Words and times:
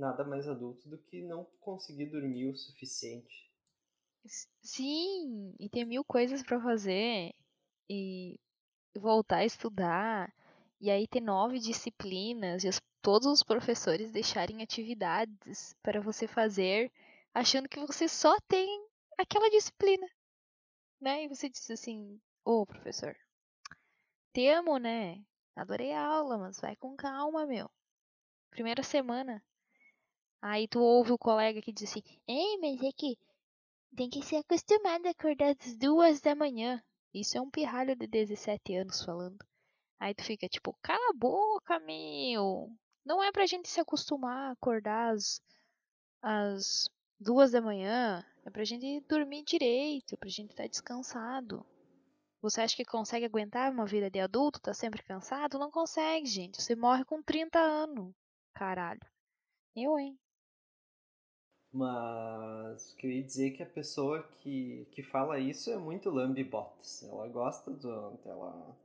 nada 0.00 0.24
mais 0.24 0.48
adulto 0.48 0.88
do 0.88 0.98
que 0.98 1.22
não 1.22 1.44
conseguir 1.60 2.06
dormir 2.06 2.48
o 2.48 2.56
suficiente. 2.56 3.50
Sim, 4.62 5.54
e 5.58 5.68
tem 5.68 5.84
mil 5.84 6.04
coisas 6.04 6.42
para 6.42 6.60
fazer 6.60 7.34
e 7.88 8.38
voltar 8.96 9.38
a 9.38 9.44
estudar. 9.44 10.34
E 10.80 10.90
aí 10.90 11.06
ter 11.06 11.20
nove 11.20 11.58
disciplinas 11.58 12.64
e 12.64 12.68
os, 12.68 12.80
todos 13.02 13.26
os 13.28 13.42
professores 13.42 14.10
deixarem 14.10 14.62
atividades 14.62 15.74
para 15.82 16.00
você 16.00 16.26
fazer, 16.26 16.90
achando 17.34 17.68
que 17.68 17.80
você 17.80 18.08
só 18.08 18.38
tem 18.48 18.86
aquela 19.18 19.50
disciplina, 19.50 20.08
né? 21.00 21.24
E 21.24 21.28
você 21.28 21.48
diz 21.48 21.70
assim: 21.70 22.20
"Ô, 22.44 22.66
professor, 22.66 23.16
te 24.32 24.48
amo, 24.48 24.76
né? 24.78 25.24
Adorei 25.54 25.92
a 25.92 26.04
aula, 26.04 26.36
mas 26.38 26.58
vai 26.60 26.74
com 26.76 26.96
calma, 26.96 27.46
meu. 27.46 27.70
Primeira 28.50 28.82
semana. 28.82 29.42
Aí 30.42 30.66
tu 30.66 30.80
ouve 30.80 31.12
o 31.12 31.18
colega 31.18 31.60
que 31.60 31.72
diz 31.72 31.90
assim: 31.90 32.02
Ei, 32.26 32.58
mas 32.58 32.82
é 32.82 32.92
que 32.92 33.18
tem 33.96 34.08
que 34.08 34.22
ser 34.22 34.36
acostumado 34.36 35.06
a 35.06 35.10
acordar 35.10 35.50
às 35.50 35.76
duas 35.76 36.20
da 36.20 36.34
manhã. 36.34 36.82
Isso 37.12 37.36
é 37.36 37.40
um 37.40 37.50
pirralho 37.50 37.96
de 37.96 38.06
17 38.06 38.76
anos 38.76 39.02
falando. 39.02 39.38
Aí 39.98 40.14
tu 40.14 40.24
fica 40.24 40.48
tipo, 40.48 40.74
cala 40.80 41.10
a 41.10 41.16
boca, 41.16 41.78
meu. 41.80 42.70
Não 43.04 43.22
é 43.22 43.30
pra 43.32 43.46
gente 43.46 43.68
se 43.68 43.80
acostumar 43.80 44.48
a 44.48 44.52
acordar 44.52 45.12
às, 45.12 45.42
às 46.22 46.88
duas 47.18 47.50
da 47.50 47.60
manhã. 47.60 48.24
É 48.44 48.50
pra 48.50 48.64
gente 48.64 49.00
dormir 49.06 49.44
direito, 49.44 50.16
pra 50.16 50.28
gente 50.28 50.50
estar 50.50 50.62
tá 50.62 50.68
descansado. 50.68 51.66
Você 52.40 52.62
acha 52.62 52.74
que 52.74 52.84
consegue 52.84 53.26
aguentar 53.26 53.70
uma 53.70 53.84
vida 53.84 54.10
de 54.10 54.18
adulto? 54.18 54.60
Tá 54.60 54.72
sempre 54.72 55.02
cansado? 55.02 55.58
Não 55.58 55.70
consegue, 55.70 56.26
gente. 56.26 56.62
Você 56.62 56.74
morre 56.74 57.04
com 57.04 57.22
30 57.22 57.58
anos. 57.58 58.14
Caralho. 58.54 59.00
Eu, 59.76 59.98
hein? 59.98 60.18
Mas 61.72 62.94
que 62.94 63.06
eu 63.06 63.10
ia 63.12 63.22
dizer 63.22 63.52
que 63.52 63.62
a 63.62 63.66
pessoa 63.66 64.22
que, 64.40 64.86
que 64.90 65.02
fala 65.02 65.38
isso 65.38 65.70
é 65.70 65.76
muito 65.76 66.10
lambibotas. 66.10 67.02
Ela 67.04 67.28
gosta 67.28 67.70
do. 67.70 68.18
Ela... 68.24 68.76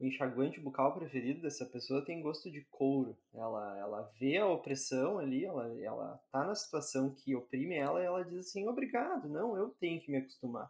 O 0.00 0.04
enxaguante 0.04 0.58
bucal 0.58 0.92
preferido 0.92 1.40
dessa 1.40 1.64
pessoa 1.64 2.04
tem 2.04 2.20
gosto 2.20 2.50
de 2.50 2.62
couro. 2.64 3.16
Ela, 3.32 3.78
ela 3.78 4.12
vê 4.18 4.38
a 4.38 4.48
opressão 4.48 5.18
ali, 5.18 5.44
ela, 5.44 5.72
ela 5.80 6.20
tá 6.32 6.44
na 6.44 6.54
situação 6.54 7.14
que 7.14 7.36
oprime 7.36 7.76
ela 7.76 8.02
e 8.02 8.04
ela 8.04 8.24
diz 8.24 8.48
assim: 8.48 8.66
obrigado, 8.66 9.28
não, 9.28 9.56
eu 9.56 9.70
tenho 9.78 10.00
que 10.00 10.10
me 10.10 10.18
acostumar 10.18 10.68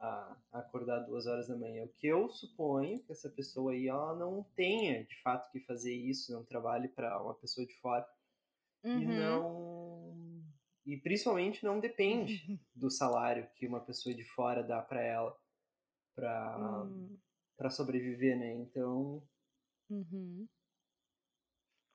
a, 0.00 0.36
acordar 0.52 1.00
duas 1.00 1.26
horas 1.26 1.48
da 1.48 1.56
manhã. 1.56 1.84
O 1.84 1.88
que 1.88 2.06
eu 2.06 2.28
suponho 2.28 3.02
que 3.02 3.12
essa 3.12 3.30
pessoa 3.30 3.72
aí 3.72 3.88
ela 3.88 4.14
não 4.14 4.44
tenha 4.54 5.04
de 5.04 5.20
fato 5.22 5.50
que 5.50 5.60
fazer 5.60 5.94
isso, 5.94 6.32
não 6.32 6.44
trabalhe 6.44 6.88
para 6.88 7.20
uma 7.22 7.34
pessoa 7.34 7.66
de 7.66 7.74
fora 7.80 8.06
uhum. 8.84 9.00
e 9.00 9.06
não 9.06 10.46
e 10.84 10.96
principalmente 10.98 11.64
não 11.64 11.80
depende 11.80 12.60
do 12.74 12.90
salário 12.90 13.48
que 13.56 13.66
uma 13.66 13.80
pessoa 13.80 14.14
de 14.14 14.24
fora 14.24 14.62
dá 14.62 14.80
para 14.80 15.02
ela 15.02 15.36
para 16.14 16.84
uhum. 16.84 17.18
para 17.56 17.70
sobreviver, 17.70 18.38
né? 18.38 18.54
Então 18.54 19.22
uhum. 19.90 20.46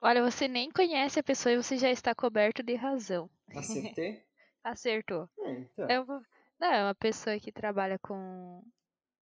Olha, 0.03 0.23
você 0.23 0.47
nem 0.47 0.71
conhece 0.71 1.19
a 1.19 1.23
pessoa 1.23 1.53
e 1.53 1.57
você 1.57 1.77
já 1.77 1.91
está 1.91 2.15
coberto 2.15 2.63
de 2.63 2.73
razão. 2.73 3.29
Acertei? 3.55 4.25
Acertou. 4.63 5.29
É, 5.39 5.52
então. 5.59 5.89
Eu 5.89 6.05
vou 6.05 6.21
não, 6.61 6.71
é 6.71 6.83
uma 6.83 6.93
pessoa 6.93 7.39
que 7.39 7.52
trabalha 7.52 7.97
com 7.97 8.63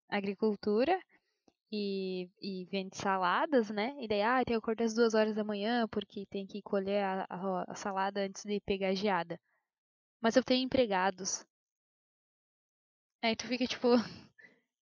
agricultura 0.09 1.01
e, 1.71 2.29
e 2.41 2.65
vende 2.65 2.97
saladas, 2.97 3.69
né? 3.69 3.95
E 3.99 4.07
daí, 4.07 4.21
ah, 4.21 4.37
tem 4.45 4.53
que 4.55 4.59
acordar 4.59 4.85
às 4.85 4.93
duas 4.93 5.13
horas 5.13 5.35
da 5.35 5.43
manhã 5.43 5.87
porque 5.89 6.25
tem 6.27 6.45
que 6.47 6.61
colher 6.61 7.03
a, 7.03 7.25
a, 7.29 7.65
a 7.71 7.75
salada 7.75 8.21
antes 8.21 8.43
de 8.45 8.59
pegar 8.61 8.89
a 8.89 8.95
geada. 8.95 9.39
Mas 10.21 10.35
eu 10.35 10.43
tenho 10.43 10.65
empregados. 10.65 11.45
Aí 13.21 13.35
tu 13.35 13.47
fica 13.47 13.65
tipo, 13.67 13.87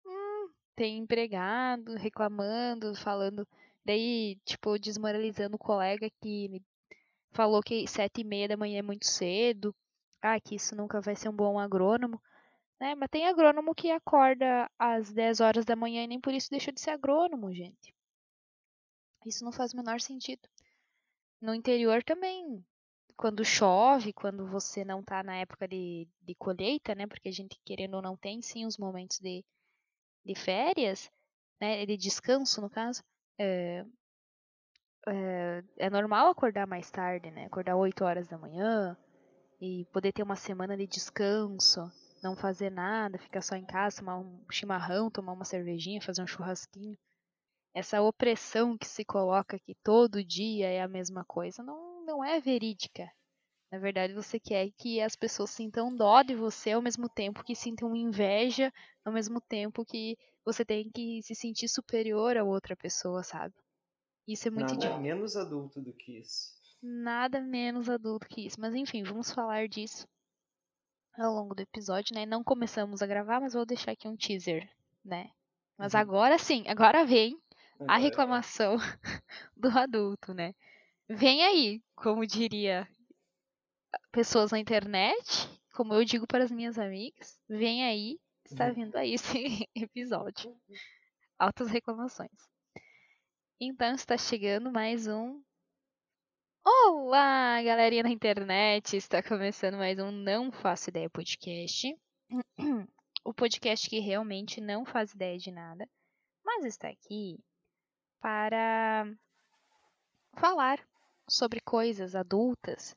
hum, 0.07 0.51
tem 0.77 0.99
empregado 0.99 1.95
reclamando, 1.97 2.95
falando, 2.97 3.47
daí, 3.85 4.37
tipo, 4.45 4.79
desmoralizando 4.79 5.57
o 5.57 5.59
colega 5.59 6.09
que 6.23 6.63
falou 7.33 7.63
que 7.63 7.87
sete 7.89 8.23
e 8.23 8.25
meia 8.25 8.49
da 8.49 8.57
manhã 8.57 8.79
é 8.81 8.83
muito 8.83 9.07
cedo, 9.07 9.75
ah, 10.23 10.41
que 10.41 10.57
isso 10.57 10.77
nunca 10.77 11.01
vai 11.01 11.17
ser 11.17 11.29
um 11.29 11.37
bom 11.37 11.59
agrônomo. 11.59 12.21
Né? 12.81 12.95
Mas 12.95 13.09
tem 13.11 13.27
agrônomo 13.27 13.75
que 13.75 13.91
acorda 13.91 14.71
às 14.79 15.13
10 15.13 15.41
horas 15.41 15.65
da 15.65 15.77
manhã 15.77 16.05
e 16.05 16.07
nem 16.09 16.21
por 16.21 16.33
isso 16.33 16.51
deixa 16.51 16.73
de 16.73 16.81
ser 16.81 16.91
agrônomo, 16.91 17.53
gente. 17.53 17.95
Isso 19.25 19.45
não 19.45 19.53
faz 19.53 19.73
o 19.73 19.77
menor 19.77 20.01
sentido. 20.01 20.49
No 21.41 21.55
interior 21.55 22.03
também, 22.03 22.65
quando 23.17 23.45
chove, 23.45 24.13
quando 24.13 24.47
você 24.47 24.85
não 24.85 25.01
está 25.01 25.23
na 25.23 25.37
época 25.37 25.67
de, 25.69 26.09
de 26.21 26.35
colheita, 26.35 26.95
né? 26.95 27.07
Porque 27.07 27.29
a 27.29 27.33
gente, 27.33 27.59
querendo 27.65 27.95
ou 27.95 28.03
não, 28.03 28.17
tem 28.17 28.43
sim 28.43 28.67
os 28.67 28.77
momentos 28.77 29.19
de, 29.19 29.45
de 30.25 30.35
férias, 30.35 31.11
né? 31.61 31.87
De 31.87 31.97
descanso, 31.97 32.61
no 32.61 32.69
caso. 32.69 33.03
É, 33.39 33.85
é, 35.07 35.65
é 35.79 35.91
normal 35.91 36.29
acordar 36.29 36.67
mais 36.67 36.91
tarde, 36.91 37.31
né? 37.31 37.47
Acordar 37.47 37.77
8 37.77 38.05
horas 38.05 38.29
da 38.29 38.39
manhã 38.39 38.97
e 39.61 39.87
poder 39.93 40.13
ter 40.13 40.23
uma 40.23 40.37
semana 40.37 40.77
de 40.77 40.87
descanso 40.87 41.91
não 42.25 42.35
fazer 42.35 42.71
nada, 42.71 43.19
ficar 43.19 43.43
só 43.43 43.55
em 43.55 43.65
casa, 43.65 43.99
tomar 43.99 44.19
um 44.19 44.41
chimarrão, 44.51 45.11
tomar 45.11 45.33
uma 45.35 45.45
cervejinha, 45.45 46.01
fazer 46.01 46.23
um 46.23 46.27
churrasquinho. 46.27 46.97
Essa 47.75 48.01
opressão 48.01 48.79
que 48.79 48.87
se 48.87 49.05
coloca 49.05 49.59
que 49.59 49.75
todo 49.85 50.25
dia 50.25 50.69
é 50.69 50.81
a 50.81 50.89
mesma 50.89 51.25
coisa 51.25 51.63
não, 51.63 52.05
não 52.07 52.25
é 52.25 52.41
verídica. 52.41 53.11
Na 53.71 53.79
verdade, 53.79 54.15
você 54.15 54.41
quer 54.41 54.71
que 54.79 55.01
as 55.01 55.17
pessoas 55.17 55.51
sintam 55.51 55.95
dó 55.95 56.23
de 56.23 56.35
você 56.35 56.73
ao 56.73 56.83
mesmo 56.83 57.09
tempo 57.09 57.45
que 57.45 57.55
sintam 57.55 57.95
inveja, 57.95 58.73
ao 59.05 59.13
mesmo 59.13 59.41
tempo 59.41 59.85
que 59.85 60.17
você 60.45 60.65
tem 60.65 60.91
que 60.91 61.21
se 61.23 61.35
sentir 61.35 61.69
superior 61.69 62.37
a 62.37 62.45
outra 62.45 62.77
pessoa, 62.77 63.23
sabe? 63.23 63.55
Isso 64.27 64.49
é 64.49 64.51
muito 64.51 64.77
Nada 64.77 64.99
menos 64.99 65.37
adulto 65.37 65.81
do 65.81 65.93
que 65.93 66.19
isso. 66.19 66.55
Nada 66.81 67.41
menos 67.41 67.89
adulto 67.89 68.29
que 68.29 68.47
isso. 68.47 68.61
Mas 68.61 68.75
enfim, 68.75 69.03
vamos 69.03 69.33
falar 69.33 69.69
disso 69.69 70.07
ao 71.17 71.33
longo 71.33 71.55
do 71.55 71.61
episódio, 71.61 72.15
né? 72.15 72.27
Não 72.27 72.43
começamos 72.43 73.03
a 73.03 73.07
gravar, 73.07 73.41
mas 73.41 73.55
vou 73.55 73.65
deixar 73.65 73.93
aqui 73.93 74.09
um 74.09 74.17
teaser, 74.17 74.69
né? 75.05 75.31
Mas 75.77 75.95
uhum. 75.95 76.01
agora 76.01 76.39
sim, 76.39 76.65
agora 76.69 77.05
vem 77.05 77.39
a 77.87 77.97
reclamação 77.97 78.77
do 79.57 79.69
adulto, 79.69 80.33
né? 80.33 80.55
Vem 81.09 81.45
aí, 81.45 81.83
como 81.95 82.27
diria 82.27 82.89
pessoas 84.11 84.51
na 84.51 84.59
internet, 84.59 85.49
como 85.75 85.95
eu 85.95 86.05
digo 86.05 86.27
para 86.27 86.45
as 86.45 86.51
minhas 86.51 86.79
amigas, 86.79 87.39
vem 87.49 87.85
aí, 87.85 88.19
está 88.45 88.69
uhum. 88.69 88.75
vindo 88.75 88.97
aí 88.97 89.15
esse 89.15 89.69
episódio. 89.75 90.57
Altas 91.39 91.69
reclamações. 91.69 92.31
Então 93.61 93.95
está 93.95 94.17
chegando 94.17 94.71
mais 94.71 95.07
um 95.07 95.43
Olá, 96.67 97.63
galerinha 97.63 98.05
na 98.05 98.09
internet! 98.09 98.97
Está 98.97 99.23
começando 99.23 99.75
mais 99.77 99.99
um 99.99 100.11
Não 100.11 100.51
Faço 100.51 100.89
Ideia 100.89 101.11
podcast. 101.11 101.95
O 103.23 103.35
podcast 103.35 103.89
que 103.89 103.99
realmente 104.01 104.63
não 104.63 104.85
faz 104.87 105.13
ideia 105.13 105.37
de 105.37 105.51
nada, 105.51 105.87
mas 106.43 106.65
está 106.65 106.89
aqui 106.89 107.39
para 108.19 109.07
falar 110.39 110.79
sobre 111.29 111.61
coisas 111.61 112.15
adultas 112.15 112.95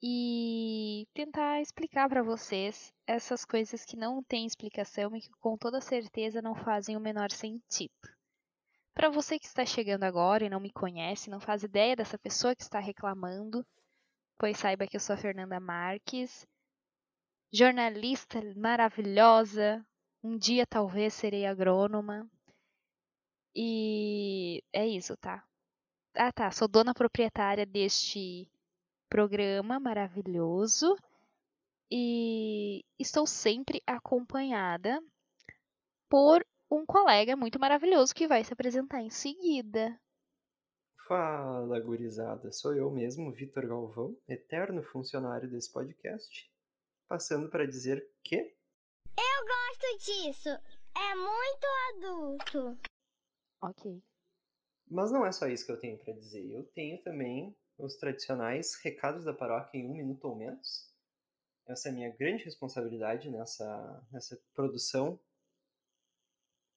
e 0.00 1.04
tentar 1.12 1.60
explicar 1.60 2.08
para 2.08 2.22
vocês 2.22 2.92
essas 3.08 3.44
coisas 3.44 3.84
que 3.84 3.96
não 3.96 4.22
têm 4.22 4.46
explicação 4.46 5.16
e 5.16 5.20
que 5.20 5.30
com 5.40 5.56
toda 5.56 5.80
certeza 5.80 6.40
não 6.40 6.54
fazem 6.54 6.96
o 6.96 7.00
menor 7.00 7.32
sentido. 7.32 7.90
Para 9.00 9.08
você 9.08 9.38
que 9.38 9.46
está 9.46 9.64
chegando 9.64 10.04
agora 10.04 10.44
e 10.44 10.50
não 10.50 10.60
me 10.60 10.70
conhece, 10.70 11.30
não 11.30 11.40
faz 11.40 11.62
ideia 11.62 11.96
dessa 11.96 12.18
pessoa 12.18 12.54
que 12.54 12.60
está 12.60 12.78
reclamando, 12.78 13.66
pois 14.36 14.58
saiba 14.58 14.86
que 14.86 14.94
eu 14.94 15.00
sou 15.00 15.14
a 15.14 15.16
Fernanda 15.16 15.58
Marques, 15.58 16.46
jornalista 17.50 18.42
maravilhosa, 18.54 19.82
um 20.22 20.36
dia 20.36 20.66
talvez 20.66 21.14
serei 21.14 21.46
agrônoma. 21.46 22.30
E 23.56 24.62
é 24.70 24.86
isso, 24.86 25.16
tá? 25.16 25.42
Ah, 26.14 26.30
tá. 26.30 26.50
Sou 26.50 26.68
dona 26.68 26.92
proprietária 26.92 27.64
deste 27.64 28.46
programa 29.08 29.80
maravilhoso 29.80 30.94
e 31.90 32.84
estou 32.98 33.26
sempre 33.26 33.82
acompanhada 33.86 35.02
por 36.06 36.44
um 36.70 36.86
colega 36.86 37.36
muito 37.36 37.58
maravilhoso 37.58 38.14
que 38.14 38.28
vai 38.28 38.44
se 38.44 38.52
apresentar 38.52 39.00
em 39.00 39.10
seguida. 39.10 39.98
Fala, 41.08 41.80
gurizada. 41.80 42.52
Sou 42.52 42.74
eu 42.76 42.90
mesmo, 42.90 43.32
Vitor 43.32 43.66
Galvão, 43.66 44.16
eterno 44.28 44.82
funcionário 44.82 45.50
desse 45.50 45.72
podcast, 45.72 46.48
passando 47.08 47.50
para 47.50 47.66
dizer 47.66 48.08
que. 48.22 48.36
Eu 48.36 49.46
gosto 49.46 50.04
disso. 50.04 50.48
É 50.48 51.14
muito 51.14 51.66
adulto. 51.94 52.78
Ok. 53.62 54.00
Mas 54.88 55.10
não 55.10 55.26
é 55.26 55.32
só 55.32 55.46
isso 55.48 55.66
que 55.66 55.72
eu 55.72 55.80
tenho 55.80 55.98
para 55.98 56.14
dizer. 56.14 56.48
Eu 56.52 56.64
tenho 56.72 57.02
também 57.02 57.56
os 57.78 57.96
tradicionais 57.96 58.74
recados 58.82 59.24
da 59.24 59.32
paróquia 59.32 59.78
em 59.78 59.88
um 59.88 59.92
minuto 59.92 60.24
ou 60.26 60.36
menos. 60.36 60.88
Essa 61.66 61.88
é 61.88 61.92
a 61.92 61.94
minha 61.94 62.16
grande 62.16 62.44
responsabilidade 62.44 63.30
nessa, 63.30 64.06
nessa 64.12 64.40
produção, 64.54 65.20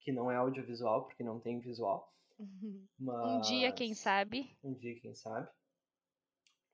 que 0.03 0.11
não 0.11 0.29
é 0.29 0.35
audiovisual, 0.35 1.05
porque 1.05 1.23
não 1.23 1.39
tem 1.39 1.59
visual. 1.59 2.13
Mas... 2.99 3.31
Um 3.31 3.41
dia, 3.41 3.71
quem 3.71 3.93
sabe. 3.93 4.55
Um 4.63 4.73
dia, 4.73 4.99
quem 4.99 5.15
sabe. 5.15 5.49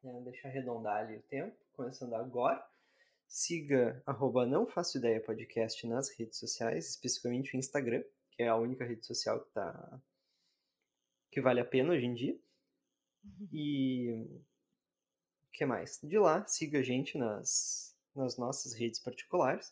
É, 0.04 0.22
deixa 0.22 0.48
arredondar 0.48 1.06
ali 1.06 1.18
o 1.18 1.24
tempo, 1.24 1.56
começando 1.74 2.14
agora. 2.14 2.66
Siga 3.28 4.02
arroba 4.06 4.46
não 4.46 4.66
faço 4.66 4.98
ideia 4.98 5.22
podcast 5.22 5.86
nas 5.86 6.10
redes 6.18 6.40
sociais, 6.40 6.90
especificamente 6.90 7.56
o 7.56 7.60
Instagram, 7.60 8.04
que 8.32 8.42
é 8.42 8.48
a 8.48 8.56
única 8.56 8.86
rede 8.86 9.06
social 9.06 9.40
que 9.44 9.52
tá 9.52 10.02
que 11.32 11.40
vale 11.42 11.60
a 11.60 11.66
pena 11.66 11.94
hoje 11.94 12.06
em 12.06 12.14
dia. 12.16 12.40
E 13.52 14.26
o 15.48 15.52
que 15.52 15.66
mais? 15.66 16.00
De 16.02 16.18
lá, 16.18 16.44
siga 16.48 16.80
a 16.80 16.82
gente 16.84 17.18
nas, 17.20 17.96
nas 18.16 18.38
nossas 18.38 18.74
redes 18.74 19.00
particulares. 19.00 19.72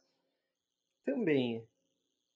Também 1.03 1.67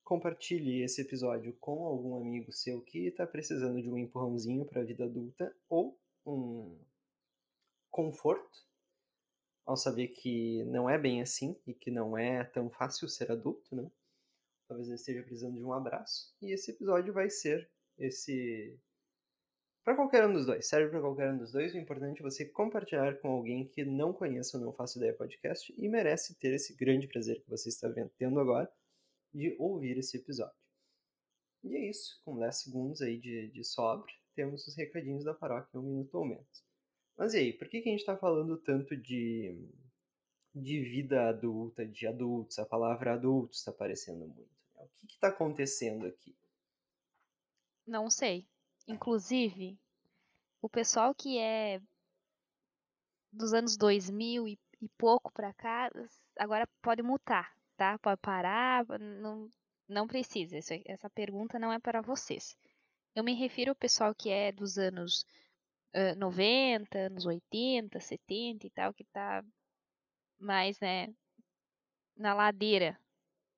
compartilhe 0.03 0.83
esse 0.83 1.01
episódio 1.01 1.53
com 1.59 1.85
algum 1.85 2.15
amigo 2.15 2.51
seu 2.51 2.81
que 2.81 3.07
está 3.07 3.25
precisando 3.25 3.81
de 3.81 3.89
um 3.89 3.97
empurrãozinho 3.97 4.65
para 4.65 4.81
a 4.81 4.85
vida 4.85 5.05
adulta 5.05 5.55
ou 5.69 5.97
um 6.25 6.77
conforto 7.89 8.65
ao 9.65 9.77
saber 9.77 10.09
que 10.09 10.63
não 10.65 10.89
é 10.89 10.97
bem 10.97 11.21
assim 11.21 11.55
e 11.65 11.73
que 11.73 11.91
não 11.91 12.17
é 12.17 12.43
tão 12.43 12.69
fácil 12.69 13.07
ser 13.07 13.31
adulto, 13.31 13.75
né? 13.75 13.89
Talvez 14.67 14.87
ele 14.87 14.95
esteja 14.95 15.23
precisando 15.23 15.57
de 15.57 15.63
um 15.63 15.73
abraço. 15.73 16.33
E 16.41 16.51
esse 16.51 16.71
episódio 16.71 17.13
vai 17.13 17.29
ser 17.29 17.69
esse 17.97 18.79
para 19.83 19.95
qualquer 19.95 20.27
um 20.27 20.33
dos 20.33 20.45
dois, 20.45 20.67
serve 20.67 20.89
para 20.89 21.01
qualquer 21.01 21.33
um 21.33 21.37
dos 21.37 21.51
dois. 21.51 21.73
O 21.73 21.77
importante 21.77 22.19
é 22.19 22.23
você 22.23 22.45
compartilhar 22.45 23.17
com 23.19 23.29
alguém 23.29 23.67
que 23.67 23.83
não 23.83 24.13
conheça 24.13 24.57
ou 24.57 24.63
não 24.63 24.71
faça 24.71 24.99
ideia 24.99 25.13
podcast 25.13 25.73
e 25.75 25.89
merece 25.89 26.35
ter 26.35 26.53
esse 26.53 26.75
grande 26.75 27.07
prazer 27.07 27.41
que 27.41 27.49
você 27.49 27.69
está 27.69 27.89
tendo 28.17 28.39
agora 28.39 28.71
de 29.33 29.55
ouvir 29.59 29.97
esse 29.97 30.17
episódio. 30.17 30.55
E 31.63 31.75
é 31.75 31.89
isso, 31.89 32.19
com 32.25 32.39
10 32.39 32.61
segundos 32.61 33.01
aí 33.01 33.19
de, 33.19 33.49
de 33.49 33.63
sobre, 33.63 34.11
temos 34.35 34.67
os 34.67 34.75
recadinhos 34.75 35.23
da 35.23 35.33
paróquia, 35.33 35.79
um 35.79 35.83
minuto 35.83 36.15
ou 36.15 36.25
menos. 36.25 36.63
Mas 37.17 37.33
e 37.33 37.37
aí, 37.37 37.53
por 37.53 37.69
que, 37.69 37.81
que 37.81 37.89
a 37.89 37.91
gente 37.91 38.01
está 38.01 38.17
falando 38.17 38.57
tanto 38.57 38.97
de, 38.97 39.69
de 40.55 40.81
vida 40.81 41.29
adulta, 41.29 41.85
de 41.85 42.07
adultos? 42.07 42.57
A 42.57 42.65
palavra 42.65 43.13
adultos 43.13 43.59
está 43.59 43.71
aparecendo 43.71 44.27
muito. 44.27 44.51
Né? 44.75 44.83
O 44.83 45.07
que 45.07 45.13
está 45.13 45.27
acontecendo 45.27 46.07
aqui? 46.07 46.35
Não 47.85 48.09
sei. 48.09 48.47
Inclusive, 48.87 49.77
o 50.61 50.69
pessoal 50.69 51.13
que 51.13 51.37
é 51.37 51.79
dos 53.31 53.53
anos 53.53 53.77
2000 53.77 54.47
e, 54.47 54.59
e 54.81 54.89
pouco 54.97 55.31
para 55.31 55.53
cá, 55.53 55.91
agora 56.37 56.67
pode 56.81 57.01
mutar, 57.01 57.55
tá? 57.81 57.97
Pode 57.97 58.21
parar, 58.21 58.85
não, 58.99 59.49
não 59.89 60.07
precisa. 60.07 60.55
Isso, 60.55 60.71
essa 60.85 61.09
pergunta 61.09 61.57
não 61.57 61.73
é 61.73 61.79
para 61.79 61.99
vocês. 61.99 62.55
Eu 63.15 63.23
me 63.23 63.33
refiro 63.33 63.71
ao 63.71 63.75
pessoal 63.75 64.13
que 64.13 64.29
é 64.29 64.51
dos 64.51 64.77
anos 64.77 65.25
uh, 65.95 66.15
90, 66.15 66.95
anos 66.99 67.25
80, 67.25 67.99
70 67.99 68.67
e 68.67 68.69
tal, 68.69 68.93
que 68.93 69.03
tá 69.05 69.43
mais, 70.39 70.79
né, 70.79 71.11
na 72.15 72.35
ladeira, 72.35 72.99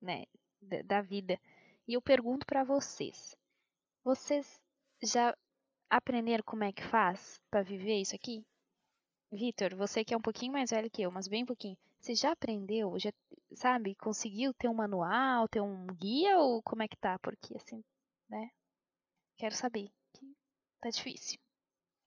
né, 0.01 0.23
da, 0.61 0.81
da 0.83 1.01
vida. 1.01 1.37
E 1.85 1.93
eu 1.93 2.01
pergunto 2.01 2.45
para 2.45 2.63
vocês: 2.63 3.35
vocês 4.05 4.61
já 5.03 5.37
aprenderam 5.89 6.45
como 6.45 6.63
é 6.63 6.71
que 6.71 6.83
faz 6.83 7.41
para 7.51 7.61
viver 7.61 7.99
isso 7.99 8.15
aqui? 8.15 8.45
Vitor, 9.33 9.75
você 9.75 10.05
que 10.05 10.13
é 10.13 10.17
um 10.17 10.21
pouquinho 10.21 10.53
mais 10.53 10.69
velho 10.69 10.89
que 10.89 11.01
eu, 11.01 11.11
mas 11.11 11.27
bem 11.27 11.45
pouquinho, 11.45 11.77
você 12.03 12.15
já 12.15 12.33
aprendeu, 12.33 12.99
já, 12.99 13.13
sabe, 13.55 13.95
conseguiu 13.95 14.53
ter 14.53 14.67
um 14.67 14.73
manual, 14.73 15.47
ter 15.47 15.61
um 15.61 15.87
guia 15.87 16.37
ou 16.37 16.61
como 16.61 16.83
é 16.83 16.87
que 16.87 16.97
tá? 16.97 17.17
Porque 17.19 17.55
assim, 17.55 17.81
né? 18.29 18.49
Quero 19.37 19.55
saber. 19.55 19.89
Que 20.13 20.35
tá 20.81 20.89
difícil. 20.89 21.39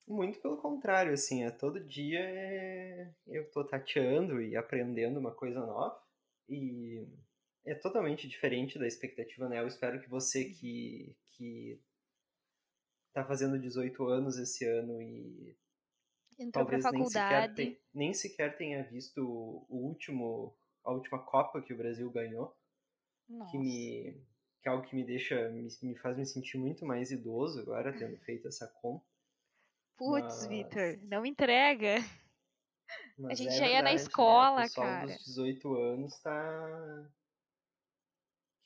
Muito 0.07 0.39
pelo 0.41 0.61
contrário, 0.61 1.15
assim, 1.15 1.45
é 1.45 1.51
todo 1.51 1.83
dia 1.83 2.21
é... 2.21 3.11
eu 3.27 3.51
tô 3.51 3.65
tateando 3.65 4.41
e 4.41 4.55
aprendendo 4.55 5.19
uma 5.19 5.35
coisa 5.35 5.61
nova 5.61 5.99
e 6.49 7.09
é 7.65 7.75
totalmente 7.75 8.29
diferente 8.29 8.79
da 8.79 8.87
expectativa, 8.87 9.49
né? 9.49 9.61
Eu 9.61 9.67
espero 9.67 10.01
que 10.01 10.11
você 10.11 10.45
que, 10.45 11.17
que 11.31 11.81
tá 13.15 13.25
fazendo 13.25 13.59
18 13.59 14.07
anos 14.07 14.37
esse 14.37 14.65
ano 14.67 15.01
e 15.01 15.57
Entrou 16.39 16.67
talvez 16.67 16.85
nem 16.93 17.07
sequer, 17.07 17.81
nem 17.95 18.15
sequer 18.15 18.57
tenha 18.57 18.83
visto 18.85 19.19
o 19.21 19.67
último 19.69 20.55
a 20.85 20.93
última 20.93 21.19
Copa 21.19 21.63
que 21.63 21.73
o 21.73 21.77
Brasil 21.77 22.11
ganhou, 22.11 22.55
Nossa. 23.29 23.51
que 23.51 23.59
me 23.59 24.25
que 24.63 24.69
é 24.69 24.73
algo 24.73 24.87
que 24.87 24.97
me 24.97 25.05
deixa 25.05 25.49
me, 25.51 25.69
me 25.83 25.97
faz 25.99 26.17
me 26.17 26.27
sentir 26.27 26.59
muito 26.59 26.85
mais 26.85 27.11
idoso 27.11 27.61
agora 27.61 27.97
tendo 27.97 28.17
feito 28.19 28.49
essa 28.49 28.67
conta. 28.81 29.05
Putz, 29.97 30.25
Mas... 30.25 30.47
Vitor, 30.47 30.99
não 31.05 31.25
entrega. 31.25 31.97
Mas 33.19 33.41
a 33.41 33.43
gente 33.43 33.55
é 33.55 33.59
já 33.59 33.69
ia 33.69 33.83
na 33.83 33.91
né? 33.91 33.95
escola, 33.95 34.61
o 34.61 34.63
pessoal 34.63 34.87
cara. 34.87 35.07
dos 35.07 35.25
18 35.25 35.75
anos 35.75 36.21
tá 36.21 37.11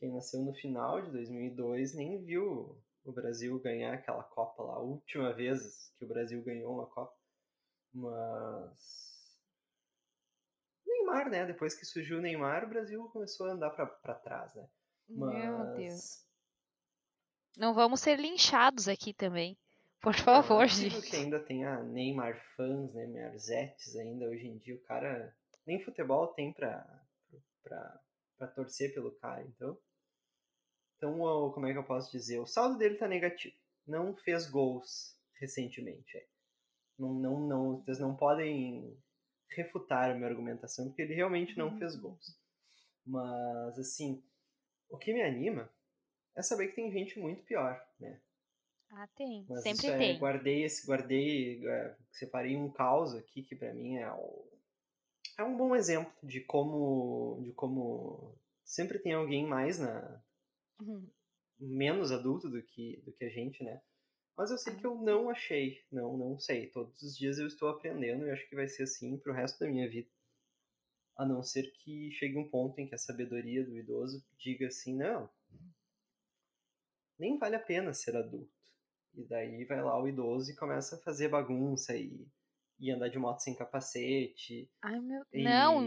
quem 0.00 0.10
nasceu 0.10 0.40
no 0.42 0.54
final 0.54 1.02
de 1.02 1.10
2002 1.12 1.94
nem 1.94 2.24
viu 2.24 2.82
o 3.04 3.12
Brasil 3.12 3.58
ganhar 3.60 3.94
aquela 3.94 4.22
Copa 4.22 4.62
lá, 4.62 4.74
a 4.74 4.80
última 4.80 5.32
vez 5.32 5.92
que 5.98 6.04
o 6.04 6.08
Brasil 6.08 6.42
ganhou 6.42 6.74
uma 6.74 6.86
Copa. 6.86 7.14
Mas. 7.92 9.38
Neymar, 10.86 11.30
né? 11.30 11.46
Depois 11.46 11.74
que 11.74 11.84
surgiu 11.84 12.18
o 12.18 12.20
Neymar, 12.20 12.64
o 12.64 12.68
Brasil 12.68 13.08
começou 13.10 13.46
a 13.46 13.52
andar 13.52 13.70
para 13.70 14.14
trás, 14.14 14.54
né? 14.54 14.68
Mas... 15.08 15.34
Meu 15.34 15.74
Deus. 15.74 16.24
Não 17.56 17.74
vamos 17.74 18.00
ser 18.00 18.18
linchados 18.18 18.88
aqui 18.88 19.12
também. 19.12 19.58
Por 20.00 20.14
favor, 20.14 20.64
é 20.64 20.68
gente. 20.68 21.10
que 21.10 21.16
ainda 21.16 21.38
tenha 21.40 21.82
Neymar 21.82 22.40
fãs, 22.56 22.94
né? 22.94 23.06
Marzetes 23.06 23.96
ainda 23.96 24.26
hoje 24.26 24.46
em 24.46 24.56
dia. 24.58 24.74
O 24.74 24.82
cara. 24.82 25.34
Nem 25.66 25.82
futebol 25.84 26.28
tem 26.28 26.52
pra, 26.52 26.86
pra, 27.62 28.00
pra 28.38 28.46
torcer 28.48 28.94
pelo 28.94 29.12
cara, 29.12 29.42
então. 29.42 29.78
Então, 30.96 31.18
como 31.52 31.66
é 31.66 31.72
que 31.72 31.78
eu 31.78 31.84
posso 31.84 32.10
dizer? 32.10 32.38
O 32.38 32.46
saldo 32.46 32.78
dele 32.78 32.94
está 32.94 33.06
negativo. 33.06 33.54
Não 33.86 34.14
fez 34.16 34.48
gols 34.48 35.16
recentemente. 35.34 36.16
É. 36.16 36.26
Não, 37.00 37.14
não, 37.14 37.40
não, 37.40 37.80
vocês 37.80 37.98
não 37.98 38.14
podem 38.14 38.96
refutar 39.50 40.10
a 40.10 40.14
minha 40.14 40.28
argumentação, 40.28 40.86
porque 40.86 41.02
ele 41.02 41.14
realmente 41.14 41.56
não 41.56 41.76
fez 41.78 41.94
uhum. 41.94 42.02
gols. 42.02 42.38
Mas, 43.06 43.78
assim, 43.78 44.22
o 44.88 44.98
que 44.98 45.12
me 45.12 45.22
anima 45.22 45.70
é 46.36 46.42
saber 46.42 46.68
que 46.68 46.76
tem 46.76 46.92
gente 46.92 47.18
muito 47.18 47.42
pior, 47.44 47.80
né? 47.98 48.20
Ah, 48.90 49.08
tem. 49.16 49.46
Mas 49.48 49.62
Sempre 49.62 49.86
é, 49.86 49.98
tem. 49.98 50.18
Guardei 50.18 50.64
esse, 50.64 50.86
guardei, 50.86 51.66
é, 51.66 51.96
separei 52.12 52.56
um 52.56 52.70
caos 52.70 53.14
aqui 53.14 53.42
que 53.42 53.54
para 53.54 53.72
mim 53.72 53.96
é, 53.96 54.12
o, 54.12 54.46
é 55.38 55.44
um 55.44 55.56
bom 55.56 55.74
exemplo 55.74 56.12
de 56.22 56.40
como, 56.40 57.40
de 57.42 57.52
como 57.52 58.34
sempre 58.64 58.98
tem 58.98 59.12
alguém 59.12 59.46
mais 59.46 59.78
na, 59.78 60.20
Uhum. 60.80 61.06
menos 61.58 62.10
adulto 62.10 62.48
do 62.48 62.62
que, 62.62 63.02
do 63.04 63.12
que 63.12 63.24
a 63.24 63.28
gente, 63.28 63.62
né? 63.62 63.80
Mas 64.36 64.50
eu 64.50 64.58
sei 64.58 64.74
que 64.74 64.86
eu 64.86 64.94
não 64.94 65.28
achei, 65.28 65.84
não, 65.92 66.16
não 66.16 66.38
sei. 66.38 66.68
Todos 66.70 67.02
os 67.02 67.16
dias 67.16 67.38
eu 67.38 67.46
estou 67.46 67.68
aprendendo 67.68 68.26
e 68.26 68.30
acho 68.30 68.48
que 68.48 68.56
vai 68.56 68.66
ser 68.68 68.84
assim 68.84 69.18
pro 69.18 69.32
resto 69.32 69.58
da 69.60 69.70
minha 69.70 69.88
vida. 69.88 70.08
A 71.16 71.26
não 71.26 71.42
ser 71.42 71.70
que 71.72 72.10
chegue 72.12 72.38
um 72.38 72.48
ponto 72.48 72.78
em 72.78 72.86
que 72.86 72.94
a 72.94 72.98
sabedoria 72.98 73.64
do 73.64 73.76
idoso 73.76 74.24
diga 74.38 74.68
assim, 74.68 74.96
não, 74.96 75.28
nem 77.18 77.38
vale 77.38 77.56
a 77.56 77.60
pena 77.60 77.92
ser 77.92 78.16
adulto. 78.16 78.50
E 79.14 79.24
daí 79.24 79.64
vai 79.64 79.82
lá 79.82 80.00
o 80.00 80.08
idoso 80.08 80.50
e 80.50 80.56
começa 80.56 80.96
a 80.96 81.00
fazer 81.00 81.28
bagunça 81.28 81.94
e, 81.94 82.26
e 82.78 82.90
andar 82.90 83.08
de 83.08 83.18
moto 83.18 83.40
sem 83.40 83.54
capacete. 83.54 84.70
Ai, 84.80 84.98
meu... 85.00 85.22
E, 85.32 85.42
não! 85.42 85.86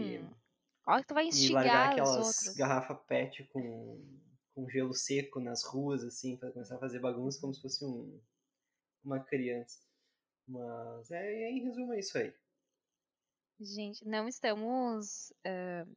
Olha 0.86 1.00
que 1.00 1.08
tu 1.08 1.14
vai 1.14 1.26
instigar 1.26 1.64
e 1.64 1.68
largar 1.68 1.92
aquelas 1.92 2.54
garrafa 2.56 2.94
pet 2.94 3.42
com 3.44 4.00
com 4.54 4.68
gelo 4.68 4.94
seco 4.94 5.40
nas 5.40 5.64
ruas, 5.64 6.04
assim, 6.04 6.36
para 6.36 6.52
começar 6.52 6.76
a 6.76 6.78
fazer 6.78 7.00
bagunça 7.00 7.40
como 7.40 7.52
se 7.52 7.60
fosse 7.60 7.84
um, 7.84 8.20
uma 9.04 9.20
criança. 9.20 9.80
Mas 10.46 11.10
é, 11.10 11.50
em 11.50 11.64
resumo 11.64 11.92
é 11.92 11.98
isso 11.98 12.16
aí. 12.18 12.34
Gente, 13.60 14.06
não 14.06 14.26
estamos 14.26 15.32
uh, 15.46 15.96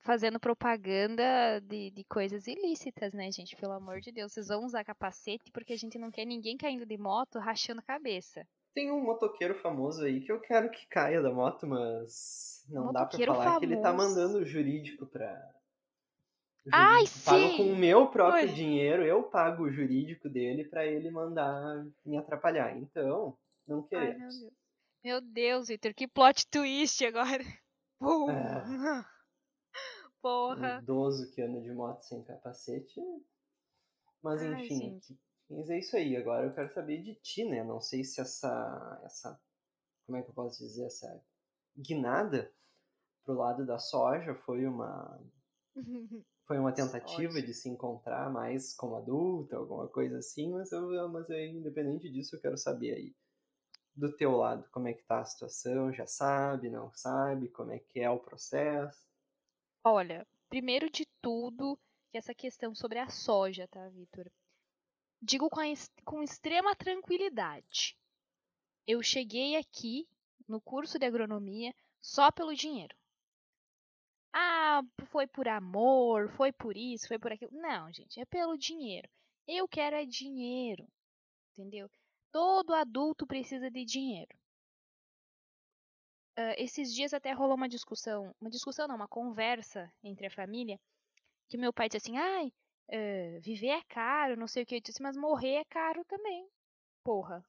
fazendo 0.00 0.40
propaganda 0.40 1.60
de, 1.60 1.90
de 1.90 2.04
coisas 2.04 2.46
ilícitas, 2.46 3.12
né, 3.12 3.30
gente? 3.30 3.56
Pelo 3.56 3.72
amor 3.72 4.00
de 4.00 4.12
Deus. 4.12 4.32
Vocês 4.32 4.48
vão 4.48 4.64
usar 4.64 4.84
capacete 4.84 5.50
porque 5.52 5.72
a 5.72 5.76
gente 5.76 5.98
não 5.98 6.10
quer 6.10 6.24
ninguém 6.24 6.56
caindo 6.56 6.84
de 6.84 6.98
moto 6.98 7.38
rachando 7.38 7.80
a 7.80 7.84
cabeça. 7.84 8.46
Tem 8.74 8.90
um 8.90 9.02
motoqueiro 9.02 9.54
famoso 9.54 10.04
aí 10.04 10.20
que 10.20 10.32
eu 10.32 10.40
quero 10.40 10.70
que 10.70 10.86
caia 10.88 11.22
da 11.22 11.30
moto, 11.30 11.66
mas 11.66 12.64
não 12.68 12.86
motoqueiro 12.86 13.32
dá 13.32 13.38
pra 13.38 13.44
falar 13.44 13.44
famoso. 13.44 13.60
que 13.60 13.66
ele 13.66 13.82
tá 13.82 13.92
mandando 13.92 14.38
o 14.38 14.44
jurídico 14.44 15.06
pra, 15.06 15.54
Ai, 16.70 17.04
pago 17.24 17.48
sim! 17.48 17.56
com 17.56 17.72
o 17.72 17.76
meu 17.76 18.08
próprio 18.08 18.48
Oi. 18.48 18.54
dinheiro, 18.54 19.04
eu 19.04 19.24
pago 19.24 19.64
o 19.64 19.70
jurídico 19.70 20.28
dele 20.28 20.64
para 20.64 20.86
ele 20.86 21.10
mandar 21.10 21.84
me 22.04 22.16
atrapalhar. 22.16 22.76
Então, 22.76 23.36
Não 23.66 23.78
Ai, 23.78 23.80
meu 23.82 23.88
queremos. 23.88 24.40
Deus. 25.02 25.22
Deus, 25.32 25.68
Victor, 25.68 25.94
que 25.94 26.06
plot 26.06 26.46
twist 26.48 27.04
agora. 27.04 27.42
Pum. 27.98 28.30
É. 28.30 28.64
Um 28.64 29.04
Porra. 30.22 30.78
idoso 30.80 31.32
que 31.32 31.42
anda 31.42 31.60
de 31.60 31.72
moto 31.72 32.02
sem 32.02 32.22
capacete. 32.22 33.00
Mas 34.22 34.40
Ai, 34.40 34.64
enfim, 34.64 34.78
gente. 34.78 35.18
mas 35.50 35.68
é 35.68 35.78
isso 35.80 35.96
aí. 35.96 36.16
Agora 36.16 36.46
eu 36.46 36.54
quero 36.54 36.72
saber 36.72 37.02
de 37.02 37.16
ti, 37.16 37.44
né? 37.44 37.64
Não 37.64 37.80
sei 37.80 38.04
se 38.04 38.20
essa, 38.20 39.00
essa, 39.04 39.40
como 40.06 40.18
é 40.18 40.22
que 40.22 40.30
eu 40.30 40.34
posso 40.34 40.58
dizer, 40.58 40.84
essa 40.86 41.20
guinada 41.76 42.52
pro 43.24 43.34
lado 43.34 43.66
da 43.66 43.80
soja 43.80 44.34
foi 44.34 44.64
uma, 44.64 45.20
foi 46.46 46.58
uma 46.58 46.72
tentativa 46.72 47.32
Soja. 47.32 47.46
de 47.46 47.54
se 47.54 47.68
encontrar 47.68 48.30
mais 48.30 48.74
como 48.74 48.96
adulta, 48.96 49.56
alguma 49.56 49.88
coisa 49.88 50.18
assim. 50.18 50.50
Mas 50.52 50.72
eu, 50.72 51.08
mas 51.08 51.30
aí, 51.30 51.50
independente 51.50 52.10
disso, 52.10 52.36
eu 52.36 52.40
quero 52.40 52.58
saber 52.58 52.94
aí 52.94 53.14
do 53.94 54.14
teu 54.16 54.36
lado 54.36 54.68
como 54.70 54.88
é 54.88 54.92
que 54.92 55.04
tá 55.04 55.20
a 55.20 55.24
situação. 55.24 55.92
Já 55.92 56.06
sabe, 56.06 56.68
não 56.70 56.92
sabe? 56.92 57.48
Como 57.48 57.72
é 57.72 57.78
que 57.78 58.00
é 58.00 58.10
o 58.10 58.18
processo? 58.18 59.06
Olha, 59.84 60.26
primeiro 60.48 60.90
de 60.90 61.06
tudo, 61.20 61.78
essa 62.12 62.34
questão 62.34 62.74
sobre 62.74 62.98
a 62.98 63.08
soja, 63.08 63.66
tá, 63.68 63.88
Vitor? 63.88 64.30
Digo 65.20 65.48
com, 65.48 65.60
a 65.60 65.64
com 66.04 66.22
extrema 66.22 66.74
tranquilidade. 66.74 67.96
Eu 68.86 69.02
cheguei 69.02 69.56
aqui 69.56 70.08
no 70.48 70.60
curso 70.60 70.98
de 70.98 71.06
agronomia 71.06 71.72
só 72.00 72.30
pelo 72.30 72.54
dinheiro. 72.54 72.96
Ah, 74.34 74.82
foi 75.06 75.26
por 75.26 75.48
amor, 75.48 76.28
foi 76.36 76.52
por 76.52 76.76
isso, 76.76 77.08
foi 77.08 77.18
por 77.18 77.32
aquilo. 77.32 77.50
Não, 77.52 77.90
gente, 77.92 78.20
é 78.20 78.24
pelo 78.26 78.56
dinheiro. 78.58 79.08
Eu 79.46 79.66
quero 79.68 79.96
é 79.96 80.04
dinheiro, 80.04 80.86
entendeu? 81.52 81.90
Todo 82.32 82.74
adulto 82.74 83.26
precisa 83.26 83.70
de 83.70 83.84
dinheiro. 83.84 84.36
Ah, 86.36 86.54
esses 86.58 86.92
dias 86.94 87.12
até 87.14 87.32
rolou 87.32 87.56
uma 87.56 87.68
discussão, 87.68 88.34
uma 88.40 88.50
discussão 88.50 88.86
não, 88.88 88.96
uma 88.96 89.08
conversa 89.08 89.90
entre 90.02 90.26
a 90.26 90.30
família, 90.30 90.78
que 91.48 91.58
meu 91.58 91.72
pai 91.72 91.88
disse 91.88 91.98
assim, 91.98 92.18
ai, 92.18 92.52
eh, 92.88 93.40
viver 93.40 93.68
é 93.70 93.82
caro, 93.88 94.36
não 94.36 94.48
sei 94.48 94.62
o 94.64 94.66
que, 94.66 94.76
eu 94.76 94.80
disse, 94.80 95.02
mas 95.02 95.16
morrer 95.16 95.56
é 95.56 95.64
caro 95.66 96.04
também, 96.06 96.48
porra. 97.04 97.44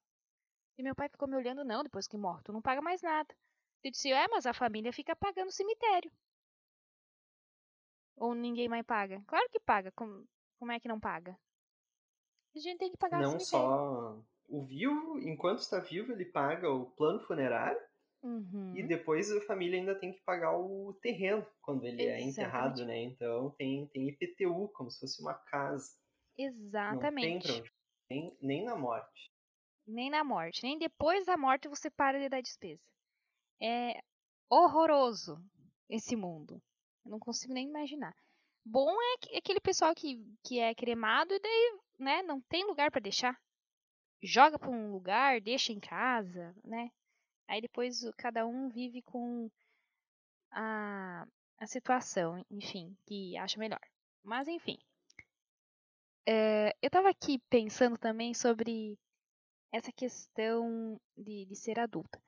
E 0.78 0.82
meu 0.84 0.94
pai 0.94 1.08
ficou 1.10 1.28
me 1.28 1.36
olhando, 1.36 1.64
não, 1.64 1.82
depois 1.84 2.08
que 2.08 2.16
morre, 2.16 2.42
tu 2.44 2.52
não 2.52 2.62
paga 2.62 2.82
mais 2.82 3.02
nada. 3.02 3.34
Eu 3.84 3.90
disse, 3.92 4.12
é, 4.12 4.28
mas 4.28 4.46
a 4.46 4.54
família 4.54 4.92
fica 4.92 5.16
pagando 5.16 5.52
cemitério. 5.52 6.10
Ou 8.16 8.34
ninguém 8.34 8.68
mais 8.68 8.84
paga? 8.84 9.22
Claro 9.26 9.48
que 9.50 9.60
paga, 9.60 9.92
como, 9.92 10.24
como 10.58 10.72
é 10.72 10.80
que 10.80 10.88
não 10.88 11.00
paga? 11.00 11.38
A 12.56 12.58
gente 12.58 12.78
tem 12.78 12.90
que 12.90 12.96
pagar 12.96 13.22
não 13.22 13.38
só 13.40 14.22
o 14.48 14.64
vivo, 14.64 15.18
enquanto 15.18 15.58
está 15.60 15.80
vivo, 15.80 16.12
ele 16.12 16.24
paga 16.24 16.70
o 16.70 16.90
plano 16.92 17.20
funerário 17.20 17.80
Uhum. 18.22 18.74
e 18.74 18.82
depois 18.82 19.30
a 19.30 19.40
família 19.42 19.78
ainda 19.78 19.94
tem 19.98 20.12
que 20.12 20.22
pagar 20.24 20.56
o 20.58 20.94
terreno 21.02 21.46
quando 21.62 21.84
ele 21.84 22.02
é 22.02 22.20
enterrado, 22.20 22.80
Exatamente. 22.80 22.86
né? 22.86 23.02
Então 23.02 23.50
tem, 23.50 23.86
tem 23.88 24.08
IPTU, 24.08 24.68
como 24.68 24.90
se 24.90 25.00
fosse 25.00 25.20
uma 25.22 25.34
casa. 25.34 25.92
Não 26.88 26.98
tem 26.98 27.40
Exatamente. 27.40 27.42
pra 27.42 27.54
onde, 27.54 27.72
nem, 28.10 28.36
nem 28.40 28.64
na 28.64 28.76
morte. 28.76 29.30
nem 29.86 30.10
na 30.10 30.22
morte, 30.22 30.62
nem 30.62 30.78
depois 30.78 31.24
da 31.26 31.36
morte 31.38 31.68
você 31.68 31.90
para 31.90 32.18
de 32.18 32.28
dar 32.28 32.42
despesa. 32.42 32.82
É 33.62 34.00
horroroso 34.50 35.38
esse 35.88 36.16
mundo. 36.16 36.62
Eu 37.04 37.10
não 37.10 37.18
consigo 37.18 37.52
nem 37.52 37.68
imaginar. 37.68 38.14
Bom 38.64 38.90
é 39.00 39.18
que- 39.18 39.36
aquele 39.36 39.60
pessoal 39.60 39.94
que, 39.94 40.24
que 40.42 40.58
é 40.58 40.74
cremado 40.74 41.34
e 41.34 41.38
daí, 41.40 41.78
né, 41.98 42.22
não 42.22 42.40
tem 42.42 42.64
lugar 42.66 42.90
para 42.90 43.00
deixar. 43.00 43.38
Joga 44.22 44.58
para 44.58 44.70
um 44.70 44.90
lugar, 44.90 45.40
deixa 45.40 45.72
em 45.72 45.80
casa, 45.80 46.54
né? 46.64 46.90
Aí 47.46 47.60
depois 47.60 48.00
cada 48.16 48.46
um 48.46 48.70
vive 48.70 49.02
com 49.02 49.50
a, 50.50 51.26
a 51.58 51.66
situação, 51.66 52.44
enfim, 52.50 52.96
que 53.06 53.36
acha 53.36 53.58
melhor. 53.58 53.80
Mas 54.22 54.48
enfim. 54.48 54.78
É, 56.26 56.74
eu 56.80 56.88
tava 56.90 57.10
aqui 57.10 57.38
pensando 57.50 57.98
também 57.98 58.32
sobre 58.32 58.98
essa 59.70 59.92
questão 59.92 60.98
de, 61.16 61.44
de 61.44 61.56
ser 61.56 61.78
adulta. 61.78 62.22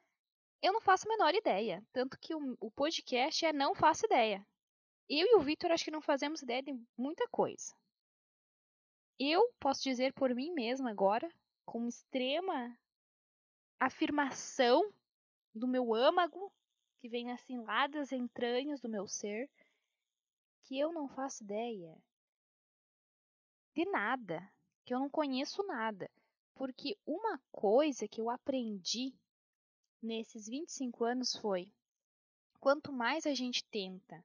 Eu 0.62 0.72
não 0.72 0.80
faço 0.82 1.06
a 1.06 1.10
menor 1.16 1.34
ideia. 1.34 1.82
Tanto 1.92 2.18
que 2.18 2.34
o, 2.34 2.56
o 2.60 2.70
podcast 2.70 3.44
é 3.46 3.52
Não 3.52 3.74
Faço 3.74 4.04
Ideia. 4.06 4.46
Eu 5.08 5.24
e 5.24 5.36
o 5.36 5.40
Vitor 5.40 5.70
acho 5.70 5.84
que 5.84 5.90
não 5.90 6.00
fazemos 6.00 6.42
ideia 6.42 6.62
de 6.62 6.72
muita 6.98 7.28
coisa. 7.28 7.72
Eu 9.18 9.52
posso 9.60 9.82
dizer 9.82 10.12
por 10.12 10.34
mim 10.34 10.50
mesma 10.52 10.90
agora, 10.90 11.32
com 11.64 11.86
extrema 11.86 12.76
afirmação 13.78 14.92
do 15.54 15.68
meu 15.68 15.94
âmago, 15.94 16.52
que 16.98 17.08
vem 17.08 17.30
assim 17.30 17.58
lá 17.62 17.86
das 17.86 18.10
entranhas 18.10 18.80
do 18.80 18.88
meu 18.88 19.06
ser, 19.06 19.48
que 20.62 20.76
eu 20.76 20.92
não 20.92 21.08
faço 21.08 21.44
ideia 21.44 21.96
de 23.74 23.84
nada, 23.84 24.52
que 24.84 24.92
eu 24.92 24.98
não 24.98 25.08
conheço 25.08 25.62
nada. 25.62 26.10
Porque 26.54 26.98
uma 27.06 27.38
coisa 27.52 28.08
que 28.08 28.20
eu 28.20 28.28
aprendi 28.28 29.14
nesses 30.02 30.48
25 30.48 31.04
anos 31.04 31.36
foi: 31.36 31.70
quanto 32.58 32.92
mais 32.92 33.24
a 33.24 33.34
gente 33.34 33.64
tenta 33.66 34.24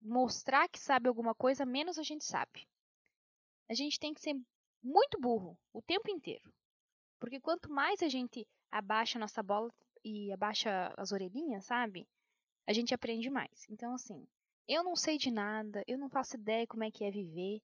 mostrar 0.00 0.68
que 0.68 0.78
sabe 0.78 1.08
alguma 1.08 1.34
coisa, 1.34 1.64
menos 1.66 1.98
a 1.98 2.02
gente 2.02 2.24
sabe. 2.24 2.66
A 3.68 3.74
gente 3.74 3.98
tem 3.98 4.14
que 4.14 4.20
ser 4.20 4.34
muito 4.82 5.20
burro 5.20 5.58
o 5.72 5.82
tempo 5.82 6.10
inteiro. 6.10 6.52
Porque 7.18 7.40
quanto 7.40 7.70
mais 7.70 8.02
a 8.02 8.08
gente 8.08 8.46
abaixa 8.70 9.18
a 9.18 9.20
nossa 9.20 9.42
bola 9.42 9.70
e 10.04 10.32
abaixa 10.32 10.92
as 10.96 11.12
orelhinhas, 11.12 11.66
sabe? 11.66 12.08
A 12.66 12.72
gente 12.72 12.94
aprende 12.94 13.28
mais. 13.28 13.66
Então, 13.68 13.94
assim, 13.94 14.26
eu 14.66 14.82
não 14.82 14.96
sei 14.96 15.18
de 15.18 15.30
nada, 15.30 15.84
eu 15.86 15.98
não 15.98 16.08
faço 16.08 16.36
ideia 16.36 16.66
como 16.66 16.84
é 16.84 16.90
que 16.90 17.04
é 17.04 17.10
viver. 17.10 17.60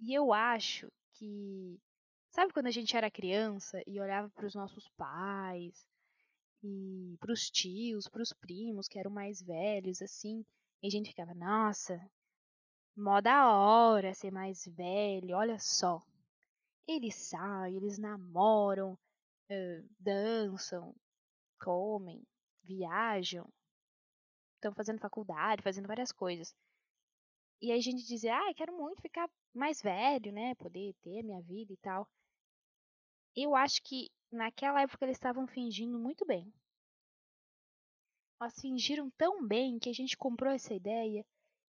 E 0.00 0.14
eu 0.14 0.32
acho 0.32 0.90
que. 1.14 1.78
Sabe 2.30 2.52
quando 2.52 2.66
a 2.66 2.70
gente 2.70 2.96
era 2.96 3.10
criança 3.10 3.82
e 3.86 4.00
olhava 4.00 4.30
para 4.30 4.46
os 4.46 4.54
nossos 4.54 4.88
pais 4.96 5.86
e 6.62 7.16
para 7.18 7.32
os 7.32 7.50
tios, 7.50 8.06
para 8.06 8.22
os 8.22 8.32
primos 8.32 8.86
que 8.86 8.98
eram 8.98 9.10
mais 9.10 9.42
velhos, 9.42 10.02
assim, 10.02 10.44
e 10.82 10.86
a 10.86 10.90
gente 10.90 11.10
ficava, 11.10 11.34
nossa, 11.34 12.00
mó 12.96 13.20
da 13.20 13.52
hora 13.52 14.14
ser 14.14 14.30
mais 14.30 14.64
velho, 14.66 15.36
olha 15.36 15.58
só. 15.58 16.02
Eles 16.86 17.14
saem, 17.14 17.76
eles 17.76 17.98
namoram, 17.98 18.98
eh, 19.50 19.82
dançam, 20.00 20.94
comem, 21.60 22.22
viajam, 22.62 23.48
estão 24.54 24.72
fazendo 24.74 25.00
faculdade, 25.00 25.62
fazendo 25.62 25.86
várias 25.86 26.12
coisas. 26.12 26.54
E 27.60 27.72
aí 27.72 27.78
a 27.78 27.82
gente 27.82 28.06
dizia, 28.06 28.36
ah, 28.36 28.54
quero 28.54 28.76
muito 28.76 29.02
ficar 29.02 29.28
mais 29.54 29.82
velho, 29.82 30.32
né? 30.32 30.54
Poder 30.54 30.94
ter 31.02 31.22
minha 31.22 31.42
vida 31.42 31.72
e 31.72 31.76
tal. 31.78 32.08
Eu 33.36 33.54
acho 33.54 33.82
que 33.82 34.10
naquela 34.30 34.82
época 34.82 35.04
eles 35.04 35.16
estavam 35.16 35.46
fingindo 35.46 35.98
muito 35.98 36.24
bem. 36.24 36.52
Elas 38.40 38.60
fingiram 38.60 39.10
tão 39.10 39.46
bem 39.46 39.78
que 39.78 39.88
a 39.90 39.92
gente 39.92 40.16
comprou 40.16 40.52
essa 40.52 40.72
ideia. 40.72 41.26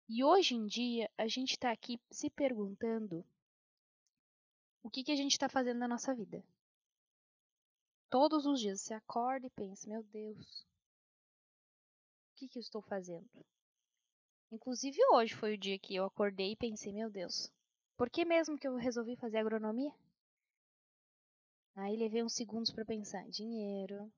E 0.09 0.25
hoje 0.25 0.55
em 0.55 0.67
dia 0.67 1.11
a 1.17 1.27
gente 1.27 1.51
está 1.53 1.71
aqui 1.71 1.99
se 2.11 2.31
perguntando 2.31 3.25
o 4.83 4.91
que, 4.91 5.03
que 5.03 5.13
a 5.13 5.17
gente 5.17 5.33
está 5.33 5.49
fazendo 5.49 5.79
na 5.79 5.89
nossa 5.89 6.15
vida. 6.15 6.45
Todos 8.11 8.47
os 8.47 8.61
dias 8.61 8.81
você 8.81 8.95
acorda 8.95 9.47
e 9.47 9.51
pensa, 9.51 9.89
meu 9.89 10.03
Deus, 10.05 10.61
o 12.31 12.37
que, 12.37 12.49
que 12.49 12.59
eu 12.59 12.61
estou 12.61 12.83
fazendo? 12.83 13.29
Inclusive 14.53 14.99
hoje 15.13 15.35
foi 15.35 15.55
o 15.55 15.59
dia 15.59 15.79
que 15.79 15.97
eu 15.97 16.05
acordei 16.05 16.53
e 16.53 16.57
pensei, 16.57 16.93
meu 16.93 17.11
Deus, 17.11 17.51
por 17.97 18.09
que 18.09 18.25
mesmo 18.25 18.59
que 18.59 18.69
eu 18.69 18.77
resolvi 18.77 19.17
fazer 19.17 19.39
agronomia? 19.39 19.93
Aí 21.77 21.97
levei 21.97 22.23
uns 22.23 22.35
segundos 22.35 22.71
para 22.71 22.85
pensar, 22.85 23.29
dinheiro. 23.29 24.13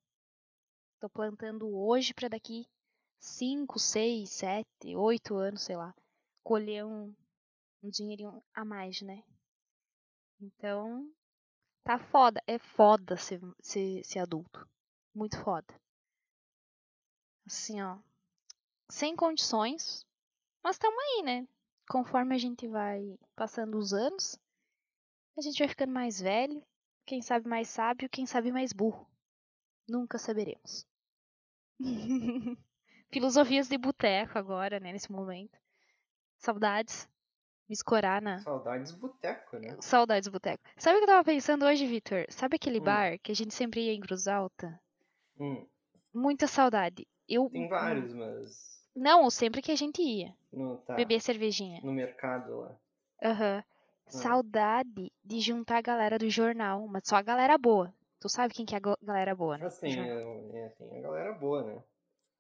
Tô 0.99 1.11
plantando 1.11 1.69
hoje 1.69 2.15
para 2.15 2.29
daqui 2.29 2.67
5, 3.21 3.79
6, 3.79 4.31
7, 4.31 4.97
8 4.97 5.35
anos, 5.37 5.63
sei 5.63 5.77
lá, 5.77 5.95
colher 6.43 6.85
um, 6.87 7.15
um 7.83 7.91
dinheirinho 7.91 8.43
a 8.55 8.65
mais, 8.65 9.03
né? 9.03 9.23
Então, 10.41 11.11
tá 11.85 11.99
foda. 11.99 12.43
É 12.47 12.59
foda 12.59 13.17
ser, 13.17 13.41
ser, 13.61 14.05
ser 14.05 14.21
adulto. 14.21 14.67
Muito 15.15 15.39
foda. 15.43 15.67
Assim, 17.47 17.83
ó. 17.83 17.99
Sem 18.89 19.15
condições. 19.15 20.05
Mas 20.63 20.79
tamo 20.79 20.99
aí, 20.99 21.23
né? 21.23 21.49
Conforme 21.89 22.35
a 22.35 22.39
gente 22.39 22.67
vai 22.67 23.19
passando 23.35 23.79
os 23.79 23.93
anos, 23.93 24.39
a 25.37 25.41
gente 25.43 25.59
vai 25.59 25.69
ficando 25.69 25.93
mais 25.93 26.21
velho. 26.21 26.63
Quem 27.05 27.23
sabe 27.23 27.49
mais 27.49 27.69
sábio, 27.69 28.09
quem 28.09 28.27
sabe 28.27 28.51
mais 28.51 28.73
burro. 28.73 29.07
Nunca 29.89 30.19
saberemos. 30.19 30.87
Filosofias 33.11 33.69
de 33.69 33.79
boteco 33.79 34.39
agora, 34.39 34.81
né? 34.81 34.93
Nesse 34.93 35.11
momento. 35.11 35.59
Saudades. 36.39 37.09
me 37.69 37.73
escorar 37.75 38.21
na. 38.23 38.39
Saudades 38.39 38.93
boteco, 38.93 39.59
né? 39.59 39.77
Saudades 39.81 40.29
boteco. 40.29 40.63
Sabe 40.77 40.97
o 40.97 40.99
que 41.01 41.05
eu 41.05 41.09
tava 41.09 41.25
pensando 41.25 41.65
hoje, 41.65 41.87
Vitor? 41.87 42.25
Sabe 42.29 42.57
aquele 42.57 42.81
Hum. 42.81 42.85
bar 42.85 43.19
que 43.19 43.33
a 43.33 43.35
gente 43.35 43.55
sempre 43.55 43.81
ia 43.87 43.93
em 43.93 44.01
Cruz 44.01 44.27
Alta? 44.29 44.81
Hum, 45.39 45.67
Muita 46.15 46.47
saudade. 46.47 47.07
Eu. 47.29 47.51
tem 47.51 47.69
vários, 47.69 48.13
mas. 48.15 48.77
Não, 48.95 49.29
sempre 49.29 49.61
que 49.61 49.71
a 49.73 49.77
gente 49.77 50.01
ia. 50.01 50.35
No, 50.53 50.79
tá, 50.79 50.95
Beber 50.95 51.21
cervejinha. 51.21 51.81
no 51.83 51.93
mercado 51.93 52.61
lá. 52.61 52.77
Aham. 53.23 53.65
Saudade 54.07 55.13
de 55.25 55.41
juntar 55.41 55.79
a 55.79 55.83
galera 55.83 56.17
do 56.19 56.31
jornal, 56.31 56.87
mas 56.87 57.03
só 57.07 57.17
a 57.17 57.23
galera 57.23 57.59
boa. 57.59 57.93
Tu 58.27 58.31
sabe 58.31 58.53
quem 58.53 58.67
que 58.67 58.75
é 58.75 58.79
a 58.79 58.97
galera 59.05 59.37
boa, 59.37 59.57
né? 59.57 59.67
Assim, 59.67 60.01
é, 60.01 60.65
é, 60.65 60.69
tem 60.71 60.99
a 60.99 61.01
galera 61.01 61.33
boa, 61.33 61.63
né? 61.63 61.81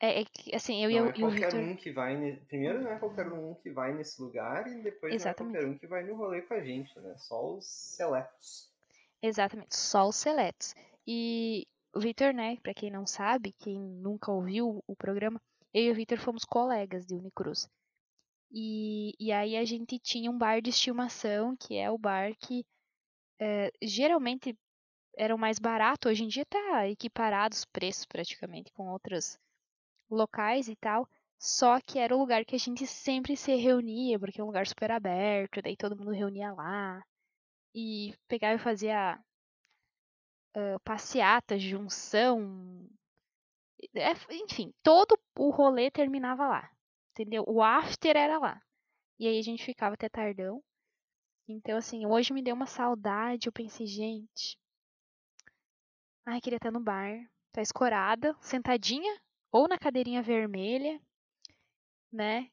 É, 0.00 0.23
é 0.23 0.25
que, 0.25 0.52
assim, 0.52 0.83
eu 0.83 0.90
e, 0.90 0.99
não 0.99 1.07
o- 1.07 1.11
é 1.11 1.11
e 1.11 1.12
o 1.12 1.21
qualquer 1.21 1.47
Vitor. 1.47 1.61
um 1.61 1.76
que 1.76 1.93
vai. 1.93 2.16
Ne... 2.16 2.37
Primeiro, 2.38 2.83
não 2.83 2.90
é 2.90 2.99
qualquer 2.99 3.28
um 3.33 3.55
que 3.55 3.71
vai 3.71 3.95
nesse 3.95 4.21
lugar, 4.21 4.66
e 4.66 4.83
depois 4.83 5.14
Exatamente. 5.14 5.52
não 5.52 5.61
é 5.61 5.62
qualquer 5.62 5.76
um 5.76 5.78
que 5.78 5.87
vai 5.87 6.02
no 6.02 6.16
rolê 6.16 6.43
com 6.43 6.55
a 6.55 6.61
gente, 6.61 6.99
né? 6.99 7.14
Só 7.19 7.55
os 7.55 7.64
seletos. 7.66 8.69
Exatamente, 9.23 9.76
só 9.76 10.09
os 10.09 10.16
seletos. 10.16 10.75
E 11.07 11.69
o 11.95 12.00
Vitor, 12.00 12.35
né, 12.35 12.57
pra 12.64 12.75
quem 12.75 12.90
não 12.90 13.07
sabe, 13.07 13.52
quem 13.61 13.78
nunca 13.78 14.33
ouviu 14.33 14.83
o 14.88 14.97
programa, 14.97 15.40
eu 15.73 15.85
e 15.85 15.90
o 15.93 15.95
Vitor 15.95 16.19
fomos 16.19 16.45
colegas 16.45 17.07
de 17.07 17.14
Unicruz. 17.14 17.69
E, 18.50 19.12
e 19.21 19.31
aí 19.31 19.57
a 19.57 19.64
gente 19.64 20.00
tinha 20.00 20.33
um 20.33 20.37
bar 20.37 20.61
de 20.61 20.71
estimação, 20.71 21.57
que 21.57 21.76
é 21.76 21.88
o 21.90 21.97
bar 21.97 22.33
que 22.40 22.64
eh, 23.40 23.71
geralmente 23.83 24.57
era 25.16 25.35
o 25.35 25.38
mais 25.38 25.58
barato. 25.58 26.08
Hoje 26.08 26.25
em 26.25 26.28
dia 26.28 26.44
tá 26.44 26.88
equiparado 26.88 27.54
os 27.54 27.64
preços 27.64 28.04
praticamente 28.04 28.73
com 28.73 28.88
outros 28.88 29.38
locais 30.11 30.68
e 30.68 30.76
tal. 30.76 31.08
Só 31.38 31.80
que 31.80 31.99
era 31.99 32.14
o 32.14 32.18
lugar 32.18 32.44
que 32.44 32.56
a 32.56 32.58
gente 32.58 32.87
sempre 32.87 33.37
se 33.37 33.54
reunia, 33.54 34.18
porque 34.18 34.40
é 34.40 34.44
um 34.44 34.46
lugar 34.46 34.66
super 34.66 34.90
aberto, 34.90 35.61
daí 35.62 35.76
todo 35.76 35.96
mundo 35.96 36.11
reunia 36.11 36.52
lá. 36.52 37.02
E 37.75 38.14
pegava 38.28 38.54
e 38.54 38.58
fazia 38.58 39.18
ah, 40.54 40.78
passeata, 40.85 41.58
junção. 41.58 42.88
é, 43.94 44.12
enfim, 44.35 44.73
todo 44.82 45.18
o 45.38 45.50
rolê 45.50 45.90
terminava 45.90 46.46
lá. 46.49 46.70
Entendeu? 47.12 47.44
O 47.46 47.62
after 47.62 48.16
era 48.16 48.38
lá. 48.38 48.61
E 49.18 49.26
aí 49.28 49.38
a 49.38 49.42
gente 49.42 49.64
ficava 49.64 49.94
até 49.94 50.08
tardão. 50.08 50.62
Então, 51.49 51.78
assim, 51.78 52.06
hoje 52.06 52.32
me 52.32 52.42
deu 52.42 52.54
uma 52.54 52.66
saudade. 52.66 53.49
Eu 53.49 53.52
pensei, 53.52 53.87
gente. 53.87 54.58
Ai, 56.26 56.42
queria 56.42 56.59
estar 56.59 56.71
no 56.71 56.78
bar. 56.80 57.26
Tá 57.52 57.62
escorada, 57.62 58.37
sentadinha, 58.42 59.18
ou 59.50 59.66
na 59.66 59.78
cadeirinha 59.78 60.23
vermelha, 60.23 61.00
né? 62.12 62.50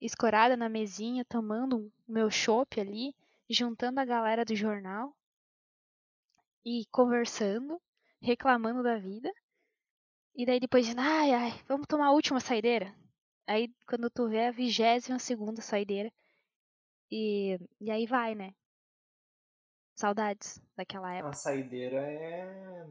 Escorada 0.00 0.56
na 0.56 0.68
mesinha, 0.68 1.24
tomando 1.24 1.78
o 1.78 1.92
meu 2.12 2.30
chopp 2.30 2.80
ali, 2.80 3.14
juntando 3.50 4.00
a 4.00 4.04
galera 4.06 4.44
do 4.44 4.56
jornal 4.56 5.16
e 6.64 6.86
conversando, 6.90 7.78
reclamando 8.22 8.82
da 8.82 8.96
vida. 8.98 9.30
E 10.34 10.44
daí 10.44 10.58
depois 10.58 10.84
dizendo, 10.86 11.02
ai, 11.02 11.32
ai, 11.32 11.52
vamos 11.68 11.86
tomar 11.86 12.06
a 12.08 12.12
última 12.12 12.40
saideira. 12.40 12.92
Aí 13.46 13.68
quando 13.86 14.10
tu 14.10 14.28
vê 14.28 14.46
a 14.46 14.50
vigésima 14.50 15.18
segunda 15.20 15.62
saideira. 15.62 16.10
E, 17.10 17.58
e 17.80 17.90
aí 17.90 18.06
vai, 18.06 18.34
né? 18.34 18.54
Saudades 20.00 20.58
daquela 20.74 21.12
época. 21.12 21.28
A 21.28 21.34
saideira 21.34 22.00
é. 22.00 22.86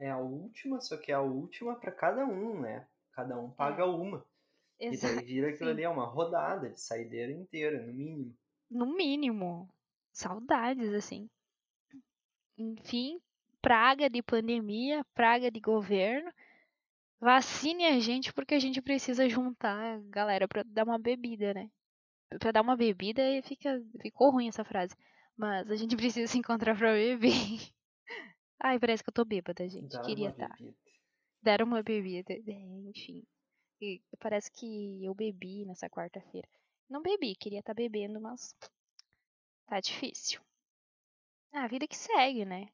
É 0.00 0.10
a 0.10 0.18
última, 0.18 0.80
só 0.80 0.96
que 0.96 1.12
é 1.12 1.14
a 1.14 1.20
última 1.20 1.78
pra 1.78 1.92
cada 1.92 2.26
um, 2.26 2.60
né? 2.60 2.88
Cada 3.12 3.38
um 3.38 3.48
paga 3.52 3.86
uma. 3.86 4.26
E 4.80 4.86
daí 4.86 4.94
Exato. 4.94 5.24
vira 5.24 5.50
aquilo 5.50 5.66
sim. 5.66 5.74
ali, 5.74 5.84
é 5.84 5.88
uma 5.88 6.04
rodada 6.04 6.70
de 6.70 6.80
saideira 6.80 7.30
inteira, 7.30 7.86
no 7.86 7.92
mínimo. 7.92 8.36
No 8.68 8.84
mínimo. 8.84 9.72
Saudades, 10.12 10.92
assim. 10.92 11.30
Enfim, 12.58 13.20
praga 13.60 14.10
de 14.10 14.20
pandemia, 14.22 15.06
praga 15.14 15.52
de 15.52 15.60
governo. 15.60 16.32
Vacine 17.20 17.84
a 17.84 18.00
gente 18.00 18.32
porque 18.32 18.56
a 18.56 18.58
gente 18.58 18.82
precisa 18.82 19.28
juntar 19.28 19.78
a 19.78 19.98
galera 20.10 20.48
pra 20.48 20.64
dar 20.64 20.82
uma 20.82 20.98
bebida, 20.98 21.54
né? 21.54 21.70
Pra 22.40 22.50
dar 22.50 22.62
uma 22.62 22.76
bebida 22.76 23.22
e 23.22 23.40
fica, 23.42 23.80
ficou 24.00 24.32
ruim 24.32 24.48
essa 24.48 24.64
frase. 24.64 24.96
Mas 25.36 25.70
a 25.70 25.76
gente 25.76 25.96
precisa 25.96 26.30
se 26.30 26.38
encontrar 26.38 26.76
pra 26.76 26.92
beber. 26.92 27.30
Ai, 28.60 28.78
parece 28.78 29.02
que 29.02 29.10
eu 29.10 29.14
tô 29.14 29.24
bêbada, 29.24 29.68
gente. 29.68 29.92
Dar 29.92 30.02
Queria 30.02 30.28
uma 30.28 30.30
estar. 30.30 30.58
Deram 31.42 31.66
uma 31.66 31.82
bebida, 31.82 32.32
é, 32.32 32.88
enfim. 32.88 33.24
E 33.80 34.00
parece 34.20 34.50
que 34.52 35.04
eu 35.04 35.12
bebi 35.12 35.64
nessa 35.64 35.90
quarta-feira. 35.90 36.48
Não 36.88 37.02
bebi, 37.02 37.34
queria 37.34 37.58
estar 37.58 37.74
bebendo, 37.74 38.20
mas 38.20 38.54
tá 39.66 39.80
difícil. 39.80 40.40
Ah, 41.52 41.64
a 41.64 41.68
vida 41.68 41.88
que 41.88 41.96
segue, 41.96 42.44
né? 42.44 42.68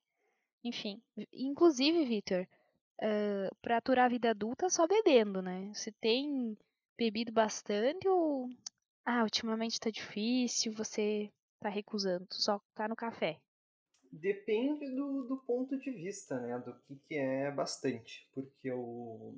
Enfim. 0.62 1.00
Inclusive, 1.32 2.04
Vitor, 2.04 2.46
ah, 3.00 3.50
pra 3.62 3.78
aturar 3.78 4.06
a 4.06 4.08
vida 4.08 4.30
adulta, 4.30 4.68
só 4.68 4.86
bebendo, 4.86 5.40
né? 5.40 5.72
Você 5.72 5.90
tem 5.92 6.56
bebido 6.98 7.32
bastante 7.32 8.06
ou. 8.06 8.50
Ah, 9.06 9.22
ultimamente 9.22 9.80
tá 9.80 9.88
difícil, 9.88 10.72
você 10.74 11.32
tá 11.58 11.68
recusando, 11.68 12.26
só 12.32 12.60
tá 12.74 12.88
no 12.88 12.96
café. 12.96 13.40
Depende 14.10 14.90
do, 14.94 15.24
do 15.24 15.36
ponto 15.38 15.78
de 15.78 15.90
vista, 15.90 16.40
né? 16.40 16.58
Do 16.58 16.74
que, 16.80 16.96
que 17.06 17.14
é 17.14 17.50
bastante. 17.50 18.28
Porque 18.32 18.70
o. 18.72 19.34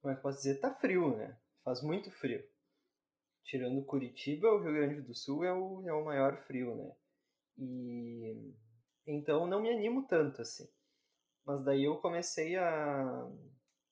Como 0.00 0.12
é 0.12 0.14
que 0.14 0.18
eu 0.18 0.22
posso 0.22 0.38
dizer? 0.38 0.60
Tá 0.60 0.74
frio, 0.74 1.16
né? 1.16 1.38
Faz 1.62 1.82
muito 1.82 2.10
frio. 2.10 2.42
Tirando 3.44 3.84
Curitiba, 3.84 4.48
o 4.48 4.62
Rio 4.62 4.72
Grande 4.72 5.02
do 5.02 5.14
Sul 5.14 5.44
é 5.44 5.52
o, 5.52 5.88
é 5.88 5.92
o 5.92 6.04
maior 6.04 6.44
frio, 6.46 6.74
né? 6.74 6.92
E. 7.58 8.54
Então 9.06 9.46
não 9.46 9.62
me 9.62 9.70
animo 9.70 10.06
tanto 10.08 10.42
assim. 10.42 10.68
Mas 11.46 11.62
daí 11.62 11.84
eu 11.84 11.98
comecei 11.98 12.56
a, 12.56 13.30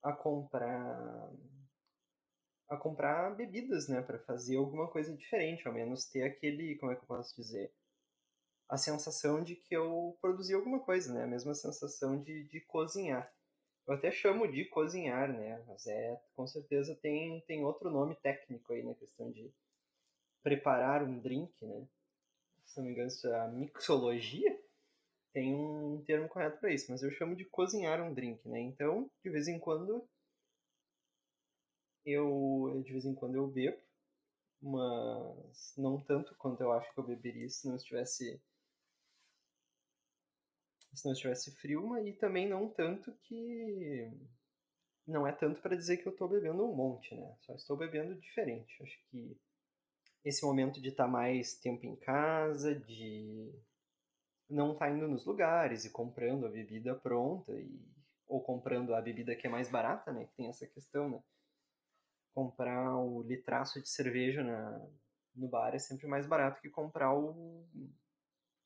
a 0.02 0.12
comprar. 0.12 1.30
A 2.72 2.76
comprar 2.76 3.34
bebidas, 3.36 3.88
né? 3.88 4.00
Pra 4.02 4.18
fazer 4.20 4.56
alguma 4.56 4.88
coisa 4.88 5.14
diferente. 5.14 5.66
Ao 5.66 5.74
menos 5.74 6.06
ter 6.06 6.22
aquele. 6.22 6.76
Como 6.76 6.92
é 6.92 6.96
que 6.96 7.02
eu 7.02 7.06
posso 7.06 7.34
dizer? 7.36 7.72
a 8.72 8.78
sensação 8.78 9.44
de 9.44 9.54
que 9.54 9.76
eu 9.76 10.16
produzi 10.18 10.54
alguma 10.54 10.80
coisa, 10.80 11.12
né? 11.12 11.24
A 11.24 11.26
mesma 11.26 11.54
sensação 11.54 12.18
de, 12.22 12.44
de 12.44 12.58
cozinhar. 12.62 13.30
Eu 13.86 13.92
até 13.92 14.10
chamo 14.10 14.50
de 14.50 14.64
cozinhar, 14.64 15.30
né? 15.30 15.62
Mas 15.68 15.86
é, 15.86 16.18
com 16.34 16.46
certeza 16.46 16.94
tem, 17.02 17.42
tem 17.42 17.62
outro 17.62 17.90
nome 17.90 18.14
técnico 18.22 18.72
aí 18.72 18.82
na 18.82 18.94
questão 18.94 19.30
de 19.30 19.52
preparar 20.42 21.02
um 21.02 21.18
drink, 21.18 21.52
né? 21.66 21.86
Se 22.64 22.78
não 22.78 22.86
me 22.86 22.92
engano, 22.92 23.08
isso 23.08 23.28
é 23.28 23.40
a 23.40 23.48
mixologia. 23.48 24.58
Tem 25.34 25.54
um 25.54 26.02
termo 26.06 26.26
correto 26.30 26.58
para 26.58 26.72
isso, 26.72 26.90
mas 26.90 27.02
eu 27.02 27.10
chamo 27.10 27.36
de 27.36 27.44
cozinhar 27.44 28.00
um 28.00 28.14
drink, 28.14 28.48
né? 28.48 28.58
Então, 28.58 29.10
de 29.22 29.28
vez 29.28 29.48
em 29.48 29.58
quando 29.58 30.08
eu 32.04 32.82
de 32.84 32.92
vez 32.92 33.04
em 33.04 33.14
quando 33.14 33.36
eu 33.36 33.46
bebo, 33.48 33.78
mas 34.60 35.74
não 35.76 36.00
tanto 36.00 36.34
quanto 36.36 36.62
eu 36.62 36.72
acho 36.72 36.92
que 36.92 37.00
eu 37.00 37.04
beberia 37.06 37.48
se 37.48 37.68
não 37.68 37.76
estivesse 37.76 38.40
se 40.94 41.06
não 41.06 41.12
estivesse 41.12 41.54
frio, 41.56 41.86
mas 41.86 42.06
e 42.06 42.12
também 42.12 42.48
não 42.48 42.68
tanto 42.68 43.12
que 43.22 44.10
não 45.06 45.26
é 45.26 45.32
tanto 45.32 45.60
para 45.60 45.76
dizer 45.76 45.98
que 45.98 46.06
eu 46.06 46.12
estou 46.12 46.28
bebendo 46.28 46.64
um 46.64 46.74
monte, 46.74 47.14
né? 47.14 47.34
Só 47.40 47.54
estou 47.54 47.76
bebendo 47.76 48.14
diferente. 48.20 48.82
Acho 48.82 48.98
que 49.10 49.36
esse 50.24 50.44
momento 50.44 50.80
de 50.80 50.90
estar 50.90 51.08
mais 51.08 51.56
tempo 51.58 51.84
em 51.86 51.96
casa, 51.96 52.74
de 52.74 53.52
não 54.48 54.72
estar 54.72 54.90
indo 54.90 55.08
nos 55.08 55.24
lugares 55.24 55.84
e 55.84 55.90
comprando 55.90 56.46
a 56.46 56.50
bebida 56.50 56.94
pronta 56.94 57.52
e 57.52 57.80
ou 58.26 58.40
comprando 58.42 58.94
a 58.94 59.00
bebida 59.00 59.36
que 59.36 59.46
é 59.46 59.50
mais 59.50 59.68
barata, 59.68 60.10
né? 60.12 60.24
Que 60.24 60.34
tem 60.36 60.48
essa 60.48 60.66
questão, 60.66 61.08
né? 61.10 61.22
Comprar 62.34 62.96
o 62.96 63.22
litraço 63.22 63.80
de 63.80 63.88
cerveja 63.88 64.42
na, 64.42 64.86
no 65.34 65.48
bar 65.48 65.74
é 65.74 65.78
sempre 65.78 66.06
mais 66.06 66.26
barato 66.26 66.60
que 66.60 66.70
comprar 66.70 67.14
o 67.14 67.66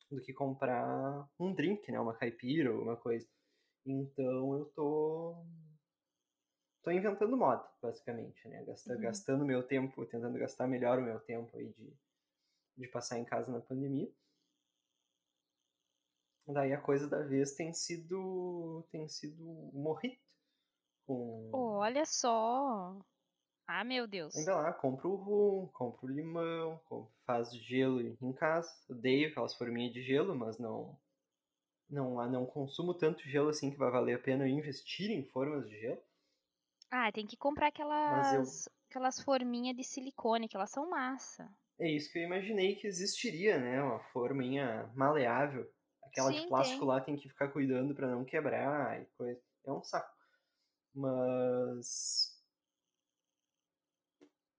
do 0.09 0.21
que 0.21 0.33
comprar 0.33 1.27
um 1.37 1.53
drink, 1.53 1.91
né? 1.91 1.99
Uma 1.99 2.13
caipira 2.13 2.73
ou 2.73 2.81
uma 2.81 2.95
coisa. 2.95 3.27
Então 3.85 4.57
eu 4.57 4.65
tô 4.67 5.45
tô 6.81 6.91
inventando 6.91 7.35
moda, 7.35 7.67
basicamente, 7.81 8.47
né? 8.47 8.63
Gasta, 8.63 8.93
Uhum. 8.93 9.01
Gastando 9.01 9.45
meu 9.45 9.63
tempo, 9.63 10.05
tentando 10.05 10.39
gastar 10.39 10.67
melhor 10.67 10.99
o 10.99 11.01
meu 11.03 11.19
tempo 11.19 11.57
aí 11.57 11.69
de, 11.73 11.93
de 12.77 12.87
passar 12.87 13.19
em 13.19 13.25
casa 13.25 13.51
na 13.51 13.59
pandemia. 13.59 14.09
Daí 16.47 16.71
a 16.71 16.79
coisa 16.79 17.09
da 17.09 17.21
vez 17.21 17.51
tem 17.55 17.73
sido 17.73 18.87
tem 18.89 19.05
sido 19.09 19.43
morrito 19.73 20.25
com 21.05 21.49
Olha 21.51 22.05
só. 22.05 22.97
Ah, 23.67 23.83
meu 23.83 24.07
Deus. 24.07 24.35
Ainda 24.35 24.55
lá, 24.55 24.71
compro 24.73 25.09
o 25.11 25.15
rum, 25.15 25.67
compro 25.73 26.07
o 26.07 26.09
limão, 26.09 26.77
compro, 26.87 27.11
faz 27.25 27.53
gelo 27.53 28.01
em 28.01 28.33
casa. 28.33 28.69
Odeio 28.89 29.29
aquelas 29.29 29.53
forminhas 29.55 29.93
de 29.93 30.01
gelo, 30.01 30.33
mas 30.35 30.57
não, 30.57 30.97
não 31.89 32.15
não 32.31 32.45
consumo 32.45 32.93
tanto 32.93 33.23
gelo 33.29 33.49
assim 33.49 33.71
que 33.71 33.77
vai 33.77 33.91
valer 33.91 34.15
a 34.15 34.19
pena 34.23 34.45
eu 34.45 34.49
investir 34.49 35.11
em 35.11 35.25
formas 35.25 35.67
de 35.69 35.79
gelo. 35.79 36.01
Ah, 36.91 37.09
tem 37.13 37.25
que 37.25 37.37
comprar 37.37 37.67
Mas 38.05 38.31
eu- 38.31 38.47
aquelas, 38.47 38.67
aquelas 38.89 39.21
forminhas 39.21 39.73
de 39.75 39.85
silicone, 39.85 40.49
que 40.49 40.57
elas 40.57 40.69
são 40.69 40.89
massa. 40.89 41.49
É 41.79 41.89
isso 41.91 42.11
que 42.11 42.19
eu 42.19 42.23
imaginei 42.23 42.75
que 42.75 42.87
existiria, 42.87 43.59
né? 43.59 43.81
Uma 43.81 43.99
forminha 44.11 44.91
maleável. 44.95 45.71
Aquela 46.03 46.31
Sim, 46.31 46.41
de 46.47 46.47
plástico 46.47 46.85
tem. 46.85 46.85
lá 46.85 46.99
tem 47.01 47.15
que 47.15 47.29
ficar 47.29 47.49
cuidando 47.49 47.93
para 47.93 48.07
não 48.09 48.25
quebrar 48.25 49.01
e 49.01 49.05
coisa. 49.17 49.41
É 49.65 49.71
um 49.71 49.83
saco. 49.83 50.15
Mas 50.95 52.36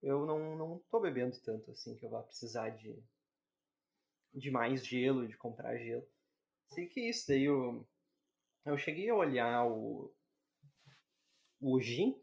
eu 0.02 0.24
não, 0.26 0.56
não 0.56 0.78
tô 0.90 1.00
bebendo 1.00 1.38
tanto 1.40 1.70
assim 1.70 1.96
que 1.96 2.04
eu 2.04 2.10
vá 2.10 2.22
precisar 2.22 2.70
de, 2.70 2.96
de 4.34 4.50
mais 4.50 4.86
gelo, 4.86 5.26
de 5.26 5.36
comprar 5.36 5.76
gelo. 5.76 6.06
Sei 6.68 6.86
que 6.86 7.00
isso 7.00 7.28
daí 7.28 7.44
eu, 7.44 7.86
eu 8.64 8.76
cheguei 8.76 9.08
a 9.08 9.14
olhar 9.14 9.66
o, 9.66 10.12
o 11.60 11.80
gin, 11.80 12.14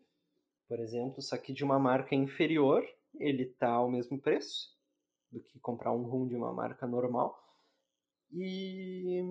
por 0.68 0.80
exemplo, 0.80 1.22
só 1.22 1.38
que 1.38 1.54
de 1.54 1.64
uma 1.64 1.80
marca 1.80 2.16
inferior, 2.16 2.84
ele 3.16 3.46
tá 3.46 3.70
ao 3.70 3.90
mesmo 3.90 4.20
preço 4.20 4.76
do 5.32 5.42
que 5.42 5.60
comprar 5.60 5.92
um 5.92 6.04
rum 6.04 6.28
de 6.28 6.36
uma 6.36 6.54
marca 6.54 6.88
normal. 6.88 7.42
E 8.32 9.22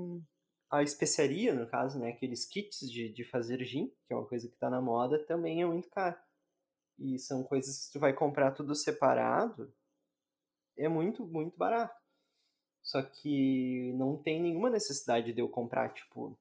a 0.70 0.82
especiaria, 0.82 1.54
no 1.54 1.68
caso, 1.68 1.98
né, 1.98 2.10
aqueles 2.10 2.44
kits 2.44 2.80
de, 2.90 3.12
de 3.12 3.24
fazer 3.24 3.62
gin, 3.64 3.88
que 4.06 4.12
é 4.12 4.16
uma 4.16 4.26
coisa 4.26 4.48
que 4.48 4.54
está 4.54 4.68
na 4.68 4.80
moda, 4.80 5.24
também 5.26 5.62
é 5.62 5.66
muito 5.66 5.88
caro. 5.90 6.16
E 6.98 7.18
são 7.18 7.42
coisas 7.42 7.86
que 7.86 7.92
tu 7.92 8.00
vai 8.00 8.12
comprar 8.12 8.52
tudo 8.52 8.74
separado, 8.74 9.72
é 10.76 10.88
muito, 10.88 11.26
muito 11.26 11.56
barato. 11.56 11.94
Só 12.82 13.02
que 13.02 13.92
não 13.96 14.16
tem 14.22 14.40
nenhuma 14.40 14.70
necessidade 14.70 15.32
de 15.32 15.40
eu 15.40 15.48
comprar, 15.48 15.92
tipo, 15.92 16.38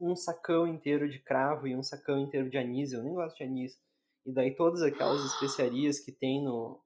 um 0.00 0.16
sacão 0.16 0.66
inteiro 0.66 1.08
de 1.08 1.18
cravo 1.18 1.66
e 1.66 1.76
um 1.76 1.82
sacão 1.82 2.18
inteiro 2.18 2.48
de 2.48 2.56
anis. 2.56 2.92
Eu 2.92 3.02
nem 3.02 3.14
gosto 3.14 3.36
de 3.36 3.44
anis. 3.44 3.78
E 4.24 4.32
daí 4.32 4.54
todas 4.54 4.82
aquelas 4.82 5.22
especiarias 5.24 5.98
que 5.98 6.12
tem 6.12 6.42
no, 6.42 6.80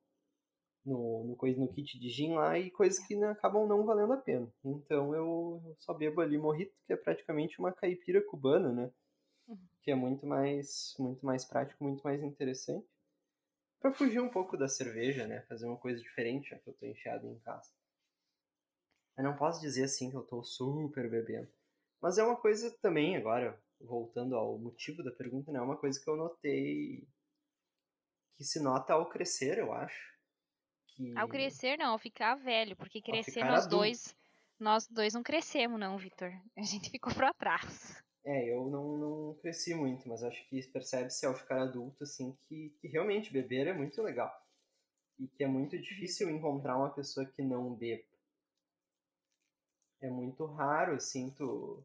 no, 0.85 1.25
no, 1.29 1.37
coisa, 1.37 1.59
no 1.59 1.69
kit 1.69 1.99
de 1.99 2.09
gin 2.09 2.35
lá 2.35 2.59
e 2.59 2.71
coisas 2.71 2.99
que 3.07 3.17
né, 3.17 3.29
acabam 3.31 3.67
não 3.67 3.85
valendo 3.85 4.13
a 4.13 4.17
pena. 4.17 4.53
Então 4.65 5.15
eu, 5.15 5.63
eu 5.65 5.77
só 5.79 5.95
bebo 5.95 6.21
ali 6.21 6.37
morrito, 6.39 6.75
que 6.87 6.93
é 6.93 6.97
praticamente 6.97 7.59
uma 7.59 7.73
caipira 7.73 8.21
cubana, 8.23 8.73
né? 8.73 8.91
Que 9.83 9.91
é 9.91 9.95
muito 9.95 10.27
mais, 10.27 10.95
muito 10.99 11.25
mais 11.25 11.45
prático, 11.45 11.83
muito 11.83 12.03
mais 12.03 12.23
interessante. 12.23 12.87
Pra 13.81 13.93
fugir 13.93 14.21
um 14.21 14.29
pouco 14.29 14.57
da 14.57 14.69
cerveja, 14.69 15.27
né? 15.27 15.43
Fazer 15.49 15.67
uma 15.67 15.77
coisa 15.77 16.01
diferente, 16.01 16.51
já 16.51 16.59
que 16.59 16.69
eu 16.69 16.75
tô 16.75 16.87
enfiado 16.87 17.27
em 17.27 17.38
casa. 17.41 17.71
Eu 19.17 19.25
não 19.25 19.37
posso 19.37 19.61
dizer 19.61 19.85
assim 19.85 20.11
que 20.11 20.17
eu 20.17 20.23
tô 20.23 20.43
super 20.43 21.11
bebendo. 21.11 21.49
Mas 22.01 22.19
é 22.19 22.25
uma 22.25 22.37
coisa 22.37 22.71
também, 22.81 23.17
agora, 23.17 23.61
voltando 23.81 24.37
ao 24.37 24.59
motivo 24.59 25.03
da 25.03 25.11
pergunta, 25.11 25.51
né? 25.53 25.59
É 25.59 25.62
uma 25.62 25.77
coisa 25.77 26.01
que 26.01 26.09
eu 26.09 26.17
notei 26.17 27.07
que 28.37 28.45
se 28.45 28.61
nota 28.61 28.95
ao 28.95 29.09
crescer, 29.09 29.59
eu 29.59 29.73
acho. 29.73 30.12
Que... 30.88 31.17
Ao 31.17 31.29
crescer, 31.29 31.77
não, 31.79 31.93
ao 31.93 31.99
ficar 31.99 32.35
velho, 32.35 32.77
porque 32.77 33.01
crescer 33.01 33.45
nós 33.45 33.67
adulto. 33.67 33.77
dois, 33.77 34.17
nós 34.59 34.88
dois 34.88 35.15
não 35.15 35.23
crescemos, 35.23 35.79
não, 35.79 35.97
Vitor. 35.97 36.33
A 36.57 36.62
gente 36.62 36.91
ficou 36.91 37.15
pra 37.15 37.33
trás. 37.33 38.03
É, 38.25 38.53
eu 38.53 38.67
não, 38.67 38.97
não 38.97 39.35
cresci 39.35 39.75
muito, 39.75 40.09
mas 40.09 40.23
acho 40.23 40.49
que 40.49 40.63
percebe-se 40.69 41.27
ao 41.27 41.35
ficar 41.35 41.61
adulto, 41.63 42.05
assim, 42.05 42.37
que, 42.43 42.71
que 42.81 42.87
realmente 42.87 43.33
beber 43.33 43.67
é 43.67 43.73
muito 43.73 44.01
legal. 44.01 44.33
E 45.19 45.27
que 45.27 45.43
é 45.43 45.47
muito 45.49 45.77
difícil 45.79 46.31
encontrar 46.31 46.77
uma 46.77 46.91
pessoa 46.91 47.27
que 47.27 47.43
não 47.43 47.75
beba. 47.75 48.05
É 50.01 50.11
muito 50.11 50.45
raro, 50.47 50.95
assim, 50.95 51.31
tu, 51.31 51.83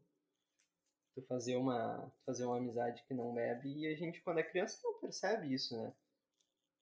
tu 1.14 1.22
fazer 1.22 1.56
uma, 1.56 2.12
fazer 2.24 2.44
uma 2.44 2.56
amizade 2.56 3.02
que 3.06 3.14
não 3.14 3.34
bebe. 3.34 3.68
E 3.76 3.86
a 3.86 3.96
gente, 3.96 4.20
quando 4.22 4.38
é 4.38 4.42
criança, 4.42 4.78
não 4.84 4.98
percebe 5.00 5.52
isso, 5.52 5.76
né? 5.76 5.92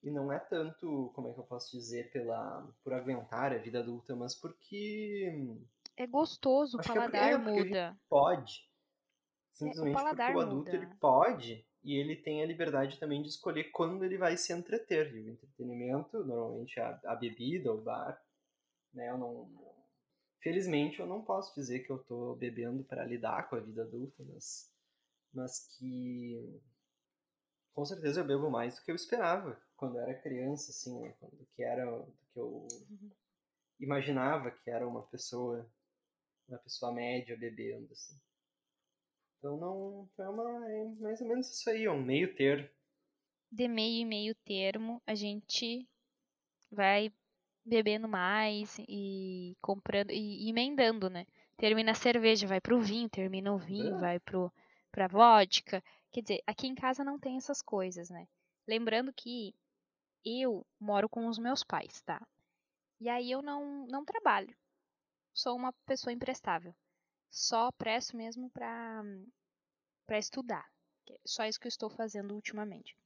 E 0.03 0.11
não 0.11 0.33
é 0.33 0.39
tanto, 0.39 1.11
como 1.15 1.29
é 1.29 1.33
que 1.33 1.41
eu 1.41 1.45
posso 1.45 1.71
dizer, 1.77 2.11
pela, 2.13 2.67
por 2.85 2.93
aguentar 2.93 3.53
a 3.53 3.59
vida 3.59 3.81
adulta, 3.81 4.15
mas 4.15 4.35
porque 4.35 5.57
É 5.97 6.07
gostoso, 6.07 6.77
o 6.77 6.81
é 6.81 6.85
paladar 6.85 7.33
é, 7.33 7.37
muda. 7.39 7.99
pode. 8.09 8.71
Simplesmente 9.59 9.95
porque 9.95 10.05
paladar 10.05 10.37
o 10.37 10.41
adulto 10.41 10.71
muda. 10.71 10.77
ele 10.77 10.95
pode 11.01 11.67
e 11.83 11.95
ele 11.97 12.17
tem 12.17 12.43
a 12.43 12.47
liberdade 12.47 12.99
também 12.99 13.23
de 13.23 13.29
escolher 13.29 13.71
quando 13.71 14.05
ele 14.05 14.19
vai 14.19 14.37
se 14.37 14.53
entreter. 14.53 15.15
E 15.15 15.21
o 15.21 15.33
entretenimento, 15.33 16.25
normalmente 16.25 16.79
a, 16.81 17.01
a 17.07 17.15
bebida, 17.15 17.73
o 17.73 17.81
bar, 17.81 18.21
né? 18.93 19.11
Eu 19.11 19.19
não, 19.19 19.49
não- 19.49 19.77
Felizmente 20.43 21.01
eu 21.01 21.07
não 21.07 21.23
posso 21.25 21.55
dizer 21.55 21.81
que 21.81 21.91
eu 21.91 21.99
tô 21.99 22.37
bebendo 22.37 22.85
para 22.85 23.05
lidar 23.05 23.49
com 23.49 23.57
a 23.57 23.61
vida 23.61 23.83
adulta, 23.83 24.23
mas, 24.33 24.71
mas 25.33 25.67
que 25.77 26.61
com 27.73 27.85
certeza 27.85 28.21
eu 28.21 28.27
bebo 28.27 28.51
mais 28.51 28.77
do 28.77 28.83
que 28.83 28.91
eu 28.91 28.95
esperava 28.97 29.61
quando 29.77 29.97
eu 29.97 30.03
era 30.03 30.15
criança, 30.23 30.71
assim, 30.71 31.01
né? 31.01 31.15
Quando 31.19 31.47
que 31.55 31.63
era 31.63 31.85
do 31.85 32.13
que 32.33 32.39
eu 32.39 32.67
imaginava 33.81 34.51
que 34.51 34.71
era 34.71 34.87
uma 34.87 35.03
pessoa, 35.07 35.69
uma 36.49 36.59
pessoa 36.59 36.93
média 36.93 37.37
bebendo, 37.37 37.93
assim. 37.93 38.19
Então 39.47 39.57
não 39.59 40.09
então 40.13 40.27
é, 40.27 40.29
uma, 40.29 40.69
é 40.73 40.85
mais 41.01 41.21
ou 41.21 41.29
menos 41.29 41.49
isso 41.49 41.71
aí, 41.71 41.85
é 41.85 41.91
um 41.91 42.03
meio 42.03 42.35
termo. 42.35 42.69
De 43.51 43.69
meio 43.69 44.03
e 44.03 44.05
meio 44.05 44.35
termo, 44.45 45.01
a 45.07 45.15
gente 45.15 45.89
vai 46.71 47.13
bebendo 47.65 48.09
mais 48.09 48.77
e 48.89 49.57
comprando 49.61 50.11
e 50.11 50.49
emendando, 50.49 51.09
né? 51.09 51.27
Termina 51.57 51.93
a 51.93 51.95
cerveja, 51.95 52.47
vai 52.47 52.61
pro 52.61 52.81
vinho, 52.81 53.09
termina 53.09 53.53
o 53.53 53.59
vinho, 53.59 53.97
É. 53.97 54.01
vai 54.01 54.21
pro 54.21 54.53
pra 54.91 55.07
vodka. 55.07 55.83
Quer 56.13 56.23
dizer, 56.23 56.43
aqui 56.47 56.67
em 56.67 56.75
casa 56.75 57.05
não 57.05 57.19
tem 57.19 57.37
essas 57.37 57.63
coisas, 57.63 58.11
né? 58.11 58.27
Lembrando 58.67 59.13
que 59.13 59.55
eu 60.25 60.67
moro 60.81 61.09
com 61.09 61.29
os 61.29 61.39
meus 61.39 61.63
pais, 61.65 62.03
tá? 62.03 62.21
E 63.01 63.09
aí 63.09 63.31
eu 63.31 63.43
não 63.43 63.87
não 63.87 64.05
trabalho. 64.05 64.55
Sou 65.35 65.57
uma 65.57 65.73
pessoa 65.87 66.13
imprestável. 66.13 66.75
Só 67.31 67.71
presto 67.73 68.17
mesmo 68.17 68.51
pra 68.51 69.03
para 70.07 70.19
estudar. 70.19 70.65
é 71.11 71.19
Só 71.25 71.45
isso 71.45 71.59
que 71.61 71.67
eu 71.67 71.71
estou 71.71 71.91
fazendo 71.91 72.35
ultimamente. 72.35 72.97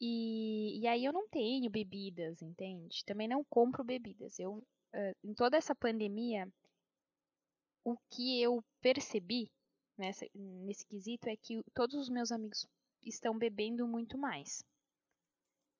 E, 0.00 0.80
e 0.80 0.86
aí 0.88 1.04
eu 1.04 1.12
não 1.12 1.28
tenho 1.28 1.70
bebidas, 1.70 2.42
entende? 2.42 3.04
Também 3.04 3.28
não 3.28 3.44
compro 3.44 3.84
bebidas. 3.84 4.38
Eu, 4.38 4.60
eh, 4.92 5.14
em 5.22 5.32
toda 5.32 5.56
essa 5.56 5.74
pandemia, 5.76 6.52
o 7.84 7.96
que 8.10 8.42
eu 8.42 8.64
percebi 8.80 9.48
nessa, 9.96 10.26
nesse 10.34 10.84
quesito 10.86 11.28
é 11.28 11.36
que 11.36 11.62
todos 11.72 11.94
os 11.94 12.08
meus 12.08 12.32
amigos 12.32 12.66
estão 13.04 13.38
bebendo 13.38 13.86
muito 13.86 14.18
mais. 14.18 14.64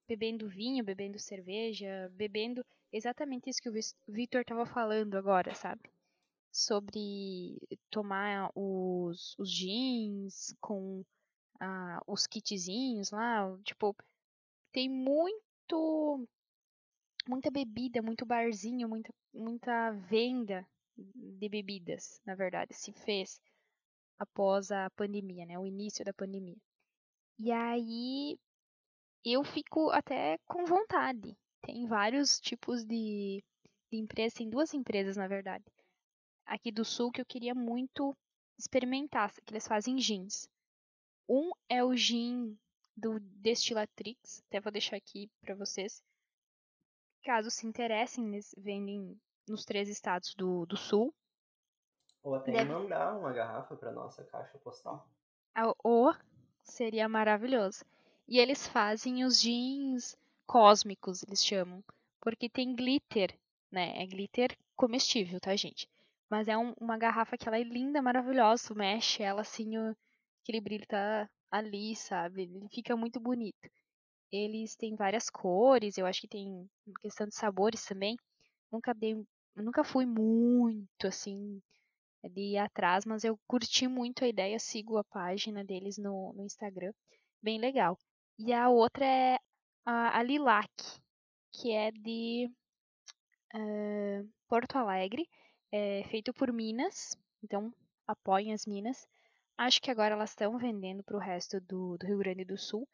Bebendo 0.06 0.48
vinho, 0.48 0.84
bebendo 0.84 1.18
cerveja, 1.18 2.08
bebendo 2.14 2.64
exatamente 2.92 3.50
isso 3.50 3.60
que 3.60 3.70
o 3.70 4.12
Vitor 4.12 4.42
estava 4.42 4.66
falando 4.66 5.16
agora, 5.16 5.54
sabe? 5.54 5.90
Sobre 6.52 7.58
tomar 7.90 8.50
os, 8.54 9.34
os 9.38 9.50
jeans 9.50 10.54
com 10.60 11.02
ah, 11.58 12.00
os 12.06 12.26
kitzinhos 12.26 13.10
lá, 13.10 13.58
tipo, 13.64 13.96
tem 14.70 14.88
muito 14.88 16.28
muita 17.26 17.50
bebida, 17.50 18.02
muito 18.02 18.26
barzinho, 18.26 18.88
muita 18.88 19.12
muita 19.32 19.92
venda 19.92 20.66
de 20.96 21.48
bebidas, 21.48 22.20
na 22.26 22.34
verdade, 22.34 22.74
se 22.74 22.92
fez 22.92 23.40
após 24.18 24.70
a 24.70 24.90
pandemia, 24.90 25.46
né, 25.46 25.58
o 25.58 25.66
início 25.66 26.04
da 26.04 26.12
pandemia. 26.12 26.56
E 27.38 27.50
aí 27.50 28.38
eu 29.24 29.42
fico 29.42 29.90
até 29.90 30.38
com 30.46 30.64
vontade. 30.64 31.36
Tem 31.62 31.86
vários 31.86 32.40
tipos 32.40 32.84
de, 32.84 33.42
de 33.90 33.98
empresas, 33.98 34.34
tem 34.34 34.50
duas 34.50 34.74
empresas, 34.74 35.16
na 35.16 35.28
verdade, 35.28 35.64
aqui 36.52 36.70
do 36.70 36.84
sul 36.84 37.10
que 37.10 37.20
eu 37.20 37.26
queria 37.26 37.54
muito 37.54 38.16
experimentar, 38.58 39.32
que 39.32 39.52
eles 39.52 39.66
fazem 39.66 39.96
jeans. 39.96 40.48
Um 41.28 41.50
é 41.68 41.82
o 41.82 41.96
gin 41.96 42.58
do 42.96 43.18
Destilatrix, 43.20 44.42
até 44.48 44.60
vou 44.60 44.70
deixar 44.72 44.96
aqui 44.96 45.30
para 45.40 45.54
vocês. 45.54 46.02
Caso 47.24 47.50
se 47.50 47.66
interessem, 47.66 48.26
eles 48.28 48.54
vendem 48.58 49.18
nos 49.48 49.64
três 49.64 49.88
estados 49.88 50.34
do, 50.34 50.66
do 50.66 50.76
sul. 50.76 51.14
Ou 52.22 52.34
até 52.34 52.52
Deve- 52.52 52.70
mandar 52.70 53.16
uma 53.16 53.32
garrafa 53.32 53.76
para 53.76 53.92
nossa 53.92 54.24
caixa 54.24 54.58
postal. 54.58 55.08
Ah, 55.54 55.72
O 55.84 56.12
seria 56.62 57.08
maravilhoso. 57.08 57.84
E 58.28 58.38
eles 58.38 58.66
fazem 58.66 59.24
os 59.24 59.40
jeans 59.40 60.16
cósmicos, 60.46 61.22
eles 61.22 61.44
chamam. 61.44 61.82
Porque 62.20 62.48
tem 62.48 62.74
glitter, 62.74 63.36
né? 63.70 64.00
É 64.00 64.06
glitter 64.06 64.56
comestível, 64.76 65.40
tá, 65.40 65.54
gente? 65.56 65.88
Mas 66.32 66.48
é 66.48 66.58
um- 66.58 66.74
uma 66.80 66.98
garrafa 66.98 67.38
que 67.38 67.48
ela 67.48 67.58
é 67.60 67.64
linda, 67.64 68.02
maravilhosa. 68.02 68.68
Tu 68.68 68.76
mexe 68.76 69.22
ela 69.24 69.42
assim, 69.42 69.78
o- 69.78 69.96
aquele 70.42 70.60
brilho 70.62 70.86
tá 70.88 71.28
ali, 71.52 71.96
sabe? 71.96 72.42
Ele 72.44 72.68
fica 72.72 72.96
muito 72.96 73.20
bonito. 73.20 73.70
Eles 74.32 74.76
têm 74.76 74.96
várias 74.96 75.30
cores, 75.30 75.98
eu 75.98 76.06
acho 76.06 76.22
que 76.22 76.28
tem 76.28 76.68
questão 77.02 77.26
de 77.28 77.34
sabores 77.36 77.84
também. 77.86 78.16
Nunca 78.72 78.94
dei, 78.94 79.16
nunca 79.56 79.84
fui 79.84 80.06
muito 80.06 81.06
assim 81.08 81.62
de 82.24 82.40
ir 82.54 82.58
atrás, 82.58 83.04
mas 83.06 83.24
eu 83.24 83.38
curti 83.48 83.86
muito 83.88 84.24
a 84.24 84.28
ideia, 84.28 84.58
sigo 84.58 84.98
a 84.98 85.04
página 85.04 85.64
deles 85.64 85.98
no, 85.98 86.32
no 86.34 86.44
Instagram, 86.44 86.92
bem 87.42 87.58
legal. 87.60 87.98
E 88.38 88.52
a 88.52 88.68
outra 88.70 89.04
é 89.06 89.38
a, 89.86 90.18
a 90.18 90.22
Lilac, 90.24 90.70
que 91.52 91.72
é 91.72 91.90
de 91.92 92.50
uh, 93.54 94.28
Porto 94.48 94.76
Alegre, 94.76 95.26
é 95.72 96.04
feito 96.04 96.32
por 96.34 96.52
Minas, 96.52 97.16
então 97.42 97.72
apoiem 98.06 98.52
as 98.52 98.66
Minas. 98.66 99.08
Acho 99.56 99.80
que 99.80 99.90
agora 99.90 100.14
elas 100.14 100.30
estão 100.30 100.58
vendendo 100.58 101.02
para 101.02 101.16
o 101.16 101.20
resto 101.20 101.60
do, 101.60 101.96
do 101.96 102.06
Rio 102.06 102.18
Grande 102.18 102.44
do 102.44 102.58
Sul, 102.58 102.86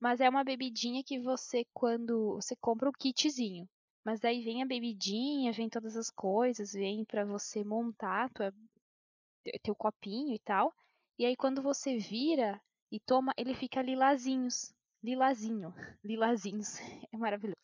mas 0.00 0.20
é 0.20 0.28
uma 0.28 0.44
bebidinha 0.44 1.02
que 1.04 1.20
você, 1.20 1.64
quando 1.72 2.34
você 2.34 2.56
compra 2.56 2.88
o 2.88 2.92
kitzinho, 2.92 3.68
mas 4.04 4.20
daí 4.20 4.42
vem 4.42 4.62
a 4.62 4.66
bebidinha, 4.66 5.52
vem 5.52 5.68
todas 5.68 5.96
as 5.96 6.10
coisas, 6.10 6.72
vem 6.72 7.04
para 7.04 7.24
você 7.24 7.64
montar 7.64 8.28
tua, 8.30 8.52
teu 9.62 9.74
copinho 9.74 10.34
e 10.34 10.38
tal. 10.40 10.72
E 11.18 11.24
aí 11.24 11.36
quando 11.36 11.62
você 11.62 11.96
vira 11.96 12.60
e 12.90 13.00
toma, 13.00 13.32
ele 13.36 13.54
fica 13.54 13.80
lilazinhos. 13.80 14.74
Lilazinho. 15.02 15.72
Lilazinhos. 16.04 16.78
É 17.12 17.16
maravilhoso. 17.16 17.54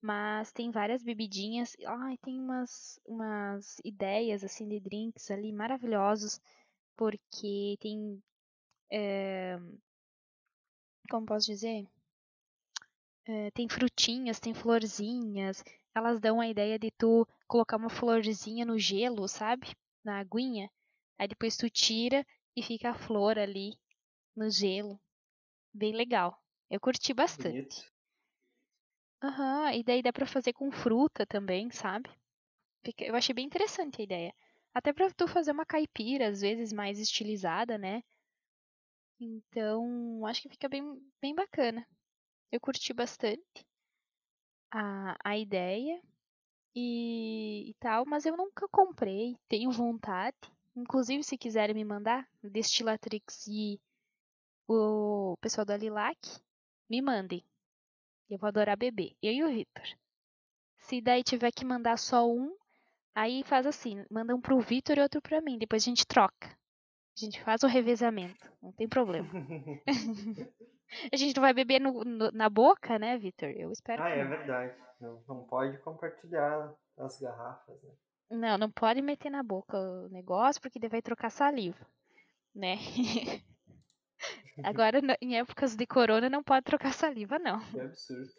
Mas 0.00 0.52
tem 0.52 0.70
várias 0.70 1.02
bebidinhas. 1.02 1.76
Ai, 1.86 2.16
tem 2.18 2.38
umas, 2.40 3.00
umas 3.06 3.78
ideias 3.84 4.44
assim 4.44 4.68
de 4.68 4.80
drinks 4.80 5.30
ali 5.30 5.52
maravilhosos. 5.52 6.40
Porque 6.96 7.76
tem. 7.80 8.22
É, 8.90 9.58
como 11.10 11.26
posso 11.26 11.46
dizer? 11.46 11.86
É, 13.24 13.50
tem 13.50 13.68
frutinhas, 13.68 14.38
tem 14.40 14.54
florzinhas. 14.54 15.64
Elas 15.94 16.20
dão 16.20 16.40
a 16.40 16.48
ideia 16.48 16.78
de 16.78 16.90
tu 16.90 17.26
colocar 17.46 17.76
uma 17.76 17.90
florzinha 17.90 18.64
no 18.64 18.78
gelo, 18.78 19.26
sabe? 19.28 19.74
Na 20.04 20.18
aguinha. 20.20 20.70
Aí 21.18 21.26
depois 21.26 21.56
tu 21.56 21.68
tira 21.68 22.24
e 22.54 22.62
fica 22.62 22.90
a 22.90 22.94
flor 22.94 23.38
ali 23.38 23.76
no 24.36 24.50
gelo. 24.50 25.00
Bem 25.74 25.92
legal. 25.92 26.40
Eu 26.70 26.80
curti 26.80 27.12
bastante. 27.14 27.84
Aham, 29.26 29.72
e 29.74 29.82
daí 29.82 30.00
dá 30.02 30.10
pra 30.12 30.24
fazer 30.26 30.52
com 30.54 30.70
fruta 30.70 31.26
também, 31.26 31.70
sabe? 31.70 32.08
Eu 32.98 33.14
achei 33.16 33.34
bem 33.34 33.46
interessante 33.46 34.00
a 34.00 34.04
ideia. 34.04 34.34
Até 34.74 34.92
pra 34.92 35.10
tu 35.12 35.28
fazer 35.28 35.52
uma 35.52 35.66
caipira, 35.66 36.28
às 36.28 36.40
vezes 36.42 36.72
mais 36.72 36.98
estilizada, 37.00 37.78
né? 37.78 38.02
Então, 39.20 40.24
acho 40.26 40.40
que 40.42 40.48
fica 40.48 40.68
bem, 40.70 40.82
bem 41.20 41.34
bacana. 41.34 41.86
Eu 42.52 42.60
curti 42.60 42.92
bastante 42.94 43.66
a, 44.70 45.16
a 45.24 45.36
ideia 45.38 46.00
e, 46.74 47.70
e 47.70 47.74
tal, 47.80 48.04
mas 48.06 48.26
eu 48.26 48.36
nunca 48.36 48.68
comprei, 48.68 49.36
tenho 49.48 49.70
vontade. 49.72 50.36
Inclusive, 50.76 51.24
se 51.24 51.38
quiserem 51.38 51.74
me 51.74 51.84
mandar, 51.84 52.28
Destilatrix 52.42 53.46
e 53.48 53.80
o 54.68 55.36
pessoal 55.40 55.64
da 55.66 55.76
Lilac, 55.76 56.18
me 56.90 57.02
mandem. 57.02 57.44
Eu 58.28 58.38
vou 58.38 58.48
adorar 58.48 58.76
beber. 58.76 59.12
Eu 59.22 59.32
e 59.32 59.44
o 59.44 59.48
Vitor. 59.48 59.84
Se 60.78 61.00
daí 61.00 61.22
tiver 61.22 61.52
que 61.52 61.64
mandar 61.64 61.96
só 61.96 62.28
um, 62.28 62.56
aí 63.14 63.42
faz 63.44 63.66
assim, 63.66 64.04
manda 64.10 64.34
um 64.34 64.40
pro 64.40 64.60
Vitor 64.60 64.98
e 64.98 65.00
outro 65.00 65.22
pra 65.22 65.40
mim. 65.40 65.58
Depois 65.58 65.82
a 65.82 65.86
gente 65.86 66.06
troca. 66.06 66.48
A 67.16 67.24
gente 67.24 67.42
faz 67.42 67.62
o 67.62 67.66
revezamento. 67.66 68.52
Não 68.62 68.72
tem 68.72 68.88
problema. 68.88 69.28
a 71.12 71.16
gente 71.16 71.34
não 71.34 71.40
vai 71.40 71.54
beber 71.54 71.80
no, 71.80 72.04
no, 72.04 72.30
na 72.32 72.50
boca, 72.50 72.98
né, 72.98 73.16
Vitor? 73.16 73.48
Eu 73.50 73.72
espero 73.72 74.02
ah, 74.02 74.06
que. 74.06 74.12
Ah, 74.12 74.16
é 74.16 74.24
verdade. 74.24 74.74
Não, 75.00 75.22
não 75.26 75.44
pode 75.44 75.78
compartilhar 75.78 76.74
as 76.98 77.20
garrafas, 77.20 77.82
né? 77.82 77.90
Não, 78.30 78.58
não 78.58 78.70
pode 78.70 79.00
meter 79.00 79.30
na 79.30 79.42
boca 79.42 79.78
o 79.78 80.08
negócio, 80.08 80.60
porque 80.60 80.78
ele 80.78 80.88
vai 80.88 81.00
trocar 81.00 81.30
saliva, 81.30 81.86
né? 82.54 82.76
Agora, 84.64 85.00
em 85.20 85.36
épocas 85.36 85.76
de 85.76 85.86
corona, 85.86 86.30
não 86.30 86.42
pode 86.42 86.64
trocar 86.64 86.92
saliva, 86.92 87.38
não. 87.38 87.60
Que 87.70 87.80
absurdo. 87.80 88.32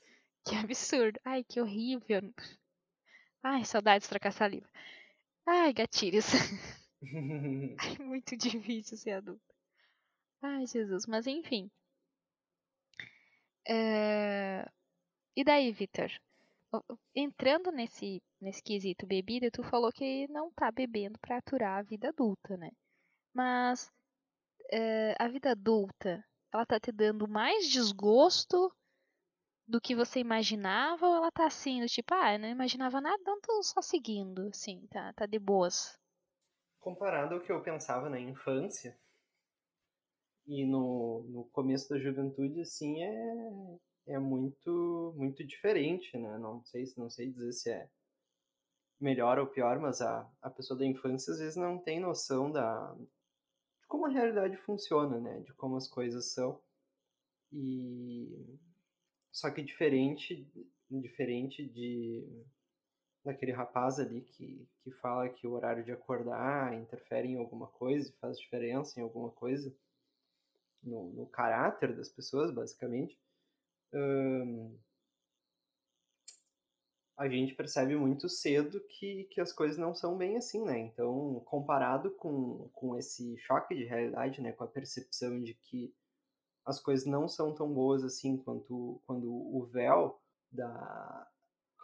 Que 0.46 0.56
absurdo. 0.56 1.20
Ai, 1.24 1.44
que 1.44 1.62
horrível. 1.62 2.34
Ai, 3.44 3.64
saudades 3.66 4.08
de 4.08 4.10
trocar 4.10 4.32
saliva. 4.32 4.68
Ai, 5.46 5.74
gatilhos. 5.74 6.26
Ai, 7.80 7.98
muito 8.00 8.36
difícil 8.36 8.98
ser 8.98 9.12
adulto. 9.12 9.54
Ai, 10.42 10.66
Jesus. 10.66 11.06
Mas, 11.08 11.28
enfim. 11.28 11.70
É... 13.68 14.66
E 15.36 15.44
daí, 15.44 15.72
Vitor? 15.72 16.10
Entrando 17.16 17.72
nesse, 17.72 18.22
nesse 18.42 18.62
quesito 18.62 19.06
bebida, 19.06 19.52
tu 19.52 19.64
falou 19.64 19.92
que 19.92 20.28
não 20.28 20.52
tá 20.52 20.72
bebendo 20.72 21.18
para 21.20 21.38
aturar 21.38 21.80
a 21.80 21.84
vida 21.84 22.10
adulta, 22.10 22.58
né? 22.58 22.72
Mas 23.34 23.92
é, 24.72 25.16
a 25.20 25.28
vida 25.28 25.52
adulta, 25.52 26.24
ela 26.54 26.66
tá 26.66 26.80
te 26.80 26.92
dando 26.92 27.28
mais 27.28 27.70
desgosto 27.70 28.72
do 29.68 29.82
que 29.82 29.96
você 29.96 30.20
imaginava 30.20 31.06
ou 31.06 31.16
ela 31.16 31.32
tá 31.32 31.46
assim, 31.46 31.82
do 31.82 31.88
tipo, 31.88 32.14
ah, 32.14 32.34
eu 32.34 32.40
não 32.40 32.48
imaginava 32.48 33.02
nada, 33.02 33.18
então 33.20 33.40
tô 33.42 33.62
só 33.64 33.82
seguindo, 33.82 34.48
assim, 34.48 34.88
tá, 34.88 35.14
tá 35.14 35.26
de 35.26 35.38
boas. 35.38 36.00
Comparado 36.80 37.36
ao 37.36 37.42
que 37.42 37.52
eu 37.52 37.62
pensava 37.62 38.10
na 38.10 38.20
infância 38.20 38.98
e 40.48 40.66
no, 40.66 41.24
no 41.28 41.44
começo 41.52 41.90
da 41.90 42.00
juventude, 42.00 42.62
assim, 42.62 43.04
é, 43.04 43.78
é 44.08 44.20
muito, 44.20 45.14
muito 45.18 45.46
diferente, 45.46 46.18
né? 46.18 46.38
Não 46.38 46.64
sei, 46.64 46.86
não 46.96 47.10
sei 47.10 47.30
dizer 47.30 47.52
se 47.52 47.70
é 47.70 47.90
melhor 49.00 49.38
ou 49.38 49.48
pior, 49.48 49.80
mas 49.80 50.02
a, 50.02 50.26
a 50.42 50.50
pessoa 50.50 50.80
da 50.80 50.86
infância 50.86 51.34
às 51.34 51.40
vezes 51.40 51.58
não 51.58 51.78
tem 51.78 52.00
noção 52.00 52.50
da, 52.50 52.96
de 53.88 53.90
como 53.90 54.06
a 54.06 54.10
realidade 54.10 54.58
funciona, 54.58 55.18
né? 55.20 55.40
De 55.40 55.54
como 55.54 55.78
as 55.78 55.88
coisas 55.88 56.34
são. 56.34 56.62
E 57.52 58.60
só 59.32 59.50
que 59.50 59.64
diferente, 59.64 60.46
diferente 60.92 61.66
de 61.66 62.44
daquele 63.24 63.52
rapaz 63.52 64.00
ali 64.00 64.22
que, 64.22 64.66
que 64.84 64.92
fala 64.92 65.28
que 65.28 65.46
o 65.46 65.52
horário 65.52 65.84
de 65.84 65.92
acordar 65.92 66.74
interfere 66.74 67.28
em 67.28 67.38
alguma 67.38 67.68
coisa, 67.68 68.14
faz 68.22 68.38
diferença 68.38 69.00
em 69.00 69.04
alguma 69.04 69.30
coisa 69.32 69.74
no, 70.82 71.12
no 71.12 71.26
caráter 71.26 71.94
das 71.96 72.08
pessoas, 72.08 72.52
basicamente. 72.52 73.20
Hum, 73.94 74.78
a 77.18 77.28
gente 77.28 77.56
percebe 77.56 77.96
muito 77.96 78.30
cedo 78.30 78.80
que, 78.82 79.24
que 79.32 79.42
as 79.42 79.52
coisas 79.52 79.76
não 79.76 79.96
são 79.96 80.16
bem 80.16 80.38
assim, 80.38 80.64
né? 80.64 80.78
Então, 80.78 81.42
comparado 81.46 82.12
com, 82.12 82.70
com 82.74 82.96
esse 82.96 83.36
choque 83.40 83.74
de 83.74 83.86
realidade, 83.86 84.40
né? 84.40 84.52
Com 84.52 84.64
a 84.64 84.68
percepção 84.68 85.42
de 85.42 85.56
que 85.56 85.92
as 86.64 86.80
coisas 86.80 87.08
não 87.08 87.28
são 87.28 87.56
tão 87.56 87.74
boas 87.74 88.04
assim 88.04 88.38
quanto 88.38 89.02
quando 89.08 89.32
o 89.32 89.66
véu 89.66 90.22
da... 90.52 91.28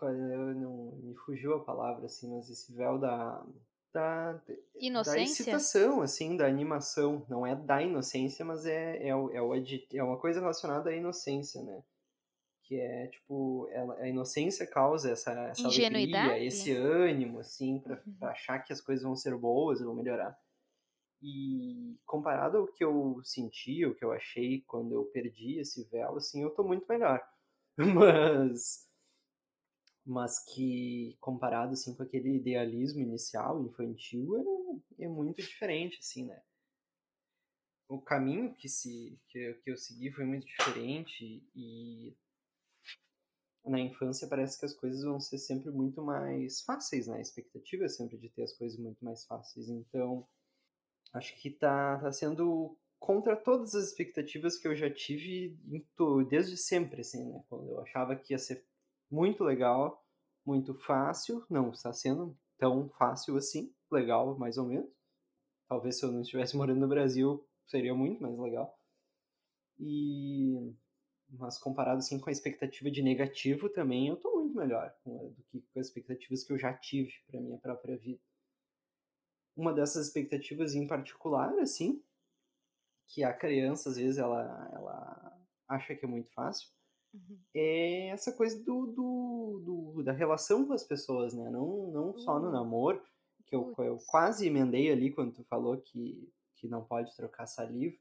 Não, 0.01 0.91
me 1.01 1.15
fugiu 1.15 1.55
a 1.55 1.63
palavra, 1.63 2.05
assim, 2.05 2.29
mas 2.29 2.49
esse 2.49 2.75
véu 2.75 2.99
da... 2.99 3.43
Da, 3.93 4.41
Inocência? 4.75 5.15
da 5.15 5.23
excitação, 5.23 6.01
assim, 6.01 6.35
da 6.35 6.47
animação. 6.47 7.25
Não 7.29 7.45
é 7.45 7.55
da 7.55 7.81
inocência, 7.81 8.43
mas 8.43 8.65
é, 8.65 8.97
é, 8.97 9.09
é, 9.09 9.97
é 9.97 10.03
uma 10.03 10.17
coisa 10.17 10.39
relacionada 10.39 10.89
à 10.89 10.95
inocência, 10.95 11.61
né? 11.61 11.83
Que 12.63 12.79
é 12.79 13.07
tipo 13.07 13.69
ela, 13.71 13.95
a 13.99 14.07
inocência 14.07 14.65
causa 14.65 15.11
essa, 15.11 15.31
essa 15.31 15.67
alegria, 15.67 16.43
esse 16.43 16.71
ânimo 16.71 17.39
assim 17.39 17.79
para 17.79 18.01
uhum. 18.05 18.27
achar 18.27 18.59
que 18.59 18.73
as 18.73 18.81
coisas 18.81 19.03
vão 19.03 19.15
ser 19.15 19.35
boas, 19.37 19.81
vão 19.81 19.95
melhorar. 19.95 20.37
E 21.21 21.97
comparado 22.05 22.57
ao 22.57 22.67
que 22.67 22.83
eu 22.83 23.21
senti, 23.23 23.85
o 23.85 23.95
que 23.95 24.03
eu 24.03 24.11
achei 24.11 24.61
quando 24.67 24.93
eu 24.93 25.05
perdi 25.05 25.59
esse 25.59 25.87
véu, 25.89 26.17
assim, 26.17 26.43
eu 26.43 26.49
tô 26.49 26.63
muito 26.63 26.85
melhor. 26.87 27.21
Mas 27.77 28.87
mas 30.05 30.37
que 30.53 31.15
comparado 31.21 31.73
assim 31.73 31.95
com 31.95 32.03
aquele 32.03 32.35
idealismo 32.35 33.01
inicial 33.01 33.63
infantil 33.63 34.81
é, 34.99 35.05
é 35.05 35.07
muito 35.07 35.41
diferente 35.41 35.97
assim, 35.99 36.25
né? 36.25 36.41
O 37.87 38.01
caminho 38.01 38.53
que 38.55 38.67
se 38.67 39.17
que, 39.29 39.53
que 39.63 39.71
eu 39.71 39.77
segui 39.77 40.11
foi 40.11 40.25
muito 40.25 40.45
diferente 40.45 41.41
e 41.55 42.13
na 43.65 43.79
infância 43.79 44.27
parece 44.27 44.59
que 44.59 44.65
as 44.65 44.73
coisas 44.73 45.03
vão 45.03 45.19
ser 45.19 45.37
sempre 45.37 45.71
muito 45.71 46.01
mais 46.01 46.61
fáceis, 46.61 47.07
né? 47.07 47.17
A 47.17 47.21
expectativa 47.21 47.85
é 47.85 47.89
sempre 47.89 48.17
de 48.17 48.29
ter 48.29 48.43
as 48.43 48.53
coisas 48.53 48.77
muito 48.77 49.03
mais 49.03 49.25
fáceis. 49.25 49.69
Então, 49.69 50.27
acho 51.13 51.35
que 51.41 51.49
tá, 51.49 51.99
tá 51.99 52.11
sendo 52.11 52.77
contra 52.99 53.35
todas 53.35 53.75
as 53.75 53.85
expectativas 53.85 54.57
que 54.57 54.67
eu 54.67 54.75
já 54.75 54.89
tive 54.89 55.57
desde 56.29 56.57
sempre, 56.57 57.01
assim, 57.01 57.25
né? 57.25 57.43
Quando 57.49 57.69
eu 57.69 57.81
achava 57.81 58.15
que 58.15 58.33
ia 58.33 58.39
ser 58.39 58.65
muito 59.09 59.43
legal, 59.43 60.05
muito 60.45 60.73
fácil, 60.73 61.45
não 61.49 61.71
está 61.71 61.93
sendo 61.93 62.37
tão 62.57 62.89
fácil 62.89 63.37
assim, 63.37 63.73
legal 63.91 64.37
mais 64.37 64.57
ou 64.57 64.65
menos. 64.65 64.89
Talvez 65.67 65.97
se 65.99 66.05
eu 66.05 66.11
não 66.11 66.21
estivesse 66.21 66.55
morando 66.55 66.79
no 66.79 66.87
Brasil 66.87 67.45
seria 67.65 67.93
muito 67.93 68.21
mais 68.21 68.37
legal. 68.37 68.77
E 69.79 70.73
mas 71.37 71.57
comparado 71.57 71.99
assim 71.99 72.19
com 72.19 72.29
a 72.29 72.31
expectativa 72.33 72.89
de 72.91 73.01
negativo 73.01 73.69
também, 73.69 74.07
eu 74.07 74.17
tô 74.17 74.31
muito 74.39 74.55
melhor 74.55 74.93
do 75.05 75.43
que 75.49 75.61
com 75.73 75.79
as 75.79 75.87
expectativas 75.87 76.43
que 76.43 76.53
eu 76.53 76.57
já 76.57 76.73
tive 76.73 77.13
para 77.27 77.41
minha 77.41 77.57
própria 77.57 77.97
vida. 77.97 78.21
Uma 79.55 79.73
dessas 79.73 80.07
expectativas 80.07 80.75
em 80.75 80.85
particular, 80.87 81.57
assim, 81.59 82.03
que 83.07 83.23
a 83.23 83.33
criança 83.33 83.89
às 83.89 83.95
vezes 83.97 84.17
ela, 84.17 84.69
ela 84.73 85.39
acha 85.67 85.95
que 85.95 86.05
é 86.05 86.07
muito 86.07 86.29
fácil, 86.31 86.69
Uhum. 87.13 87.45
é 87.55 88.07
essa 88.09 88.33
coisa 88.33 88.61
do, 88.63 88.87
do, 88.87 89.61
do- 89.95 90.03
da 90.03 90.11
relação 90.11 90.65
com 90.67 90.73
as 90.73 90.83
pessoas, 90.83 91.33
né? 91.33 91.49
Não, 91.49 91.91
não 91.91 92.17
só 92.17 92.39
no 92.39 92.49
Uh, 92.49 92.51
namoro, 92.51 93.03
que 93.45 93.55
eu, 93.55 93.73
eu 93.79 93.99
quase 94.07 94.47
emendei 94.47 94.91
ali 94.91 95.11
quando 95.11 95.33
tu 95.33 95.43
falou 95.45 95.77
que, 95.77 96.31
que 96.55 96.67
não 96.67 96.83
pode 96.85 97.15
trocar 97.15 97.45
saliva. 97.47 97.97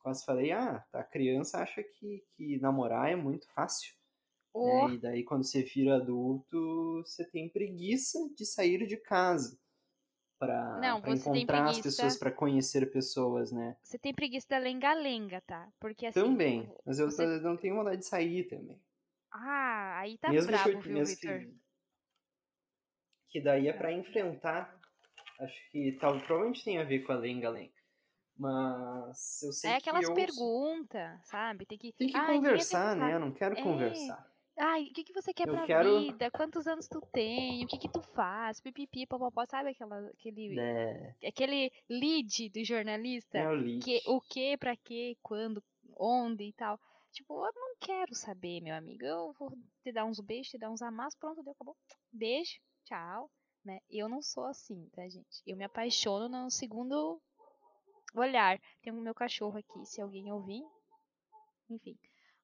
Quase 0.00 0.24
falei, 0.24 0.50
ah, 0.52 0.84
a 0.92 1.04
criança 1.04 1.58
acha 1.58 1.82
que, 1.82 2.24
que 2.36 2.58
namorar 2.60 3.10
é 3.10 3.16
muito 3.16 3.46
fácil, 3.52 3.94
Oh, 4.54 4.60
né? 4.62 4.94
E 4.94 5.00
daí 5.00 5.24
quando 5.24 5.44
você 5.44 5.62
vira 5.64 5.96
adulto, 5.96 7.02
você 7.04 7.24
tem 7.30 7.50
preguiça 7.50 8.18
de 8.36 8.46
sair 8.46 8.86
de 8.86 8.96
casa 8.98 9.58
para 10.38 10.98
encontrar 11.06 11.68
as 11.70 11.80
pessoas, 11.80 12.16
preguiça. 12.16 12.18
para 12.18 12.32
conhecer 12.32 12.90
pessoas, 12.92 13.52
né? 13.52 13.76
Você 13.82 13.98
tem 13.98 14.14
preguiça 14.14 14.46
da 14.48 14.56
lenga-lenga, 14.58 15.42
tá? 15.42 15.70
Porque 15.78 16.06
assim, 16.06 16.38
Também, 16.38 16.72
mas 16.86 17.00
eu 17.00 17.08
você. 17.08 17.26
não 17.42 17.56
tenho 17.56 17.74
vontade 17.74 17.96
de 17.98 18.06
sair 18.06 18.46
também. 18.46 18.80
Ah, 19.32 19.98
aí 20.00 20.18
tá 20.18 20.32
Mesmo 20.32 20.58
que 20.58 20.66
eu, 20.70 20.74
brabo, 20.74 20.80
viu, 20.80 21.00
mesmo 21.00 21.14
que, 21.18 21.54
que 23.30 23.40
daí 23.40 23.66
é 23.66 23.72
Brabo. 23.72 23.78
para 23.78 23.92
enfrentar, 23.94 24.78
acho 25.40 25.70
que 25.70 25.92
tal, 26.00 26.20
provavelmente 26.20 26.64
tem 26.64 26.78
a 26.78 26.84
ver 26.84 27.00
com 27.04 27.12
a 27.12 27.16
lenga-lenga. 27.16 27.79
Mas 28.40 29.42
eu 29.42 29.52
sei 29.52 29.70
É 29.70 29.74
que 29.74 29.88
aquelas 29.90 30.08
eu 30.08 30.14
perguntas, 30.14 31.20
sabe? 31.28 31.66
Tem 31.66 31.76
que. 31.76 31.92
tem 31.92 32.08
que 32.08 32.14
queria 32.14 32.26
conversar, 32.26 32.96
né? 32.96 33.14
Eu 33.14 33.20
não 33.20 33.32
quero 33.32 33.58
É. 33.58 33.62
conversar. 33.62 34.30
Ai, 34.56 34.84
o 34.84 34.92
que, 34.92 35.04
que 35.04 35.12
você 35.12 35.32
quer 35.32 35.46
Eu 35.48 35.54
pra 35.54 35.66
quero, 35.66 36.00
vida? 36.00 36.30
Quantos 36.30 36.66
anos 36.66 36.88
tu 36.88 37.00
tem? 37.12 37.64
O 37.64 37.66
que 37.66 37.78
que 37.78 37.88
tu 37.88 38.00
faz? 38.00 38.60
Pipipi, 38.60 39.06
popopó, 39.06 39.44
sabe 39.46 39.70
aquela, 39.70 40.06
aquele, 40.08 40.54
né? 40.54 41.14
aquele 41.26 41.70
lead 41.88 42.48
do 42.50 42.58
É 42.60 42.64
jornalista? 42.64 43.38
o 43.50 43.56
Que, 43.80 43.92
lead. 43.92 44.02
o 44.06 44.20
que, 44.20 44.56
pra 44.56 44.76
quê, 44.76 45.16
quando, 45.22 45.62
onde 45.98 46.44
e 46.44 46.52
tal. 46.52 46.78
Tipo, 47.12 47.44
eu 47.46 47.52
não 47.54 47.76
quero 47.78 48.14
saber, 48.14 48.60
meu 48.62 48.74
amigo. 48.74 49.04
Eu 49.04 49.34
vou 49.38 49.50
te 49.82 49.92
dar 49.92 50.04
uns 50.04 50.20
beijos, 50.20 50.50
te 50.50 50.58
dar 50.58 50.70
uns 50.70 50.82
amassos, 50.82 51.18
pronto, 51.18 51.42
deu, 51.42 51.52
acabou. 51.52 51.76
Beijo, 52.10 52.58
tchau. 52.84 53.30
Né? 53.64 53.80
Eu 53.90 54.08
não 54.08 54.22
sou 54.22 54.44
assim, 54.46 54.88
tá, 54.94 55.06
gente? 55.08 55.42
Eu 55.46 55.56
me 55.56 55.64
apaixono 55.64 56.28
no 56.44 56.50
segundo 56.50 57.20
olhar. 58.14 58.60
Tem 58.82 58.92
o 58.92 59.00
meu 59.00 59.14
cachorro 59.14 59.58
aqui, 59.58 59.86
se 59.86 60.00
alguém 60.00 60.30
ouvir, 60.32 60.62
enfim. 61.68 61.98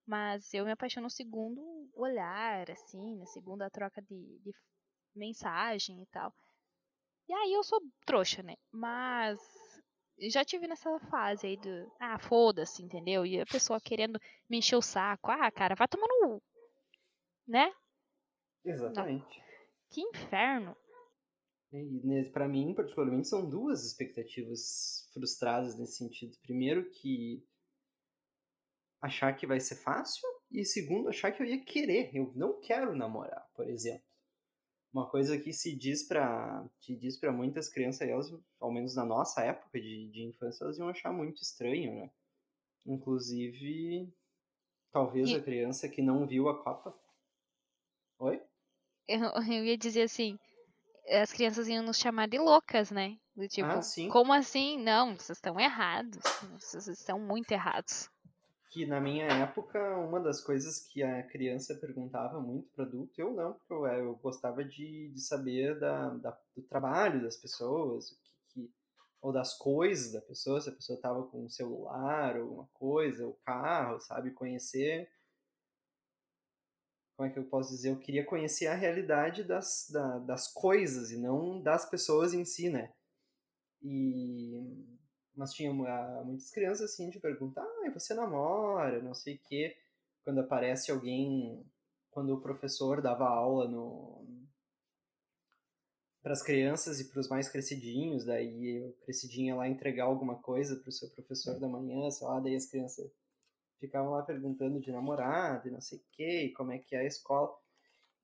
Mas 0.07 0.55
eu 0.55 0.65
me 0.65 0.71
apaixono 0.71 1.05
no 1.05 1.11
segundo 1.11 1.61
olhar, 1.95 2.71
assim, 2.71 3.17
na 3.17 3.27
segunda 3.27 3.71
troca 3.71 4.01
de, 4.01 4.39
de 4.41 4.53
mensagem 5.15 6.03
e 6.03 6.07
tal. 6.07 6.33
E 7.29 7.33
aí 7.33 7.53
eu 7.53 7.65
sou 7.65 7.81
trouxa, 8.05 8.43
né? 8.43 8.55
Mas 8.71 9.41
já 10.31 10.45
tive 10.45 10.67
nessa 10.67 10.99
fase 11.11 11.47
aí 11.47 11.57
do. 11.57 11.93
Ah, 12.01 12.19
foda-se, 12.19 12.83
entendeu? 12.83 13.27
E 13.27 13.41
a 13.41 13.47
pessoa 13.47 13.81
querendo 13.81 14.21
me 14.49 14.59
encher 14.59 14.77
o 14.77 14.83
saco. 14.83 15.31
Ah, 15.31 15.51
cara, 15.51 15.75
vai 15.75 15.89
tomar 15.89 16.07
no. 16.07 16.41
Né? 17.47 17.73
Não. 18.65 18.73
Exatamente. 18.73 19.43
Que 19.91 20.01
inferno. 20.01 20.77
E 21.73 22.01
nesse- 22.05 22.31
pra 22.31 22.49
mim, 22.49 22.75
particularmente, 22.75 23.29
são 23.29 23.49
duas 23.49 23.85
expectativas 23.85 25.09
frustradas 25.13 25.77
nesse 25.79 25.97
sentido. 25.99 26.37
Primeiro, 26.43 26.89
que 26.91 27.45
achar 29.01 29.33
que 29.37 29.47
vai 29.47 29.61
ser 29.61 29.77
fácil, 29.77 30.23
e 30.51 30.65
segundo, 30.65 31.09
achar 31.09 31.33
que 31.33 31.43
eu 31.43 31.47
ia 31.47 31.63
querer. 31.65 32.15
Eu 32.15 32.33
não 32.35 32.61
quero 32.61 32.95
namorar, 32.95 33.49
por 33.55 33.69
exemplo. 33.69 34.05
Uma 34.93 35.09
coisa 35.11 35.39
que 35.39 35.53
se 35.53 35.77
diz 35.77 36.07
pra, 36.09 36.67
se 36.81 36.97
diz 36.97 37.19
para 37.19 37.33
muitas 37.33 37.69
crianças, 37.69 38.09
elas, 38.09 38.33
ao 38.61 38.73
menos 38.73 38.95
na 38.95 39.05
nossa 39.05 39.43
época 39.45 39.81
de, 39.81 40.11
de 40.11 40.23
infância, 40.25 40.65
elas 40.65 40.79
iam 40.79 40.89
achar 40.89 41.13
muito 41.13 41.43
estranho, 41.43 41.95
né? 41.95 42.11
Inclusive, 42.87 44.13
talvez 44.93 45.33
a 45.35 45.39
E 45.39 45.43
criança 45.43 45.89
que 45.89 46.03
não 46.03 46.27
viu 46.27 46.49
a 46.49 46.63
Copa. 46.63 46.99
Oi? 48.19 48.41
eu, 49.09 49.21
eu 49.53 49.65
ia 49.65 49.77
dizer 49.77 50.03
assim. 50.03 50.39
As 51.11 51.33
crianças 51.33 51.69
iam 51.69 51.85
nos 51.85 51.99
chamar 51.99 52.29
de 52.29 52.39
loucas, 52.39 52.91
né? 52.91 53.17
Do 53.37 53.45
Ah, 53.45 53.49
tipo, 53.49 53.83
sim. 53.83 54.09
como 54.09 54.33
assim? 54.33 54.83
Não, 54.83 55.15
vocês 55.17 55.39
estão 55.39 55.59
errados. 55.61 56.19
Vocês 56.59 56.89
estão 56.89 57.19
muito 57.21 57.51
errados. 57.53 58.09
que 58.71 58.85
na 58.87 59.01
minha 59.01 59.27
época, 59.27 59.79
uma 59.99 60.21
das 60.21 60.41
coisas 60.41 60.81
que 60.81 61.03
a 61.03 61.23
criança 61.23 61.75
perguntava 61.77 62.41
muito 62.41 62.69
para 62.75 62.85
adulto, 62.85 63.13
eu 63.19 63.33
não, 63.33 63.55
porque 63.55 63.73
eu, 63.73 63.87
eu 63.87 64.15
gostava 64.17 64.63
de, 64.65 65.09
de 65.15 65.21
saber 65.21 65.79
da, 65.79 66.11
da- 66.11 66.39
do 66.55 66.63
trabalho 66.63 67.23
das 67.23 67.37
pessoas, 67.37 68.11
o 68.11 68.17
que, 68.17 68.31
que- 68.53 68.71
ou 69.23 69.33
das 69.33 69.57
coisas 69.57 70.13
da 70.13 70.21
pessoa, 70.21 70.61
se 70.61 70.69
a 70.69 70.73
pessoa 70.73 70.97
estava 70.97 71.23
com 71.23 71.45
um 71.45 71.49
celular, 71.49 72.37
ou 72.39 72.55
uma 72.55 72.69
coisa, 72.75 73.25
ou 73.27 73.35
carro, 73.45 73.99
sabe? 74.01 74.31
Conhecer, 74.33 75.09
como 77.17 77.29
é 77.29 77.33
que 77.33 77.39
eu 77.39 77.45
posso 77.45 77.71
dizer? 77.71 77.91
Eu 77.91 77.99
queria 77.99 78.25
conhecer 78.25 78.67
a 78.67 78.75
realidade 78.75 79.43
das, 79.45 79.89
da- 79.91 80.19
das 80.19 80.49
coisas 80.53 81.11
e 81.11 81.17
não 81.17 81.61
das 81.63 81.89
pessoas 81.89 82.35
em 82.35 82.45
si, 82.45 82.69
né? 82.71 82.93
E 83.83 84.85
mas 85.35 85.53
tinha 85.53 85.71
ah, 85.71 86.23
muitas 86.25 86.51
crianças 86.51 86.93
assim 86.93 87.11
de 87.11 87.21
perguntar, 87.21 87.63
ah, 87.63 87.91
você 87.93 88.15
namora, 88.15 89.03
não 89.03 89.15
sei 89.15 89.37
o 89.37 89.41
quê. 89.49 89.77
Quando 90.25 90.41
aparece 90.41 90.91
alguém, 90.91 91.65
quando 92.11 92.35
o 92.35 92.41
professor 92.41 93.03
dava 93.03 93.29
aula 93.29 93.69
no 93.69 94.27
para 96.23 96.33
as 96.33 96.43
crianças 96.43 97.01
e 97.01 97.05
para 97.09 97.21
os 97.21 97.29
mais 97.29 97.49
crescidinhos, 97.49 98.25
daí 98.25 98.81
o 98.85 98.93
crescidinho 99.05 99.49
ia 99.49 99.55
lá 99.57 99.69
entregar 99.69 100.05
alguma 100.05 100.37
coisa 100.37 100.77
para 100.77 100.89
o 100.89 100.93
seu 100.93 101.09
professor 101.11 101.59
da 101.61 101.69
manhã, 101.69 102.11
sei 102.11 102.27
lá, 102.27 102.41
daí 102.41 102.57
as 102.57 102.67
crianças 102.67 103.11
ficavam 103.81 104.11
lá 104.13 104.23
perguntando 104.23 104.81
de 104.81 104.91
namorado 104.91 105.69
e 105.69 105.71
não 105.71 105.81
sei 105.81 105.99
o 105.99 106.05
quê, 106.13 106.45
e 106.45 106.53
como 106.53 106.73
é 106.73 106.79
que 106.79 106.95
é 106.95 107.01
a 107.01 107.05
escola. 107.05 107.57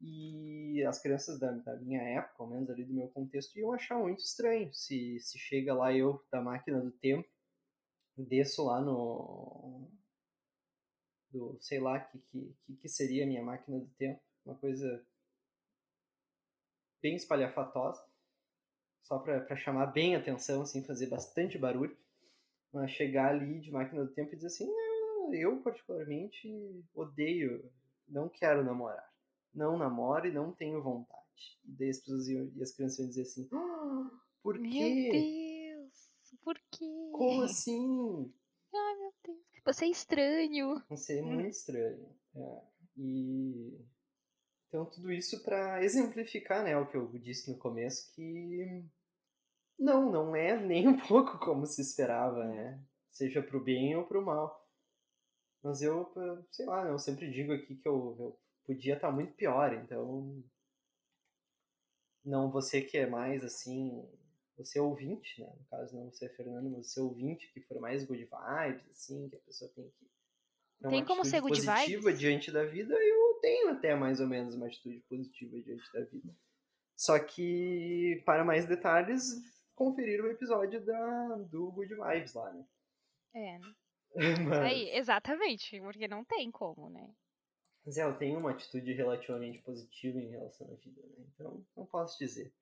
E 0.01 0.83
as 0.85 1.01
crianças 1.01 1.39
da, 1.39 1.53
da 1.53 1.77
minha 1.77 2.03
época, 2.03 2.43
ao 2.43 2.49
menos 2.49 2.69
ali 2.69 2.85
do 2.85 2.93
meu 2.93 3.09
contexto, 3.09 3.57
iam 3.57 3.73
achar 3.73 3.97
muito 3.99 4.19
estranho 4.19 4.73
se, 4.75 5.21
se 5.21 5.39
chega 5.39 5.73
lá 5.75 5.95
eu 5.95 6.21
da 6.31 6.41
máquina 6.41 6.81
do 6.81 6.91
tempo, 6.91 7.29
desço 8.17 8.65
lá 8.65 8.81
no. 8.81 9.89
do 11.31 11.57
sei 11.61 11.79
lá 11.79 12.01
que, 12.01 12.19
que, 12.19 12.57
que, 12.67 12.77
que 12.77 12.89
seria 12.89 13.25
a 13.25 13.27
minha 13.27 13.43
máquina 13.45 13.79
do 13.79 13.89
tempo, 13.91 14.21
uma 14.45 14.57
coisa 14.57 15.07
bem 17.01 17.15
espalhafatosa, 17.15 18.05
só 19.03 19.19
para 19.19 19.57
chamar 19.57 19.87
bem 19.87 20.17
atenção, 20.17 20.63
assim, 20.63 20.85
fazer 20.85 21.07
bastante 21.07 21.59
barulho, 21.59 21.97
mas 22.73 22.91
chegar 22.91 23.31
ali 23.31 23.61
de 23.61 23.71
máquina 23.71 24.05
do 24.05 24.13
tempo 24.13 24.33
e 24.33 24.37
dizer 24.37 24.49
assim: 24.49 24.67
"Não, 24.67 24.82
eu 25.35 25.61
particularmente 25.63 26.49
odeio, 26.95 27.71
não 28.09 28.29
quero 28.29 28.65
namorar 28.65 29.13
não 29.55 29.77
namoro 29.77 30.27
e 30.27 30.33
não 30.33 30.53
tenho 30.53 30.83
vontade. 30.83 31.23
E 31.65 31.73
daí 31.73 31.91
as 31.91 31.99
pessoas 32.01 32.29
iam, 32.29 32.51
e 32.57 32.63
as 32.63 32.73
crianças 32.73 32.99
iam 32.99 33.09
dizer 33.09 33.23
assim, 33.23 33.49
"Ah, 33.53 34.11
por 34.43 34.59
Meu 34.59 34.71
quê? 34.71 35.11
Deus, 35.13 36.41
por 36.43 36.59
quê? 36.71 37.11
Como 37.13 37.43
assim? 37.43 38.33
Ai, 38.75 38.99
meu 38.99 39.13
Deus. 39.25 39.39
Você 39.65 39.85
é 39.85 39.89
estranho. 39.89 40.83
Isso 40.91 41.13
é 41.13 41.23
muito 41.23 41.49
estranho. 41.51 42.09
É. 42.35 42.63
E 42.97 43.79
então 44.69 44.87
tudo 44.87 45.13
isso 45.13 45.43
para 45.43 45.85
exemplificar, 45.85 46.65
né, 46.65 46.77
o 46.77 46.87
que 46.87 46.97
eu 46.97 47.07
disse 47.19 47.51
no 47.51 47.59
começo 47.59 48.13
que 48.15 48.83
não, 49.79 50.11
não 50.11 50.35
é 50.35 50.59
nem 50.59 50.89
um 50.89 50.99
pouco 50.99 51.39
como 51.39 51.67
se 51.67 51.83
esperava, 51.83 52.45
né? 52.45 52.83
Seja 53.11 53.43
pro 53.43 53.63
bem 53.63 53.95
ou 53.95 54.07
pro 54.07 54.25
mal. 54.25 54.62
Mas 55.63 55.81
eu, 55.83 56.13
sei 56.51 56.67
lá, 56.67 56.87
eu 56.89 56.99
sempre 56.99 57.31
digo 57.31 57.53
aqui 57.53 57.77
que 57.77 57.89
eu, 57.89 58.17
eu 58.19 58.41
podia 58.65 58.95
estar 58.95 59.11
muito 59.13 59.33
pior, 59.35 59.73
então 59.75 60.43
não 62.25 62.51
você 62.51 62.81
que 62.83 62.97
é 62.99 63.07
mais 63.07 63.45
assim, 63.45 64.05
você 64.57 64.79
é 64.79 64.83
ouvinte, 64.83 65.41
né? 65.41 65.53
No 65.59 65.65
caso 65.67 65.97
não 65.97 66.11
você 66.11 66.27
é 66.27 66.29
Fernando, 66.31 66.71
mas 66.71 66.93
você 66.93 67.01
é 67.01 67.03
ouvinte 67.03 67.51
que 67.53 67.61
for 67.63 67.81
mais 67.81 68.05
good 68.05 68.25
vibes, 68.25 68.91
assim, 68.91 69.29
que 69.29 69.37
a 69.37 69.41
pessoa 69.41 69.71
tem 69.75 69.89
que 69.91 70.07
Tem 70.89 71.05
como 71.05 71.25
ser 71.25 71.39
atitude 71.39 71.41
good 71.41 71.67
positiva 71.67 72.11
vibes? 72.11 72.21
diante 72.21 72.51
da 72.51 72.65
vida, 72.65 72.95
eu 72.95 73.35
tenho 73.41 73.71
até 73.71 73.95
mais 73.95 74.21
ou 74.21 74.27
menos 74.27 74.55
uma 74.55 74.67
atitude 74.67 75.01
positiva 75.09 75.61
diante 75.61 75.93
da 75.93 76.05
vida. 76.05 76.35
Só 76.97 77.19
que 77.19 78.23
para 78.25 78.45
mais 78.45 78.67
detalhes, 78.67 79.25
conferir 79.75 80.23
o 80.23 80.31
episódio 80.31 80.85
da 80.85 81.37
do 81.51 81.71
Good 81.73 81.95
Vibes 81.95 82.35
lá, 82.35 82.53
né? 82.53 82.65
É, 83.35 83.59
né? 83.59 83.75
Mas... 84.49 84.59
Aí, 84.59 84.91
exatamente, 84.91 85.81
porque 85.81 86.07
não 86.07 86.25
tem 86.25 86.51
como, 86.51 86.91
né? 86.91 87.15
Mas 87.85 87.97
é, 87.97 88.05
eu 88.05 88.17
tenho 88.17 88.39
uma 88.39 88.53
atitude 88.53 88.93
relativamente 88.93 89.59
positiva 89.59 90.19
em 90.19 90.31
relação 90.31 90.71
à 90.71 90.75
vida, 90.77 91.03
né? 91.03 91.25
Então, 91.35 91.67
não 91.77 91.87
posso 91.87 92.19
dizer. 92.19 92.53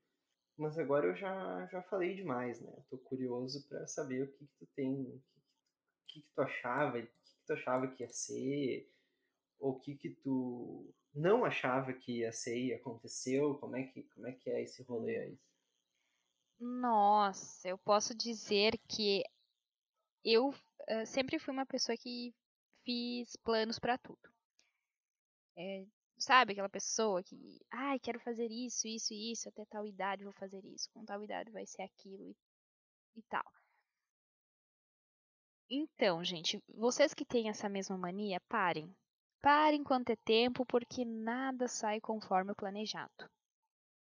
Mas 0.57 0.79
agora 0.79 1.07
eu 1.07 1.15
já, 1.15 1.67
já 1.67 1.83
falei 1.83 2.15
demais, 2.15 2.61
né? 2.61 2.73
Eu 2.77 2.85
tô 2.91 2.99
curioso 2.99 3.67
para 3.69 3.87
saber 3.87 4.23
o 4.23 4.33
que, 4.33 4.47
que 4.47 4.57
tu 4.59 4.67
tem, 4.75 5.03
o 5.03 5.21
que, 5.21 5.41
que, 6.07 6.21
que 6.23 6.29
tu 6.35 6.41
achava, 6.41 6.99
o 6.99 7.03
que, 7.03 7.09
que 7.09 7.47
tu 7.47 7.53
achava 7.53 7.89
que 7.89 8.03
ia 8.03 8.09
ser, 8.09 8.91
ou 9.59 9.73
o 9.73 9.81
que 9.81 9.95
que 9.95 10.11
tu 10.11 10.95
não 11.15 11.45
achava 11.45 11.93
que 11.93 12.21
ia 12.21 12.33
ser 12.33 12.59
e 12.59 12.73
aconteceu, 12.73 13.57
como 13.57 13.77
é 13.77 13.85
que, 13.85 14.03
como 14.05 14.27
é, 14.27 14.33
que 14.33 14.49
é 14.49 14.63
esse 14.63 14.83
rolê 14.83 15.19
aí? 15.19 15.39
Nossa, 16.59 17.69
eu 17.69 17.79
posso 17.79 18.15
dizer 18.15 18.79
que 18.87 19.25
eu 20.25 20.53
uh, 20.91 21.07
sempre 21.07 21.38
fui 21.38 21.53
uma 21.53 21.66
pessoa 21.66 21.97
que 21.97 22.34
fiz 22.84 23.36
planos 23.36 23.78
para 23.78 23.97
tudo. 23.99 24.30
É, 25.57 25.86
sabe 26.18 26.53
aquela 26.53 26.68
pessoa 26.68 27.22
que, 27.22 27.61
ai, 27.70 27.99
quero 27.99 28.20
fazer 28.20 28.51
isso, 28.51 28.86
isso 28.86 29.12
e 29.12 29.32
isso, 29.32 29.49
até 29.49 29.64
tal 29.66 29.86
idade 29.86 30.24
vou 30.24 30.32
fazer 30.32 30.64
isso, 30.64 30.88
com 30.93 31.05
tal 31.05 31.22
idade 31.22 31.51
vai 31.51 31.66
ser 31.66 31.82
aquilo 31.82 32.28
e, 32.28 32.36
e 33.16 33.22
tal. 33.22 33.45
Então, 35.68 36.24
gente, 36.24 36.61
vocês 36.68 37.14
que 37.14 37.24
têm 37.24 37.49
essa 37.49 37.68
mesma 37.68 37.97
mania, 37.97 38.41
parem. 38.49 38.93
Parem 39.41 39.80
enquanto 39.80 40.11
é 40.11 40.16
tempo, 40.16 40.66
porque 40.66 41.05
nada 41.05 41.68
sai 41.68 42.01
conforme 42.01 42.51
o 42.53 42.57
planejado. 42.57 43.30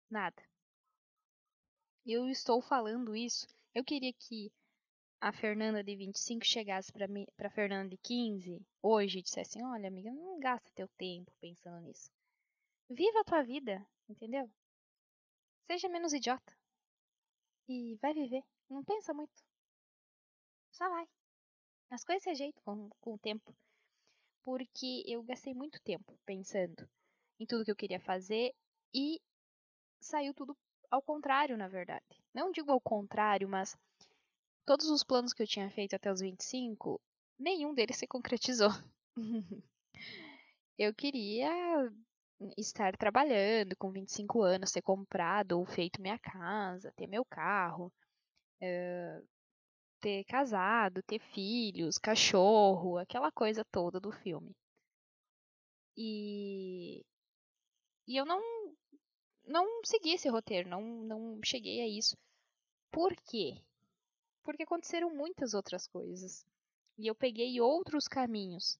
Nada. 0.09 0.41
Eu 2.05 2.29
estou 2.29 2.61
falando 2.61 3.13
isso. 3.15 3.45
Eu 3.75 3.83
queria 3.83 4.13
que 4.13 4.49
a 5.19 5.31
Fernanda 5.31 5.83
de 5.83 5.95
25 5.95 6.45
chegasse 6.45 6.91
para 6.91 7.07
para 7.35 7.49
Fernanda 7.49 7.89
de 7.89 7.97
15 7.97 8.61
hoje 8.81 9.19
e 9.19 9.21
dissesse: 9.21 9.59
assim, 9.59 9.63
"Olha, 9.63 9.87
amiga, 9.87 10.11
não 10.11 10.39
gasta 10.39 10.69
teu 10.75 10.87
tempo 10.89 11.31
pensando 11.39 11.81
nisso. 11.81 12.11
Viva 12.89 13.19
a 13.21 13.23
tua 13.23 13.43
vida, 13.43 13.85
entendeu? 14.07 14.49
Seja 15.69 15.89
menos 15.89 16.13
idiota. 16.13 16.55
E 17.67 17.95
vai 18.01 18.13
viver. 18.13 18.43
Não 18.69 18.83
pensa 18.83 19.13
muito. 19.13 19.43
Só 20.71 20.89
vai. 20.89 21.07
As 21.89 22.03
coisas 22.03 22.23
se 22.23 22.29
ajeitam 22.29 22.63
com, 22.63 22.89
com 23.01 23.13
o 23.15 23.19
tempo. 23.19 23.53
Porque 24.43 25.03
eu 25.05 25.21
gastei 25.23 25.53
muito 25.53 25.81
tempo 25.81 26.17
pensando 26.25 26.87
em 27.39 27.45
tudo 27.45 27.65
que 27.65 27.71
eu 27.71 27.75
queria 27.75 27.99
fazer 27.99 28.53
e 28.93 29.19
saiu 29.99 30.33
tudo 30.33 30.57
ao 30.89 31.01
contrário, 31.01 31.57
na 31.57 31.67
verdade. 31.67 32.23
Não 32.33 32.51
digo 32.51 32.71
ao 32.71 32.79
contrário, 32.79 33.49
mas 33.49 33.75
todos 34.67 34.89
os 34.89 35.01
planos 35.03 35.33
que 35.33 35.41
eu 35.41 35.47
tinha 35.47 35.71
feito 35.71 35.95
até 35.95 36.11
os 36.11 36.19
25, 36.19 37.01
nenhum 37.39 37.73
deles 37.73 37.95
se 37.97 38.05
concretizou. 38.05 38.69
eu 40.77 40.93
queria 40.93 41.49
estar 42.57 42.95
trabalhando 42.97 43.77
com 43.77 43.91
25 43.91 44.41
anos, 44.43 44.71
ter 44.73 44.81
comprado 44.81 45.53
ou 45.53 45.65
feito 45.65 46.01
minha 46.01 46.19
casa, 46.19 46.91
ter 46.97 47.07
meu 47.07 47.23
carro, 47.23 47.91
uh, 48.61 49.27
ter 50.01 50.25
casado, 50.25 51.01
ter 51.03 51.19
filhos, 51.19 51.97
cachorro, 51.97 52.97
aquela 52.97 53.31
coisa 53.31 53.63
toda 53.71 54.01
do 54.01 54.11
filme. 54.11 54.53
E, 55.95 57.05
e 58.05 58.17
eu 58.17 58.25
não 58.25 58.41
não 59.45 59.65
segui 59.85 60.11
esse 60.11 60.27
roteiro, 60.27 60.67
não, 60.67 60.81
não 60.81 61.39
cheguei 61.41 61.79
a 61.81 61.87
isso. 61.87 62.17
Por 62.91 63.15
quê? 63.15 63.61
Porque 64.47 64.63
aconteceram 64.63 65.13
muitas 65.13 65.53
outras 65.53 65.89
coisas. 65.89 66.45
E 66.97 67.05
eu 67.05 67.13
peguei 67.13 67.59
outros 67.59 68.07
caminhos. 68.07 68.79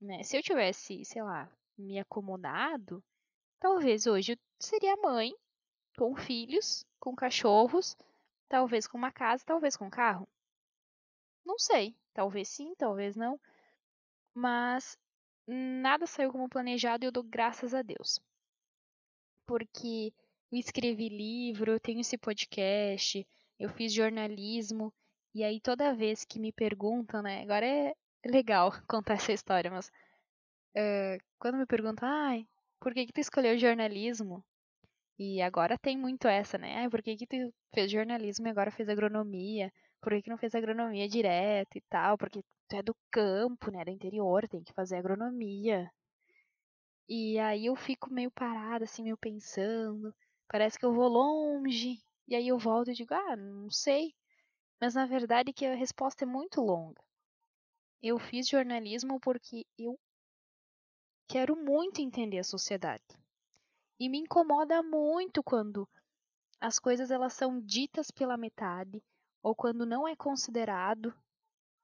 Né? 0.00 0.22
Se 0.22 0.38
eu 0.38 0.42
tivesse, 0.42 1.04
sei 1.04 1.22
lá, 1.22 1.54
me 1.76 1.98
acomodado, 1.98 3.04
talvez 3.60 4.06
hoje 4.06 4.32
eu 4.32 4.38
seria 4.58 4.96
mãe, 4.96 5.34
com 5.98 6.16
filhos, 6.16 6.82
com 6.98 7.14
cachorros, 7.14 7.94
talvez 8.48 8.86
com 8.86 8.96
uma 8.96 9.12
casa, 9.12 9.44
talvez 9.44 9.76
com 9.76 9.84
um 9.84 9.90
carro. 9.90 10.26
Não 11.44 11.58
sei, 11.58 11.94
talvez 12.14 12.48
sim, 12.48 12.74
talvez 12.74 13.14
não. 13.16 13.38
Mas 14.32 14.96
nada 15.46 16.06
saiu 16.06 16.32
como 16.32 16.48
planejado 16.48 17.04
e 17.04 17.06
eu 17.06 17.12
dou 17.12 17.22
graças 17.22 17.74
a 17.74 17.82
Deus. 17.82 18.18
Porque 19.46 20.10
eu 20.50 20.58
escrevi 20.58 21.10
livro, 21.10 21.78
tenho 21.78 22.00
esse 22.00 22.16
podcast, 22.16 23.26
eu 23.58 23.68
fiz 23.70 23.92
jornalismo, 23.92 24.92
e 25.34 25.42
aí 25.44 25.60
toda 25.60 25.94
vez 25.94 26.24
que 26.24 26.38
me 26.40 26.52
perguntam, 26.52 27.22
né? 27.22 27.42
Agora 27.42 27.66
é 27.66 27.94
legal 28.24 28.70
contar 28.88 29.14
essa 29.14 29.32
história, 29.32 29.70
mas 29.70 29.88
uh, 30.76 31.18
quando 31.38 31.58
me 31.58 31.66
perguntam, 31.66 32.08
ai, 32.08 32.46
por 32.80 32.94
que, 32.94 33.06
que 33.06 33.12
tu 33.12 33.20
escolheu 33.20 33.58
jornalismo? 33.58 34.44
E 35.18 35.40
agora 35.42 35.78
tem 35.78 35.96
muito 35.96 36.26
essa, 36.28 36.58
né? 36.58 36.76
Ai, 36.78 36.90
por 36.90 37.02
que, 37.02 37.16
que 37.16 37.26
tu 37.26 37.36
fez 37.74 37.90
jornalismo 37.90 38.46
e 38.46 38.50
agora 38.50 38.70
fez 38.70 38.88
agronomia? 38.88 39.72
Por 40.00 40.12
que, 40.12 40.22
que 40.22 40.30
não 40.30 40.38
fez 40.38 40.54
agronomia 40.54 41.08
direto 41.08 41.76
e 41.76 41.80
tal? 41.88 42.18
Porque 42.18 42.42
tu 42.68 42.76
é 42.76 42.82
do 42.82 42.94
campo, 43.10 43.70
né? 43.70 43.84
Do 43.84 43.90
interior, 43.90 44.48
tem 44.48 44.62
que 44.62 44.72
fazer 44.72 44.96
agronomia. 44.96 45.90
E 47.08 47.38
aí 47.38 47.66
eu 47.66 47.76
fico 47.76 48.12
meio 48.12 48.30
parada, 48.30 48.84
assim, 48.84 49.02
meio 49.02 49.16
pensando. 49.16 50.14
Parece 50.48 50.78
que 50.78 50.84
eu 50.84 50.92
vou 50.92 51.08
longe. 51.08 51.98
E 52.26 52.34
aí 52.34 52.48
eu 52.48 52.58
volto 52.58 52.90
e 52.90 52.94
digo, 52.94 53.14
ah, 53.14 53.36
não 53.36 53.70
sei. 53.70 54.14
Mas 54.80 54.94
na 54.94 55.06
verdade 55.06 55.52
que 55.52 55.66
a 55.66 55.74
resposta 55.74 56.24
é 56.24 56.26
muito 56.26 56.60
longa. 56.60 57.02
Eu 58.02 58.18
fiz 58.18 58.48
jornalismo 58.48 59.18
porque 59.20 59.66
eu 59.78 59.98
quero 61.28 61.56
muito 61.56 62.00
entender 62.00 62.38
a 62.38 62.44
sociedade. 62.44 63.04
E 63.98 64.08
me 64.08 64.18
incomoda 64.18 64.82
muito 64.82 65.42
quando 65.42 65.88
as 66.60 66.78
coisas 66.78 67.10
elas 67.10 67.32
são 67.34 67.60
ditas 67.60 68.10
pela 68.10 68.36
metade 68.36 69.02
ou 69.42 69.54
quando 69.54 69.86
não 69.86 70.08
é 70.08 70.16
considerado 70.16 71.14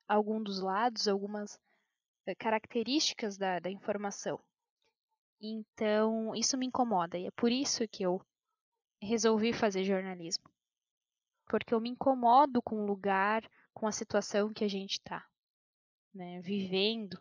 algum 0.08 0.42
dos 0.42 0.60
lados, 0.60 1.06
algumas 1.06 1.58
eh, 2.26 2.34
características 2.34 3.36
da, 3.36 3.58
da 3.58 3.70
informação. 3.70 4.40
Então, 5.40 6.34
isso 6.34 6.58
me 6.58 6.66
incomoda 6.66 7.18
e 7.18 7.26
é 7.26 7.30
por 7.30 7.50
isso 7.52 7.86
que 7.88 8.02
eu 8.02 8.20
resolvi 9.00 9.52
fazer 9.52 9.84
jornalismo. 9.84 10.50
Porque 11.46 11.74
eu 11.74 11.80
me 11.80 11.90
incomodo 11.90 12.62
com 12.62 12.82
o 12.82 12.86
lugar, 12.86 13.42
com 13.72 13.86
a 13.86 13.92
situação 13.92 14.52
que 14.52 14.64
a 14.64 14.68
gente 14.68 14.92
está 14.92 15.26
né, 16.14 16.40
vivendo 16.40 17.14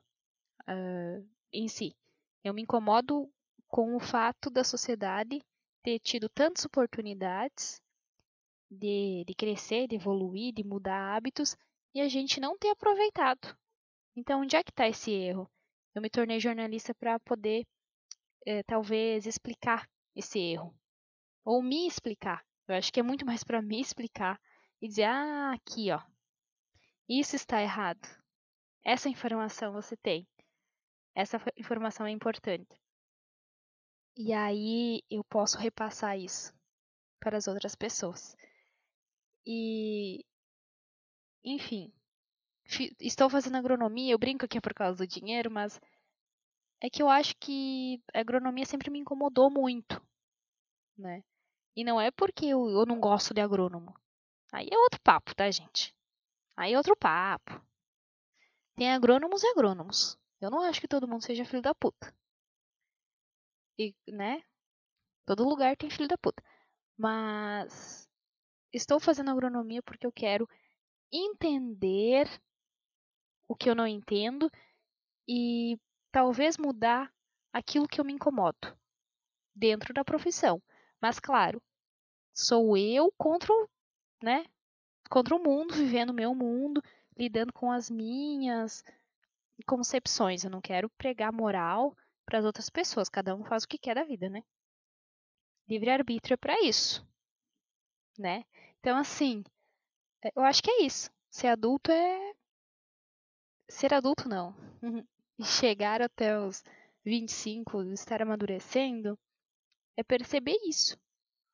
uh, 0.64 1.28
em 1.52 1.68
si. 1.68 1.96
Eu 2.44 2.54
me 2.54 2.62
incomodo 2.62 3.32
com 3.68 3.96
o 3.96 4.00
fato 4.00 4.50
da 4.50 4.64
sociedade 4.64 5.42
ter 5.84 6.00
tido 6.00 6.28
tantas 6.30 6.66
oportunidades 6.66 7.82
de, 8.70 9.24
de 9.26 9.34
crescer, 9.34 9.88
de 9.88 9.96
evoluir, 9.96 10.54
de 10.54 10.64
mudar 10.64 11.16
hábitos 11.16 11.56
e 11.94 12.02
a 12.02 12.08
gente 12.08 12.40
não 12.40 12.58
ter 12.58 12.70
aproveitado. 12.70 13.58
Então, 14.16 14.42
onde 14.42 14.56
é 14.56 14.64
que 14.64 14.72
está 14.72 14.88
esse 14.88 15.12
erro? 15.12 15.50
Eu 15.94 16.02
me 16.02 16.10
tornei 16.10 16.40
jornalista 16.40 16.94
para 16.94 17.20
poder, 17.20 17.66
é, 18.46 18.64
talvez, 18.64 19.26
explicar 19.26 19.90
esse 20.16 20.40
erro. 20.40 20.76
Ou 21.44 21.62
me 21.62 21.88
explicar. 21.88 22.46
Eu 22.68 22.76
acho 22.76 22.92
que 22.94 23.00
é 23.00 23.04
muito 23.04 23.26
mais 23.26 23.44
para 23.44 23.62
me 23.62 23.80
explicar 23.82 24.40
e 24.82 24.88
dizer: 24.88 25.06
ah, 25.06 25.54
aqui, 25.54 25.92
ó. 25.92 26.02
Isso 27.08 27.36
está 27.36 27.62
errado. 27.62 28.08
Essa 28.84 29.10
informação 29.10 29.74
você 29.74 29.98
tem. 29.98 30.28
Essa 31.16 31.42
informação 31.58 32.06
é 32.06 32.12
importante. 32.12 32.80
E 34.16 34.34
aí 34.34 35.02
eu 35.10 35.24
posso 35.24 35.58
repassar 35.58 36.18
isso 36.20 36.54
para 37.20 37.38
as 37.38 37.48
outras 37.48 37.76
pessoas. 37.76 38.36
E, 39.46 40.24
enfim, 41.44 41.92
estou 43.00 43.30
fazendo 43.30 43.58
agronomia, 43.58 44.14
eu 44.14 44.20
brinco 44.20 44.48
que 44.48 44.58
é 44.58 44.62
por 44.62 44.74
causa 44.74 44.98
do 44.98 45.08
dinheiro, 45.08 45.50
mas 45.50 45.80
é 46.82 46.90
que 46.90 47.02
eu 47.02 47.10
acho 47.10 47.36
que 47.38 48.02
a 48.14 48.20
agronomia 48.20 48.66
sempre 48.66 48.90
me 48.92 49.00
incomodou 49.00 49.50
muito, 49.50 50.02
né? 51.00 51.24
E 51.76 51.84
não 51.84 52.00
é 52.00 52.12
porque 52.12 52.46
eu, 52.46 52.70
eu 52.70 52.86
não 52.86 53.00
gosto 53.00 53.34
de 53.34 53.42
agrônomo. 53.42 53.96
Aí 54.52 54.68
é 54.72 54.78
outro 54.78 55.00
papo, 55.02 55.34
tá, 55.36 55.50
gente? 55.50 55.96
Aí 56.58 56.74
é 56.74 56.78
outro 56.78 56.96
papo. 56.96 57.62
Tem 58.76 58.92
agrônomos 58.92 59.44
e 59.44 59.48
agrônomos. 59.48 60.18
Eu 60.42 60.50
não 60.50 60.62
acho 60.62 60.82
que 60.82 60.88
todo 60.88 61.08
mundo 61.08 61.24
seja 61.24 61.46
filho 61.46 61.62
da 61.62 61.76
puta. 61.76 62.14
E, 63.78 63.96
né? 64.08 64.44
Todo 65.26 65.48
lugar 65.48 65.78
tem 65.78 65.90
filho 65.90 66.08
da 66.08 66.18
puta. 66.18 66.44
Mas 66.98 68.10
estou 68.74 69.00
fazendo 69.00 69.32
agronomia 69.32 69.82
porque 69.84 70.06
eu 70.06 70.12
quero 70.12 70.48
entender 71.12 72.28
o 73.48 73.56
que 73.56 73.70
eu 73.70 73.76
não 73.76 73.88
entendo 73.88 74.52
e 75.28 75.80
talvez 76.12 76.58
mudar 76.58 77.14
aquilo 77.54 77.88
que 77.88 78.00
eu 78.00 78.06
me 78.06 78.14
incomodo 78.14 78.78
dentro 79.56 79.94
da 79.94 80.04
profissão. 80.06 80.62
Mas 81.02 81.20
claro, 81.20 81.62
sou 82.34 82.78
eu 82.78 83.12
contra 83.18 83.52
o, 83.54 83.70
né? 84.24 84.46
Contra 85.10 85.36
o 85.36 85.44
mundo, 85.44 85.74
vivendo 85.76 86.12
o 86.12 86.14
meu 86.14 86.34
mundo, 86.36 86.82
lidando 87.18 87.54
com 87.54 87.72
as 87.72 87.90
minhas 87.90 88.84
concepções. 89.66 90.44
Eu 90.44 90.50
não 90.50 90.62
quero 90.62 90.90
pregar 90.92 91.32
moral 91.32 91.96
para 92.26 92.40
as 92.40 92.46
outras 92.46 92.70
pessoas. 92.70 93.10
Cada 93.10 93.36
um 93.36 93.44
faz 93.44 93.64
o 93.64 93.68
que 93.68 93.78
quer 93.78 93.96
da 93.96 94.04
vida, 94.04 94.30
né? 94.30 94.44
Livre-arbítrio 95.68 96.34
é 96.34 96.38
para 96.38 96.60
isso, 96.62 97.06
né? 98.18 98.44
Então, 98.80 98.98
assim, 98.98 99.44
é, 100.24 100.32
eu 100.36 100.44
acho 100.44 100.64
que 100.64 100.72
é 100.72 100.84
isso. 100.84 101.12
Ser 101.30 101.48
adulto 101.48 101.92
é. 101.92 102.34
Ser 103.70 103.94
adulto, 103.94 104.28
não. 104.28 104.56
e 105.38 105.46
chegar 105.46 106.02
até 106.02 106.38
os 106.40 106.64
25, 107.06 107.84
estar 107.94 108.22
amadurecendo, 108.22 109.18
é 110.00 110.04
perceber 110.04 110.58
isso. 110.68 110.98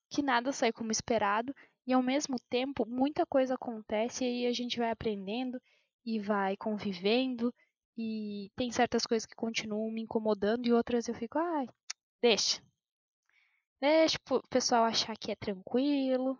Que 0.10 0.22
nada 0.24 0.52
sai 0.52 0.72
como 0.74 0.92
esperado 0.92 1.54
e 1.88 1.94
ao 1.94 2.04
mesmo 2.04 2.38
tempo 2.50 2.86
muita 2.88 3.26
coisa 3.26 3.56
acontece 3.56 4.26
e 4.26 4.48
a 4.48 4.54
gente 4.54 4.80
vai 4.80 4.92
aprendendo 4.92 5.62
e 6.06 6.20
vai 6.20 6.58
convivendo 6.58 7.54
E 7.98 8.52
tem 8.56 8.72
certas 8.72 9.06
coisas 9.06 9.26
que 9.28 9.36
continuam 9.36 9.92
me 9.92 10.02
incomodando 10.04 10.68
e 10.68 10.74
outras 10.74 11.08
eu 11.08 11.16
fico, 11.16 11.40
ai, 11.40 11.68
deixa. 12.22 12.62
Deixa 13.80 14.18
o 14.32 14.42
pessoal 14.50 14.84
achar 14.84 15.16
que 15.18 15.32
é 15.32 15.36
tranquilo, 15.36 16.38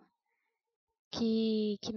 que, 1.12 1.78
que 1.82 1.92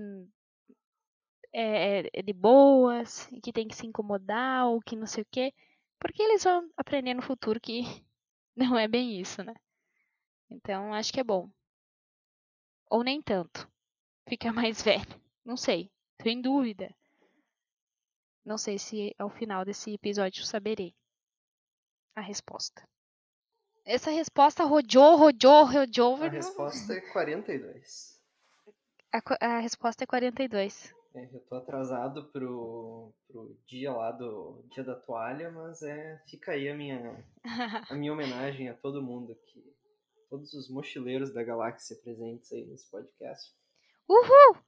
é, 1.52 2.08
é 2.20 2.22
de 2.22 2.32
boas, 2.32 3.26
que 3.42 3.52
tem 3.52 3.66
que 3.68 3.76
se 3.76 3.86
incomodar 3.86 4.66
ou 4.66 4.80
que 4.80 4.96
não 4.96 5.06
sei 5.06 5.22
o 5.22 5.26
quê. 5.30 5.52
Porque 6.00 6.22
eles 6.22 6.44
vão 6.44 6.70
aprender 6.76 7.14
no 7.14 7.22
futuro 7.22 7.60
que 7.60 7.82
não 8.56 8.78
é 8.78 8.88
bem 8.88 9.20
isso, 9.20 9.42
né? 9.42 9.54
Então 10.50 10.94
acho 10.94 11.12
que 11.12 11.20
é 11.20 11.24
bom. 11.24 11.50
Ou 12.90 13.02
nem 13.02 13.20
tanto. 13.20 13.68
Fica 14.28 14.52
mais 14.52 14.82
velho. 14.82 15.06
Não 15.44 15.56
sei. 15.56 15.90
Tô 16.18 16.28
em 16.28 16.40
dúvida. 16.40 16.94
Não 18.44 18.56
sei 18.56 18.78
se 18.78 19.14
ao 19.18 19.28
final 19.28 19.64
desse 19.64 19.92
episódio 19.92 20.44
saberei 20.44 20.94
a 22.16 22.20
resposta. 22.20 22.82
Essa 23.84 24.10
resposta 24.10 24.64
rodou, 24.64 25.16
rodou, 25.16 25.64
rodou. 25.64 26.22
A 26.22 26.28
resposta 26.28 26.92
é 26.92 27.00
42. 27.12 28.20
A, 29.12 29.46
a 29.46 29.58
resposta 29.60 30.04
é 30.04 30.06
42. 30.06 30.94
É, 31.14 31.24
eu 31.34 31.40
tô 31.40 31.56
atrasado 31.56 32.24
pro, 32.30 33.14
pro 33.26 33.58
dia 33.66 33.92
lá 33.92 34.12
do 34.12 34.62
dia 34.70 34.84
da 34.84 34.94
toalha, 34.94 35.50
mas 35.50 35.82
é 35.82 36.22
fica 36.26 36.52
aí 36.52 36.68
a 36.68 36.74
minha 36.74 37.24
a 37.90 37.94
minha 37.94 38.12
homenagem 38.12 38.68
a 38.68 38.74
todo 38.74 39.02
mundo 39.02 39.32
aqui, 39.32 39.74
todos 40.28 40.52
os 40.54 40.68
mochileiros 40.68 41.32
da 41.32 41.42
galáxia 41.42 41.96
presentes 41.96 42.52
aí 42.52 42.66
nesse 42.66 42.90
podcast. 42.90 43.52
Uhul! 44.08 44.62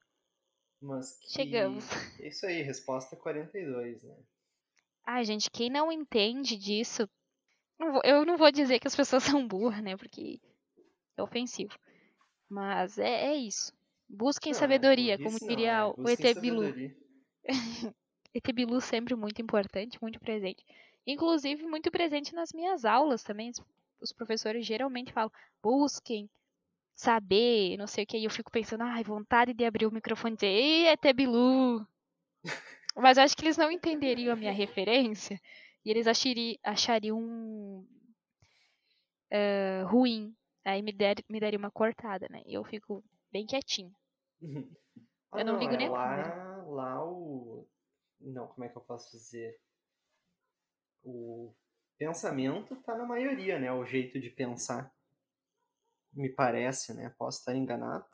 Mas 0.81 1.19
que... 1.19 1.33
Chegamos. 1.33 1.85
É 2.19 2.29
isso 2.29 2.47
aí, 2.47 2.63
resposta 2.63 3.17
42, 3.17 4.03
né? 4.03 4.17
Ai, 5.07 5.25
gente, 5.25 5.51
quem 5.51 5.71
não 5.71 5.91
entende 5.91 6.57
disso, 6.57 7.09
eu 8.05 8.25
não 8.25 8.37
vou 8.37 8.51
dizer 8.51 8.79
que 8.79 8.87
as 8.87 8.97
pessoas 8.97 9.23
são 9.25 9.47
burras, 9.47 9.83
né? 9.83 9.97
Porque 9.97 10.41
é 11.17 11.23
ofensivo. 11.23 11.77
Mas 12.49 12.99
é, 12.99 13.27
é 13.27 13.35
isso. 13.35 13.73
Busquem 14.09 14.53
não, 14.53 14.59
sabedoria, 14.59 15.17
como 15.19 15.39
diria 15.39 15.73
é, 15.73 15.85
o 15.85 16.09
ET 16.09 16.41
Bilu. 16.41 16.65
ET 18.35 18.53
Bilu 18.53 18.81
sempre 18.81 19.15
muito 19.15 19.41
importante, 19.41 19.99
muito 20.03 20.19
presente. 20.19 20.65
Inclusive, 21.07 21.65
muito 21.65 21.91
presente 21.91 22.35
nas 22.35 22.53
minhas 22.53 22.85
aulas 22.85 23.23
também. 23.23 23.53
Os 24.01 24.13
professores 24.13 24.67
geralmente 24.67 25.13
falam: 25.13 25.31
busquem 25.63 26.29
saber, 26.95 27.77
não 27.77 27.87
sei 27.87 28.05
o 28.05 28.07
que. 28.07 28.19
E 28.19 28.25
eu 28.25 28.31
fico 28.31 28.51
pensando: 28.51 28.83
ai, 28.83 29.03
vontade 29.03 29.55
de 29.55 29.65
abrir 29.65 29.87
o 29.87 29.93
microfone 29.93 30.35
e 30.35 30.37
dizer: 30.37 30.47
Ei, 30.47 30.89
ET 30.89 31.13
Bilu! 31.15 31.87
Mas 32.97 33.17
eu 33.17 33.25
acho 33.25 33.37
que 33.37 33.45
eles 33.45 33.57
não 33.57 33.71
entenderiam 33.71 34.33
a 34.33 34.37
minha 34.37 34.53
referência 34.53 35.41
e 35.85 35.91
eles 35.91 36.07
achari, 36.07 36.59
achariam 36.63 37.87
uh, 39.31 39.87
ruim. 39.87 40.35
Aí 40.65 40.83
me, 40.83 40.93
der, 40.93 41.17
me 41.29 41.41
daria 41.41 41.59
uma 41.59 41.71
cortada, 41.71 42.27
né? 42.31 42.43
E 42.47 42.55
eu 42.55 42.65
fico 42.65 43.03
bem 43.33 43.47
quietinho. 43.47 43.95
Ah, 45.33 45.39
eu 45.41 45.45
não, 45.45 45.55
não 45.55 45.61
ligo 45.61 45.75
é 45.75 45.77
nem 45.79 45.89
lá, 45.89 46.63
lá 46.67 47.05
o. 47.05 47.67
Não, 48.21 48.49
como 48.49 48.65
é 48.65 48.69
que 48.69 48.77
eu 48.77 48.83
posso 48.83 49.11
dizer? 49.11 49.59
O 51.03 51.55
pensamento 52.01 52.75
tá 52.77 52.97
na 52.97 53.05
maioria, 53.05 53.59
né? 53.59 53.71
O 53.71 53.85
jeito 53.85 54.19
de 54.19 54.31
pensar. 54.31 54.91
Me 56.15 56.31
parece, 56.31 56.95
né? 56.95 57.15
Posso 57.19 57.41
estar 57.41 57.55
enganado. 57.55 58.07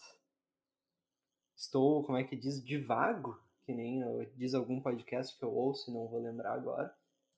Estou, 1.57 2.05
como 2.05 2.19
é 2.19 2.25
que 2.25 2.35
diz, 2.35 2.63
divago, 2.63 3.41
que 3.65 3.73
nem 3.73 4.03
diz 4.35 4.55
algum 4.55 4.81
podcast 4.81 5.39
que 5.39 5.45
eu 5.45 5.55
ouço 5.55 5.89
e 5.89 5.95
não 5.95 6.09
vou 6.09 6.21
lembrar 6.21 6.53
agora, 6.53 6.95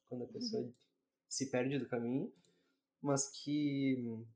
quando 0.08 0.24
a 0.24 0.26
pessoa 0.26 0.62
uhum. 0.62 0.72
se 1.28 1.50
perde 1.50 1.78
do 1.78 1.88
caminho, 1.88 2.32
mas 3.00 3.28
que 3.28 4.26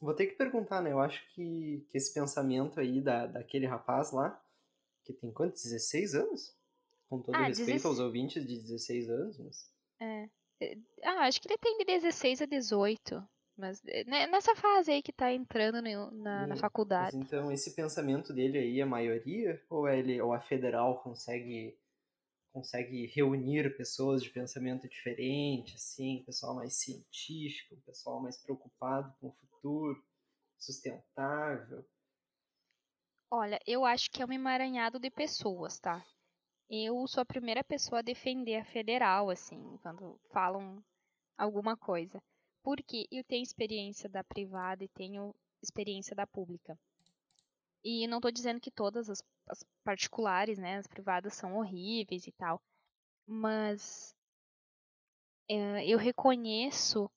Vou 0.00 0.14
ter 0.14 0.26
que 0.26 0.34
perguntar, 0.34 0.82
né? 0.82 0.90
Eu 0.90 0.98
acho 0.98 1.24
que, 1.32 1.86
que 1.88 1.96
esse 1.96 2.12
pensamento 2.12 2.80
aí 2.80 3.00
da, 3.00 3.26
daquele 3.26 3.66
rapaz 3.66 4.10
lá, 4.10 4.42
que 5.04 5.12
tem 5.12 5.30
quantos? 5.30 5.62
16 5.62 6.14
anos? 6.16 6.56
Com 7.08 7.20
todo 7.20 7.36
ah, 7.36 7.46
respeito 7.46 7.74
16... 7.74 7.84
aos 7.84 7.98
ouvintes 8.00 8.44
de 8.44 8.60
16 8.60 9.10
anos, 9.10 9.38
mas... 9.38 9.70
É. 10.00 10.28
é. 10.62 10.76
Ah, 11.04 11.26
acho 11.26 11.40
que 11.40 11.48
ele 11.48 11.58
tem 11.58 11.78
de 11.78 11.84
16 11.84 12.42
a 12.42 12.46
18. 12.46 13.22
Mas 13.56 13.82
é, 13.86 14.04
né, 14.04 14.26
nessa 14.26 14.56
fase 14.56 14.90
aí 14.90 15.02
que 15.02 15.12
tá 15.12 15.32
entrando 15.32 15.82
na, 15.82 16.46
na 16.46 16.56
faculdade. 16.56 17.16
Mas 17.16 17.26
então, 17.26 17.52
esse 17.52 17.74
pensamento 17.74 18.32
dele 18.32 18.58
aí 18.58 18.80
é 18.80 18.82
a 18.82 18.86
maioria? 18.86 19.62
Ou, 19.68 19.86
é 19.86 19.98
ele, 19.98 20.20
ou 20.20 20.32
a 20.32 20.40
federal 20.40 21.02
consegue 21.02 21.76
consegue 22.52 23.06
reunir 23.06 23.74
pessoas 23.78 24.22
de 24.22 24.28
pensamento 24.28 24.86
diferente, 24.86 25.74
assim, 25.74 26.22
pessoal 26.26 26.54
mais 26.54 26.74
científico, 26.74 27.80
pessoal 27.86 28.20
mais 28.20 28.36
preocupado 28.36 29.10
com 29.18 29.28
o 29.28 29.32
futuro, 29.32 30.04
sustentável. 30.58 31.82
Olha, 33.30 33.58
eu 33.66 33.86
acho 33.86 34.10
que 34.10 34.22
é 34.22 34.26
um 34.26 34.32
emaranhado 34.32 34.98
de 34.98 35.10
pessoas, 35.10 35.78
tá? 35.78 36.04
Eu 36.68 37.06
sou 37.06 37.20
a 37.20 37.26
primeira 37.26 37.62
pessoa 37.62 37.98
a 37.98 38.02
defender 38.02 38.56
a 38.56 38.64
federal, 38.64 39.30
assim, 39.30 39.78
quando 39.82 40.18
falam 40.32 40.82
alguma 41.36 41.76
coisa. 41.76 42.22
Porque 42.62 43.06
eu 43.10 43.24
tenho 43.24 43.42
experiência 43.42 44.08
da 44.08 44.24
privada 44.24 44.84
e 44.84 44.88
tenho 44.88 45.34
experiência 45.62 46.14
da 46.14 46.26
pública. 46.26 46.78
E 47.84 48.06
não 48.06 48.18
estou 48.18 48.30
dizendo 48.30 48.60
que 48.60 48.70
todas 48.70 49.10
as, 49.10 49.22
as, 49.48 49.64
particulares, 49.84 50.58
né, 50.58 50.78
as 50.78 50.86
privadas 50.86 51.34
são 51.34 51.56
horríveis 51.56 52.26
e 52.26 52.32
tal, 52.32 52.62
mas 53.26 54.14
é, 55.48 55.84
eu 55.86 55.98
reconheço 55.98 57.10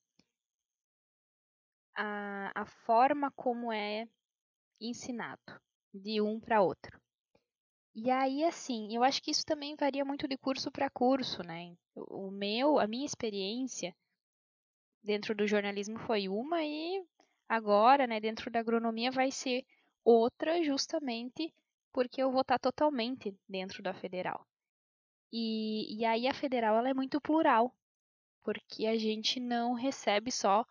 a, 1.96 2.52
a 2.62 2.66
forma 2.66 3.32
como 3.32 3.72
é 3.72 4.08
ensinado 4.82 5.62
de 5.94 6.20
um 6.20 6.40
para 6.40 6.62
outro. 6.62 7.00
E 7.96 8.12
aí, 8.12 8.44
assim, 8.44 8.94
eu 8.94 9.04
acho 9.04 9.24
que 9.24 9.32
isso 9.32 9.46
também 9.46 9.76
varia 9.76 10.04
muito 10.04 10.28
de 10.28 10.38
curso 10.38 10.70
para 10.70 10.90
curso, 10.90 11.42
né? 11.44 11.76
O 11.96 12.30
meu, 12.30 12.78
a 12.78 12.86
minha 12.86 13.06
experiência 13.06 13.96
dentro 15.02 15.34
do 15.34 15.48
jornalismo 15.48 15.98
foi 16.00 16.28
uma 16.28 16.62
e 16.64 17.02
agora, 17.48 18.06
né, 18.06 18.20
dentro 18.20 18.52
da 18.52 18.60
agronomia 18.60 19.12
vai 19.12 19.32
ser 19.32 19.66
outra 20.04 20.62
justamente 20.64 21.54
porque 21.94 22.22
eu 22.22 22.32
vou 22.32 22.42
estar 22.42 22.60
totalmente 22.60 23.34
dentro 23.48 23.82
da 23.82 23.94
federal. 23.94 24.46
E, 25.32 25.98
e 25.98 26.04
aí 26.04 26.28
a 26.28 26.34
federal 26.34 26.78
ela 26.78 26.90
é 26.90 26.94
muito 26.94 27.22
plural, 27.22 27.74
porque 28.44 28.86
a 28.88 28.98
gente 28.98 29.40
não 29.40 29.74
recebe 29.74 30.32
só 30.32 30.66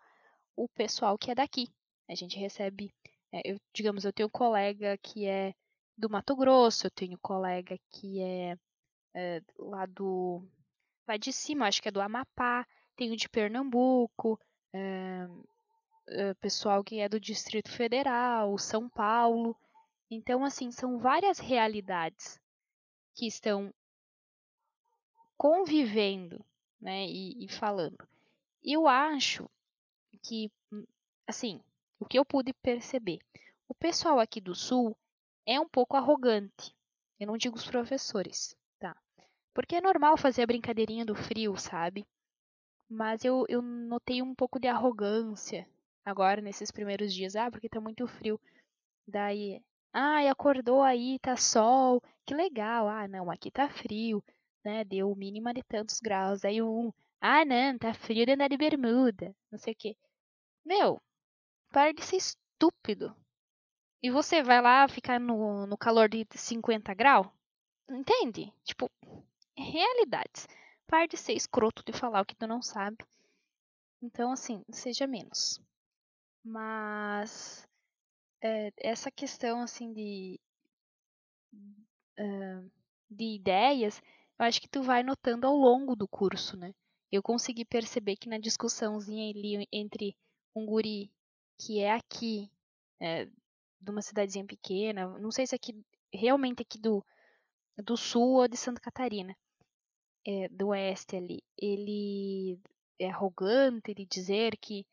o 0.55 0.69
pessoal 0.69 1.17
que 1.17 1.31
é 1.31 1.35
daqui. 1.35 1.67
A 2.07 2.13
gente 2.13 2.37
recebe, 2.37 2.93
é, 3.31 3.41
eu, 3.43 3.57
digamos, 3.73 4.05
eu 4.05 4.13
tenho 4.13 4.27
um 4.27 4.31
colega 4.31 4.97
que 4.99 5.25
é 5.25 5.55
do 5.97 6.09
Mato 6.09 6.35
Grosso, 6.35 6.87
eu 6.87 6.91
tenho 6.91 7.17
colega 7.19 7.77
que 7.89 8.21
é, 8.21 8.57
é 9.13 9.41
lá 9.57 9.85
do. 9.85 10.43
lá 11.07 11.17
de 11.17 11.31
cima, 11.31 11.67
acho 11.67 11.81
que 11.81 11.87
é 11.87 11.91
do 11.91 12.01
Amapá, 12.01 12.67
tenho 12.95 13.15
de 13.15 13.29
Pernambuco, 13.29 14.39
é, 14.73 15.27
uh, 15.27 16.35
pessoal 16.39 16.83
que 16.83 16.99
é 16.99 17.07
do 17.07 17.19
Distrito 17.19 17.71
Federal, 17.71 18.57
São 18.57 18.89
Paulo. 18.89 19.55
Então, 20.09 20.43
assim, 20.43 20.71
são 20.71 20.99
várias 20.99 21.39
realidades 21.39 22.39
que 23.15 23.25
estão 23.25 23.73
convivendo 25.37 26.45
né, 26.79 27.05
e, 27.07 27.45
e 27.45 27.47
falando. 27.47 28.07
Eu 28.63 28.87
acho 28.87 29.49
que, 30.23 30.51
assim, 31.27 31.61
o 31.99 32.05
que 32.05 32.17
eu 32.17 32.25
pude 32.25 32.53
perceber, 32.53 33.19
o 33.67 33.73
pessoal 33.73 34.19
aqui 34.19 34.39
do 34.39 34.53
Sul 34.53 34.95
é 35.45 35.59
um 35.59 35.67
pouco 35.67 35.95
arrogante. 35.95 36.75
Eu 37.19 37.27
não 37.27 37.37
digo 37.37 37.55
os 37.55 37.65
professores, 37.65 38.55
tá? 38.79 38.95
Porque 39.53 39.75
é 39.75 39.81
normal 39.81 40.17
fazer 40.17 40.43
a 40.43 40.47
brincadeirinha 40.47 41.05
do 41.05 41.15
frio, 41.15 41.55
sabe? 41.57 42.05
Mas 42.89 43.23
eu, 43.23 43.45
eu 43.47 43.61
notei 43.61 44.21
um 44.21 44.35
pouco 44.35 44.59
de 44.59 44.67
arrogância 44.67 45.67
agora 46.03 46.41
nesses 46.41 46.71
primeiros 46.71 47.13
dias. 47.13 47.35
Ah, 47.35 47.49
porque 47.49 47.69
tá 47.69 47.79
muito 47.79 48.07
frio. 48.07 48.39
Daí, 49.07 49.61
ah, 49.93 50.29
acordou 50.29 50.81
aí, 50.81 51.19
tá 51.19 51.35
sol, 51.37 52.01
que 52.25 52.35
legal. 52.35 52.87
Ah, 52.87 53.07
não, 53.07 53.31
aqui 53.31 53.49
tá 53.49 53.69
frio, 53.69 54.23
né? 54.63 54.83
Deu 54.83 55.15
mínima 55.15 55.53
de 55.53 55.63
tantos 55.63 55.99
graus. 55.99 56.43
Aí 56.43 56.61
um, 56.61 56.91
ah, 57.21 57.45
não, 57.45 57.77
tá 57.77 57.93
frio 57.93 58.25
de 58.25 58.33
andar 58.33 58.49
de 58.49 58.57
bermuda, 58.57 59.35
não 59.51 59.57
sei 59.57 59.73
o 59.73 59.75
quê. 59.77 59.95
Meu, 60.65 61.01
para 61.71 61.93
de 61.93 62.03
ser 62.03 62.17
estúpido. 62.17 63.15
E 64.05 64.11
você 64.11 64.43
vai 64.43 64.61
lá 64.61 64.87
ficar 64.87 65.19
no, 65.19 65.65
no 65.65 65.75
calor 65.75 66.07
de 66.07 66.27
50 66.35 66.93
graus? 66.93 67.25
Entende? 67.89 68.53
Tipo, 68.63 68.87
realidades. 69.57 70.47
Para 70.85 71.07
de 71.07 71.17
ser 71.17 71.33
escroto 71.33 71.83
de 71.83 71.91
falar 71.91 72.21
o 72.21 72.25
que 72.25 72.35
tu 72.35 72.45
não 72.45 72.61
sabe. 72.61 72.97
Então, 73.99 74.31
assim, 74.31 74.63
seja 74.71 75.07
menos. 75.07 75.59
Mas 76.43 77.67
é, 78.43 78.71
essa 78.77 79.09
questão 79.09 79.63
assim 79.63 79.91
de, 79.91 80.39
de 83.09 83.25
ideias 83.33 84.03
eu 84.37 84.45
acho 84.45 84.61
que 84.61 84.69
tu 84.69 84.83
vai 84.83 85.01
notando 85.01 85.47
ao 85.47 85.55
longo 85.55 85.95
do 85.95 86.07
curso, 86.07 86.55
né? 86.55 86.75
Eu 87.11 87.23
consegui 87.23 87.65
perceber 87.65 88.17
que 88.17 88.29
na 88.29 88.37
discussãozinha 88.37 89.31
ali 89.31 89.67
entre 89.73 90.15
um 90.55 90.63
guri 90.63 91.11
que 91.57 91.79
é 91.79 91.91
aqui, 91.91 92.51
é, 93.01 93.27
de 93.79 93.91
uma 93.91 94.01
cidadezinha 94.01 94.45
pequena, 94.45 95.07
não 95.19 95.31
sei 95.31 95.45
se 95.45 95.55
é 95.55 95.57
aqui, 95.57 95.73
realmente 96.13 96.61
aqui 96.61 96.79
do, 96.79 97.05
do 97.77 97.97
sul 97.97 98.41
ou 98.41 98.47
de 98.47 98.57
Santa 98.57 98.81
Catarina, 98.81 99.35
é, 100.25 100.49
do 100.49 100.69
oeste 100.69 101.15
ali, 101.15 101.43
ele 101.57 102.59
é 102.99 103.09
arrogante 103.09 103.93
de 103.93 104.05
dizer 104.05 104.57
que 104.57 104.85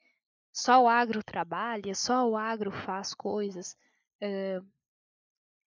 só 0.52 0.82
o 0.82 0.88
agro 0.88 1.22
trabalha, 1.22 1.94
só 1.94 2.28
o 2.28 2.36
agro 2.36 2.70
faz 2.70 3.14
coisas 3.14 3.76
é, 4.20 4.60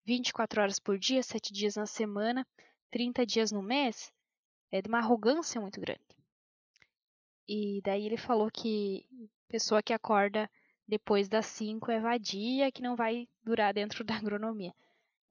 24 0.06 0.62
horas 0.62 0.78
por 0.78 0.96
dia, 0.98 1.22
7 1.22 1.52
dias 1.52 1.74
na 1.74 1.86
semana, 1.86 2.46
30 2.92 3.26
dias 3.26 3.50
no 3.50 3.60
mês, 3.60 4.12
é 4.70 4.80
de 4.80 4.88
uma 4.88 4.98
arrogância 4.98 5.60
muito 5.60 5.80
grande. 5.80 6.00
E 7.48 7.80
daí 7.84 8.06
ele 8.06 8.16
falou 8.16 8.50
que 8.50 9.06
pessoa 9.48 9.82
que 9.82 9.92
acorda 9.92 10.50
depois 10.86 11.28
das 11.28 11.46
5 11.46 11.90
é 11.90 12.00
vadia, 12.00 12.70
que 12.70 12.82
não 12.82 12.96
vai 12.96 13.28
durar 13.42 13.74
dentro 13.74 14.04
da 14.04 14.16
agronomia. 14.16 14.72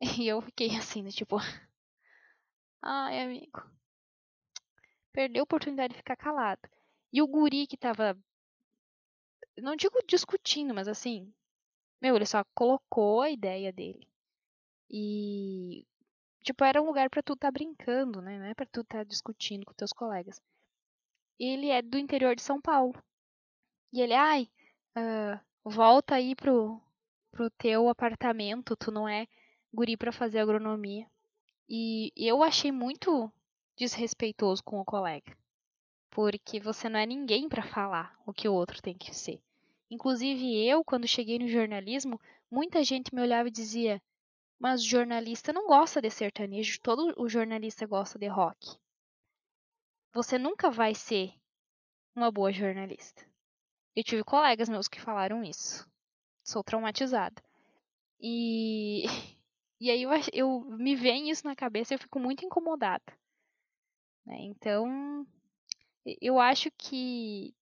E 0.22 0.28
eu 0.28 0.42
fiquei 0.42 0.76
assim, 0.78 1.02
né, 1.02 1.10
tipo, 1.10 1.38
ai, 2.82 3.22
amigo. 3.22 3.62
Perdeu 5.14 5.42
a 5.42 5.46
oportunidade 5.46 5.94
de 5.94 5.98
ficar 5.98 6.18
calado. 6.18 6.62
E 7.12 7.22
o 7.22 7.28
guri 7.28 7.66
que 7.68 7.78
tava 7.78 8.18
não 9.58 9.76
digo 9.76 9.98
discutindo, 10.06 10.74
mas 10.74 10.88
assim, 10.88 11.34
meu, 12.02 12.16
ele 12.16 12.26
só 12.26 12.44
colocou 12.54 13.22
a 13.22 13.30
ideia 13.30 13.72
dele. 13.72 14.08
E 14.90 15.86
tipo, 16.44 16.64
era 16.64 16.82
um 16.82 16.86
lugar 16.86 17.10
para 17.10 17.24
tu 17.24 17.34
estar 17.34 17.48
tá 17.48 17.52
brincando, 17.52 18.22
né? 18.22 18.38
Não 18.38 18.46
é 18.46 18.54
para 18.54 18.66
tu 18.66 18.82
estar 18.82 19.00
tá 19.00 19.04
discutindo 19.04 19.66
com 19.66 19.74
teus 19.74 19.92
colegas. 19.92 20.42
Ele 21.40 21.70
é 21.70 21.82
do 21.82 21.98
interior 21.98 22.36
de 22.36 22.42
São 22.42 22.62
Paulo. 22.62 22.94
E 23.92 24.02
ele, 24.02 24.14
ai, 24.14 24.50
uh, 24.96 25.40
volta 25.64 26.16
aí 26.16 26.36
pro, 26.36 26.82
pro 27.32 27.50
teu 27.52 27.90
apartamento, 27.90 28.76
tu 28.76 28.92
não 28.92 29.08
é 29.08 29.28
guri 29.74 29.98
para 29.98 30.12
fazer 30.12 30.40
agronomia. 30.40 31.06
E 31.68 32.12
eu 32.16 32.44
achei 32.44 32.72
muito 32.72 33.32
desrespeitoso 33.76 34.64
com 34.64 34.80
o 34.80 34.86
colega. 34.86 35.36
Porque 36.10 36.60
você 36.60 36.88
não 36.88 37.00
é 37.00 37.06
ninguém 37.06 37.50
para 37.50 37.64
falar 37.64 38.18
o 38.26 38.32
que 38.32 38.48
o 38.48 38.54
outro 38.54 38.82
tem 38.82 38.98
que 38.98 39.14
ser. 39.14 39.42
Inclusive 39.90 40.66
eu, 40.66 40.84
quando 40.84 41.08
cheguei 41.08 41.38
no 41.38 41.48
jornalismo, 41.48 42.20
muita 42.50 42.84
gente 42.84 43.14
me 43.14 43.22
olhava 43.22 43.50
e 43.50 43.52
dizia: 43.52 44.02
"Mas 44.58 44.82
o 44.82 44.88
jornalista 44.88 45.52
não 45.52 45.68
gosta 45.68 46.02
de 46.02 46.10
sertanejo, 46.10 46.80
todo 46.82 47.14
o 47.18 47.28
jornalista 47.28 47.86
gosta 47.86 48.18
de 48.18 48.28
rock". 48.28 48.78
Você 50.14 50.38
nunca 50.38 50.72
vai 50.72 50.96
ser 50.96 51.34
uma 52.16 52.32
boa 52.32 52.52
jornalista. 52.52 53.28
Eu 53.96 54.04
tive 54.04 54.24
colegas 54.24 54.68
meus 54.68 54.88
que 54.88 55.00
falaram 55.00 55.44
isso. 55.44 55.88
Sou 56.44 56.64
traumatizada. 56.64 57.42
E 58.20 59.04
e 59.80 59.90
aí 59.90 60.04
eu, 60.04 60.12
eu 60.34 60.62
me 60.78 60.96
vem 60.96 61.30
isso 61.30 61.46
na 61.46 61.56
cabeça 61.56 61.94
e 61.94 61.96
eu 61.96 62.00
fico 62.00 62.20
muito 62.20 62.46
incomodada. 62.46 63.04
Né? 64.26 64.38
Então, 64.42 65.26
eu 66.22 66.40
acho 66.40 66.70
que 66.78 67.54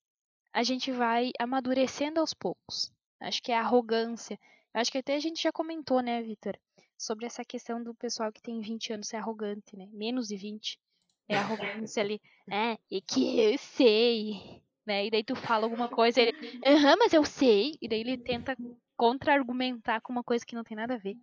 a 0.54 0.64
gente 0.64 0.92
vai 0.92 1.32
amadurecendo 1.40 2.20
aos 2.20 2.34
poucos. 2.34 2.92
Acho 3.20 3.42
que 3.42 3.52
é 3.52 3.58
arrogância. 3.58 4.40
Acho 4.74 4.92
que 4.92 4.98
até 4.98 5.16
a 5.16 5.20
gente 5.20 5.42
já 5.42 5.52
comentou, 5.52 6.02
né, 6.02 6.22
Vitor, 6.22 6.58
sobre 6.98 7.26
essa 7.26 7.44
questão 7.44 7.84
do 7.84 7.94
pessoal 7.94 8.32
que 8.32 8.42
tem 8.42 8.60
20 8.60 8.94
anos 8.94 9.08
ser 9.08 9.18
arrogante, 9.18 9.76
né? 9.76 9.88
Menos 9.92 10.28
de 10.28 10.36
20. 10.36 10.80
É 11.28 11.38
arrogância 11.38 12.02
ali. 12.02 12.22
É, 12.50 12.78
e 12.90 13.02
que 13.02 13.40
eu 13.40 13.58
sei. 13.58 14.63
Né? 14.86 15.06
E 15.06 15.12
daí 15.12 15.24
tu 15.24 15.36
fala 15.36 15.66
alguma 15.66 15.88
coisa, 15.88 16.22
ele, 16.22 16.36
aham, 16.66 16.92
uhum, 16.92 16.96
mas 17.00 17.14
eu 17.14 17.24
sei. 17.24 17.78
E 17.82 17.88
daí 17.88 18.02
ele 18.02 18.18
tenta 18.18 18.56
contra-argumentar 18.98 20.02
com 20.02 20.12
uma 20.12 20.24
coisa 20.24 20.46
que 20.46 20.56
não 20.56 20.64
tem 20.64 20.76
nada 20.76 20.96
a 20.96 20.98
ver. 20.98 21.16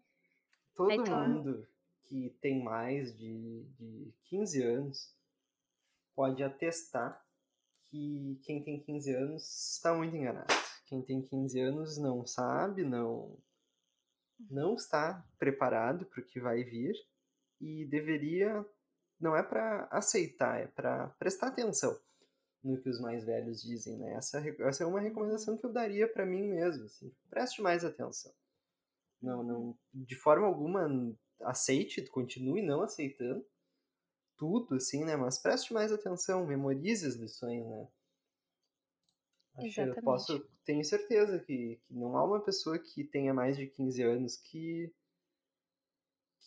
Todo 0.75 1.05
tu... 1.05 1.11
mundo 1.11 1.69
que 2.05 2.31
tem 2.41 2.63
mais 2.63 3.17
de, 3.17 3.65
de 3.79 4.13
15 4.25 4.63
anos 4.63 5.15
pode 6.15 6.43
atestar 6.43 7.23
que 7.91 8.41
quem 8.43 8.63
tem 8.63 8.81
15 8.81 9.15
anos 9.15 9.75
está 9.75 9.95
muito 9.95 10.17
enganado. 10.17 10.53
Quem 10.87 11.03
tem 11.03 11.23
15 11.23 11.61
anos 11.61 11.99
não 11.99 12.27
sabe, 12.27 12.83
não 12.85 13.39
não 14.49 14.75
está 14.75 15.23
preparado 15.39 16.07
para 16.07 16.23
o 16.23 16.25
que 16.25 16.41
vai 16.41 16.65
vir 16.65 16.95
e 17.61 17.85
deveria 17.85 18.65
não 19.21 19.37
é 19.37 19.43
para 19.43 19.87
aceitar, 19.91 20.59
é 20.59 20.67
para 20.67 21.09
prestar 21.19 21.49
atenção 21.49 21.95
no 22.63 22.81
que 22.81 22.89
os 22.89 23.01
mais 23.01 23.25
velhos 23.25 23.63
dizem, 23.63 23.97
né? 23.97 24.15
Essa, 24.15 24.39
essa 24.61 24.85
é 24.85 24.87
uma 24.87 25.01
recomendação 25.01 25.57
que 25.57 25.65
eu 25.65 25.73
daria 25.73 26.07
para 26.07 26.27
mim 26.27 26.43
mesmo, 26.43 26.85
assim, 26.85 27.13
preste 27.29 27.63
mais 27.63 27.85
atenção. 27.85 28.33
Não, 29.21 29.43
não, 29.43 29.79
de 29.93 30.17
forma 30.17 30.47
alguma 30.47 30.89
aceite, 31.43 32.05
continue 32.07 32.63
não 32.63 32.83
aceitando, 32.83 33.45
tudo, 34.37 34.77
assim, 34.77 35.05
né? 35.05 35.17
Mas 35.17 35.39
preste 35.39 35.73
mais 35.73 35.93
atenção, 35.93 36.47
memorize 36.47 37.07
as 37.07 37.15
lições, 37.15 37.67
né? 37.67 37.89
Acho 39.57 39.81
eu 39.83 40.03
posso, 40.03 40.49
tenho 40.65 40.85
certeza 40.85 41.39
que, 41.39 41.79
que 41.85 41.95
não 41.95 42.17
há 42.17 42.25
uma 42.25 42.41
pessoa 42.41 42.79
que 42.79 43.05
tenha 43.05 43.35
mais 43.35 43.57
de 43.57 43.67
15 43.67 44.03
anos 44.03 44.37
que 44.37 44.91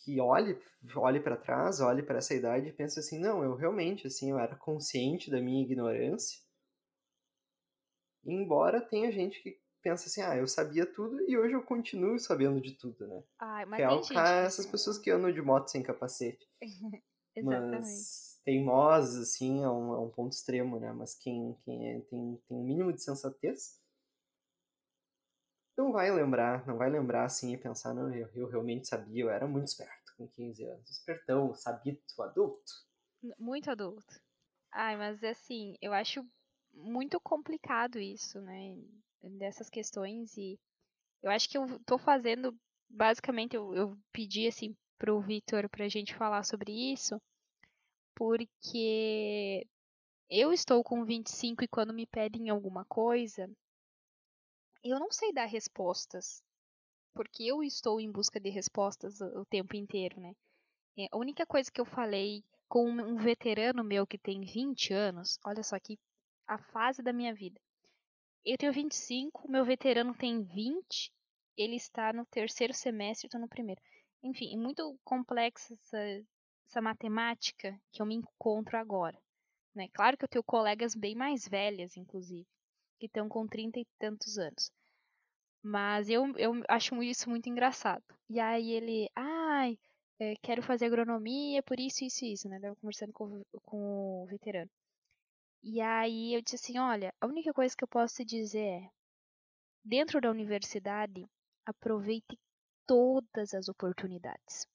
que 0.02 0.20
olhe, 0.20 0.58
olhe 0.96 1.20
para 1.20 1.36
trás, 1.36 1.80
olhe 1.80 2.02
para 2.02 2.18
essa 2.18 2.34
idade 2.34 2.68
e 2.68 2.72
pense 2.72 2.98
assim, 2.98 3.18
não, 3.18 3.42
eu 3.42 3.54
realmente, 3.54 4.06
assim, 4.06 4.30
eu 4.30 4.38
era 4.38 4.56
consciente 4.56 5.30
da 5.30 5.40
minha 5.40 5.62
ignorância. 5.62 6.42
Embora 8.24 8.80
tenha 8.80 9.12
gente 9.12 9.42
que 9.42 9.58
pensa 9.82 10.06
assim, 10.06 10.22
ah, 10.22 10.36
eu 10.36 10.46
sabia 10.46 10.86
tudo 10.86 11.20
e 11.28 11.36
hoje 11.36 11.54
eu 11.54 11.62
continuo 11.62 12.18
sabendo 12.18 12.60
de 12.60 12.72
tudo, 12.72 13.06
né? 13.06 13.22
Ai, 13.38 13.66
mas 13.66 13.76
que 13.76 14.14
é 14.14 14.18
o 14.18 14.24
essas 14.24 14.66
pessoas 14.66 14.98
que 14.98 15.10
andam 15.10 15.32
de 15.32 15.42
moto 15.42 15.68
sem 15.68 15.82
capacete. 15.82 16.46
Exatamente. 17.36 17.82
Mas 17.82 18.40
teimosos, 18.44 19.16
assim, 19.16 19.62
é 19.62 19.68
um, 19.68 19.94
é 19.94 20.00
um 20.00 20.10
ponto 20.10 20.32
extremo, 20.32 20.78
né? 20.78 20.92
Mas 20.92 21.14
quem, 21.14 21.56
quem 21.64 21.88
é, 21.88 22.00
tem, 22.00 22.40
tem 22.48 22.56
um 22.56 22.64
mínimo 22.64 22.92
de 22.92 23.02
sensatez 23.02 23.83
não 25.76 25.92
vai 25.92 26.10
lembrar, 26.10 26.66
não 26.66 26.76
vai 26.76 26.90
lembrar 26.90 27.24
assim 27.24 27.52
e 27.52 27.58
pensar, 27.58 27.94
não, 27.94 28.12
eu, 28.14 28.28
eu 28.34 28.48
realmente 28.48 28.86
sabia, 28.86 29.24
eu 29.24 29.30
era 29.30 29.46
muito 29.46 29.68
esperto 29.68 30.14
com 30.16 30.28
15 30.28 30.64
anos. 30.64 30.90
Espertão, 30.90 31.54
sabito, 31.54 32.22
adulto. 32.22 32.72
Muito 33.38 33.70
adulto. 33.70 34.20
Ai, 34.72 34.96
mas 34.96 35.22
assim, 35.24 35.76
eu 35.80 35.92
acho 35.92 36.24
muito 36.72 37.20
complicado 37.20 37.98
isso, 37.98 38.40
né? 38.40 38.76
Dessas 39.22 39.70
questões 39.70 40.36
e 40.36 40.58
eu 41.22 41.30
acho 41.30 41.48
que 41.48 41.56
eu 41.56 41.80
tô 41.86 41.96
fazendo, 41.96 42.54
basicamente, 42.88 43.56
eu, 43.56 43.74
eu 43.74 43.98
pedi 44.12 44.46
assim 44.46 44.76
pro 44.98 45.20
Vitor 45.20 45.68
pra 45.70 45.88
gente 45.88 46.14
falar 46.14 46.44
sobre 46.44 46.70
isso, 46.92 47.20
porque 48.14 49.66
eu 50.28 50.52
estou 50.52 50.84
com 50.84 51.04
25 51.04 51.64
e 51.64 51.68
quando 51.68 51.94
me 51.94 52.06
pedem 52.06 52.50
alguma 52.50 52.84
coisa, 52.84 53.50
eu 54.84 55.00
não 55.00 55.10
sei 55.10 55.32
dar 55.32 55.46
respostas, 55.46 56.42
porque 57.14 57.44
eu 57.44 57.62
estou 57.62 58.00
em 58.00 58.10
busca 58.10 58.38
de 58.38 58.50
respostas 58.50 59.20
o 59.20 59.44
tempo 59.46 59.74
inteiro, 59.74 60.20
né? 60.20 60.34
É, 60.98 61.06
a 61.10 61.16
única 61.16 61.46
coisa 61.46 61.70
que 61.70 61.80
eu 61.80 61.86
falei 61.86 62.44
com 62.68 62.88
um 62.88 63.16
veterano 63.16 63.82
meu 63.82 64.06
que 64.06 64.18
tem 64.18 64.42
20 64.42 64.92
anos, 64.92 65.38
olha 65.44 65.62
só 65.62 65.76
aqui 65.76 65.98
a 66.46 66.58
fase 66.58 67.02
da 67.02 67.12
minha 67.12 67.34
vida. 67.34 67.58
Eu 68.44 68.58
tenho 68.58 68.72
25, 68.72 69.50
meu 69.50 69.64
veterano 69.64 70.14
tem 70.14 70.42
20, 70.42 71.10
ele 71.56 71.76
está 71.76 72.12
no 72.12 72.26
terceiro 72.26 72.74
semestre, 72.74 73.26
eu 73.26 73.28
estou 73.28 73.40
no 73.40 73.48
primeiro. 73.48 73.80
Enfim, 74.22 74.54
é 74.54 74.56
muito 74.56 74.98
complexa 75.02 75.72
essa, 75.72 75.98
essa 76.68 76.80
matemática 76.82 77.78
que 77.90 78.02
eu 78.02 78.06
me 78.06 78.14
encontro 78.16 78.76
agora. 78.76 79.18
Né? 79.74 79.88
Claro 79.92 80.16
que 80.16 80.24
eu 80.24 80.28
tenho 80.28 80.44
colegas 80.44 80.94
bem 80.94 81.14
mais 81.14 81.48
velhas, 81.48 81.96
inclusive, 81.96 82.46
que 82.98 83.06
estão 83.06 83.28
com 83.28 83.46
trinta 83.46 83.78
e 83.78 83.86
tantos 83.98 84.38
anos. 84.38 84.70
Mas 85.62 86.08
eu, 86.08 86.26
eu 86.36 86.62
acho 86.68 87.02
isso 87.02 87.30
muito 87.30 87.48
engraçado. 87.48 88.04
E 88.28 88.38
aí 88.38 88.72
ele, 88.72 89.08
ai, 89.16 89.78
é, 90.18 90.34
quero 90.42 90.62
fazer 90.62 90.86
agronomia 90.86 91.62
por 91.62 91.80
isso, 91.80 92.04
isso 92.04 92.24
e 92.24 92.32
isso, 92.32 92.48
né? 92.48 92.60
Eu 92.62 92.76
conversando 92.76 93.12
com, 93.12 93.42
com 93.62 94.22
o 94.22 94.26
veterano. 94.26 94.70
E 95.62 95.80
aí 95.80 96.34
eu 96.34 96.42
disse 96.42 96.56
assim, 96.56 96.78
olha, 96.78 97.14
a 97.20 97.26
única 97.26 97.52
coisa 97.52 97.74
que 97.76 97.82
eu 97.82 97.88
posso 97.88 98.16
te 98.16 98.24
dizer 98.24 98.66
é, 98.66 98.90
dentro 99.84 100.20
da 100.20 100.30
universidade, 100.30 101.26
aproveite 101.64 102.38
todas 102.86 103.54
as 103.54 103.68
oportunidades. 103.68 104.66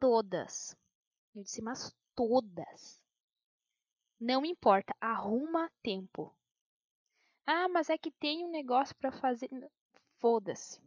Todas. 0.00 0.76
Eu 1.34 1.42
disse, 1.42 1.62
mas 1.62 1.94
todas. 2.14 3.00
Não 4.20 4.44
importa, 4.44 4.94
arruma 5.00 5.70
tempo. 5.82 6.34
Ah, 7.50 7.66
mas 7.66 7.88
é 7.88 7.96
que 7.96 8.10
tem 8.10 8.44
um 8.44 8.50
negócio 8.50 8.94
para 8.96 9.10
fazer. 9.10 9.48
Foda-se. 10.18 10.78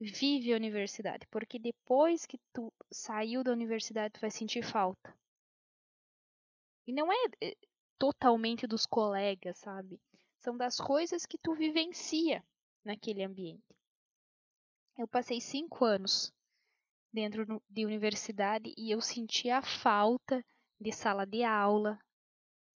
vive 0.00 0.52
a 0.52 0.56
universidade, 0.56 1.26
porque 1.26 1.58
depois 1.58 2.24
que 2.24 2.38
tu 2.52 2.72
saiu 2.88 3.42
da 3.42 3.50
universidade 3.50 4.14
tu 4.14 4.20
vai 4.20 4.30
sentir 4.30 4.62
falta. 4.62 5.12
E 6.86 6.92
não 6.92 7.12
é 7.12 7.16
eh, 7.40 7.56
totalmente 7.98 8.64
dos 8.64 8.86
colegas, 8.86 9.58
sabe? 9.58 10.00
São 10.38 10.56
das 10.56 10.76
coisas 10.76 11.26
que 11.26 11.36
tu 11.36 11.52
vivencia 11.52 12.44
naquele 12.84 13.24
ambiente. 13.24 13.74
Eu 14.96 15.08
passei 15.08 15.40
cinco 15.40 15.84
anos 15.84 16.32
dentro 17.12 17.60
de 17.68 17.84
universidade 17.84 18.72
e 18.78 18.92
eu 18.92 19.00
sentia 19.00 19.58
a 19.58 19.62
falta 19.62 20.44
de 20.80 20.92
sala 20.92 21.26
de 21.26 21.42
aula, 21.42 21.98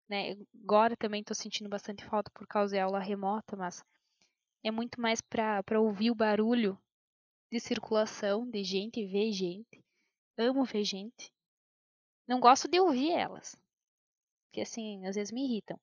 né? 0.08 0.36
Agora 0.62 0.96
também 0.96 1.20
estou 1.20 1.34
sentindo 1.34 1.68
bastante 1.68 2.04
falta 2.04 2.30
por 2.30 2.46
causa 2.46 2.76
da 2.76 2.84
aula 2.84 2.98
remota, 2.98 3.56
mas 3.56 3.84
é 4.62 4.70
muito 4.70 5.00
mais 5.00 5.20
para 5.20 5.80
ouvir 5.80 6.10
o 6.10 6.14
barulho 6.14 6.78
de 7.50 7.60
circulação, 7.60 8.48
de 8.48 8.62
gente, 8.64 9.06
ver 9.06 9.32
gente. 9.32 9.84
Amo 10.38 10.64
ver 10.64 10.84
gente. 10.84 11.32
Não 12.26 12.40
gosto 12.40 12.68
de 12.68 12.80
ouvir 12.80 13.10
elas, 13.10 13.56
que 14.52 14.60
assim, 14.60 15.04
às 15.06 15.16
vezes 15.16 15.32
me 15.32 15.44
irritam, 15.44 15.78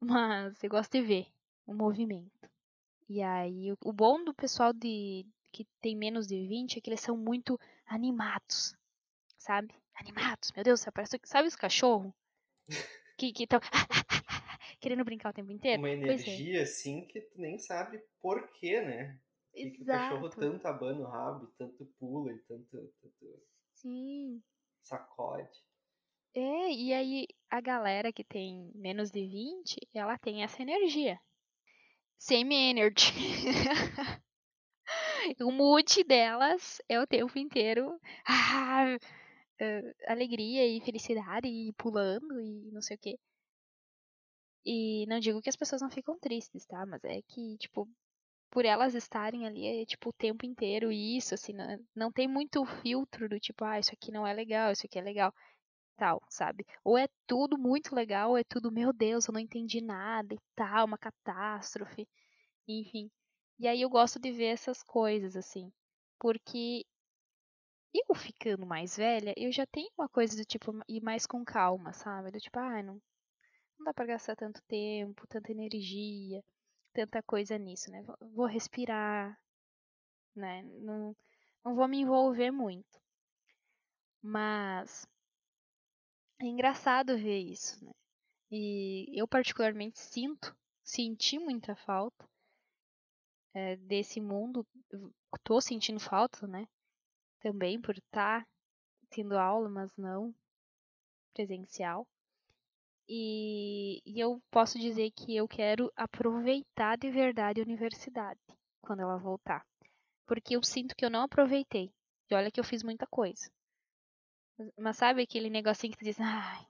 mas 0.00 0.62
eu 0.62 0.68
gosto 0.68 0.92
de 0.92 1.02
ver 1.02 1.26
o 1.66 1.72
movimento. 1.72 2.50
E 3.08 3.22
aí, 3.22 3.72
o 3.82 3.92
bom 3.92 4.22
do 4.22 4.34
pessoal 4.34 4.72
de 4.72 5.24
que 5.50 5.64
tem 5.80 5.96
menos 5.96 6.26
de 6.26 6.46
20 6.46 6.76
é 6.76 6.80
que 6.80 6.90
eles 6.90 7.00
são 7.00 7.16
muito 7.16 7.58
animados, 7.86 8.76
sabe? 9.38 9.74
Animados, 9.94 10.52
meu 10.52 10.62
Deus, 10.62 10.84
parece 10.92 11.18
sabe 11.24 11.48
os 11.48 11.56
cachorros 11.56 12.12
que 13.18 13.42
estão 13.42 13.60
querendo 14.80 15.04
brincar 15.04 15.30
o 15.30 15.32
tempo 15.34 15.50
inteiro? 15.50 15.82
Uma 15.82 15.90
energia, 15.90 16.60
é. 16.60 16.62
assim, 16.62 17.06
que 17.06 17.20
tu 17.20 17.40
nem 17.40 17.58
sabe 17.58 18.00
porquê, 18.20 18.80
né? 18.80 19.18
Que, 19.52 19.70
que 19.70 19.82
o 19.82 19.86
cachorro 19.86 20.30
tanto 20.30 20.66
abana 20.66 21.00
o 21.00 21.10
rabo, 21.10 21.46
tanto 21.58 21.84
pula 21.98 22.32
e 22.32 22.38
tanto, 22.40 22.70
tanto 22.70 23.42
Sim. 23.74 24.42
sacode. 24.82 25.58
É, 26.34 26.72
e 26.72 26.92
aí 26.92 27.26
a 27.50 27.60
galera 27.60 28.12
que 28.12 28.22
tem 28.22 28.70
menos 28.74 29.10
de 29.10 29.26
20, 29.26 29.76
ela 29.92 30.16
tem 30.18 30.44
essa 30.44 30.62
energia. 30.62 31.18
Same 32.18 32.54
energy. 32.70 33.12
o 35.40 35.50
mood 35.50 36.04
delas 36.04 36.80
é 36.88 37.00
o 37.00 37.06
tempo 37.06 37.38
inteiro 37.38 38.00
ah, 38.26 38.96
uh, 39.60 39.94
alegria 40.06 40.66
e 40.66 40.80
felicidade 40.80 41.48
e 41.48 41.72
pulando 41.74 42.40
e 42.40 42.70
não 42.72 42.82
sei 42.82 42.96
o 42.96 43.00
que. 43.00 43.18
E 44.64 45.06
não 45.06 45.18
digo 45.18 45.40
que 45.40 45.48
as 45.48 45.56
pessoas 45.56 45.80
não 45.82 45.90
ficam 45.90 46.18
tristes, 46.18 46.66
tá? 46.66 46.84
Mas 46.86 47.02
é 47.04 47.22
que, 47.22 47.56
tipo, 47.58 47.88
por 48.50 48.64
elas 48.64 48.94
estarem 48.94 49.46
ali, 49.46 49.66
é 49.66 49.86
tipo 49.86 50.10
o 50.10 50.12
tempo 50.12 50.46
inteiro 50.46 50.90
isso, 50.92 51.34
assim, 51.34 51.52
não, 51.52 51.78
não 51.94 52.12
tem 52.12 52.28
muito 52.28 52.64
filtro 52.82 53.28
do 53.28 53.38
tipo, 53.40 53.64
ah, 53.64 53.78
isso 53.78 53.92
aqui 53.92 54.10
não 54.12 54.26
é 54.26 54.32
legal, 54.32 54.72
isso 54.72 54.86
aqui 54.86 54.98
é 54.98 55.02
legal, 55.02 55.32
tal, 55.96 56.22
sabe? 56.30 56.66
Ou 56.84 56.98
é 56.98 57.08
tudo 57.26 57.58
muito 57.58 57.94
legal, 57.94 58.30
ou 58.30 58.38
é 58.38 58.44
tudo, 58.44 58.72
meu 58.72 58.92
Deus, 58.92 59.26
eu 59.28 59.32
não 59.34 59.40
entendi 59.40 59.80
nada 59.80 60.34
e 60.34 60.38
tal, 60.56 60.86
uma 60.86 60.98
catástrofe, 60.98 62.08
enfim. 62.68 63.10
E 63.58 63.68
aí 63.68 63.82
eu 63.82 63.90
gosto 63.90 64.18
de 64.20 64.32
ver 64.32 64.46
essas 64.46 64.82
coisas, 64.82 65.36
assim, 65.36 65.72
porque 66.20 66.84
eu 67.94 68.14
ficando 68.14 68.66
mais 68.66 68.96
velha, 68.96 69.34
eu 69.36 69.52
já 69.52 69.66
tenho 69.66 69.90
uma 69.98 70.08
coisa 70.08 70.36
do 70.36 70.44
tipo, 70.44 70.72
ir 70.88 71.02
mais 71.02 71.26
com 71.26 71.44
calma, 71.44 71.92
sabe? 71.92 72.30
Do 72.30 72.40
tipo, 72.40 72.58
ah, 72.58 72.82
não, 72.82 72.94
não 73.78 73.84
dá 73.86 73.94
pra 73.94 74.06
gastar 74.06 74.36
tanto 74.36 74.62
tempo, 74.68 75.26
tanta 75.28 75.52
energia, 75.52 76.44
tanta 76.94 77.22
coisa 77.22 77.58
nisso, 77.58 77.90
né? 77.90 78.04
Vou 78.34 78.46
respirar, 78.46 79.38
né? 80.36 80.62
Não, 80.62 81.16
não 81.64 81.74
vou 81.76 81.88
me 81.88 81.98
envolver 82.00 82.50
muito. 82.50 83.00
Mas 84.22 85.08
é 86.40 86.46
engraçado 86.46 87.16
ver 87.16 87.38
isso, 87.38 87.84
né? 87.84 87.92
E 88.50 89.06
eu 89.20 89.28
particularmente 89.28 89.98
sinto, 90.00 90.56
senti 90.84 91.38
muita 91.38 91.76
falta 91.76 92.28
é, 93.54 93.76
desse 93.76 94.20
mundo, 94.20 94.66
tô 95.44 95.60
sentindo 95.60 96.00
falta, 96.00 96.46
né? 96.46 96.66
Também 97.40 97.80
por 97.80 97.96
estar 97.96 98.42
tá 98.42 98.48
tendo 99.10 99.38
aula, 99.38 99.68
mas 99.68 99.96
não 99.96 100.34
presencial. 101.32 102.06
E, 103.08 104.02
e 104.04 104.20
eu 104.20 104.42
posso 104.50 104.78
dizer 104.78 105.10
que 105.12 105.34
eu 105.34 105.48
quero 105.48 105.90
aproveitar 105.96 106.98
de 106.98 107.10
verdade 107.10 107.60
a 107.60 107.64
universidade 107.64 108.40
quando 108.82 109.00
ela 109.00 109.16
voltar. 109.16 109.64
Porque 110.26 110.56
eu 110.56 110.62
sinto 110.62 110.94
que 110.94 111.04
eu 111.04 111.10
não 111.10 111.22
aproveitei. 111.22 111.90
E 112.30 112.34
olha 112.34 112.50
que 112.50 112.60
eu 112.60 112.64
fiz 112.64 112.82
muita 112.82 113.06
coisa. 113.06 113.50
Mas 114.76 114.96
sabe 114.96 115.22
aquele 115.22 115.48
negocinho 115.48 115.92
que 115.92 115.98
tu 115.98 116.04
diz, 116.04 116.20
ai, 116.20 116.66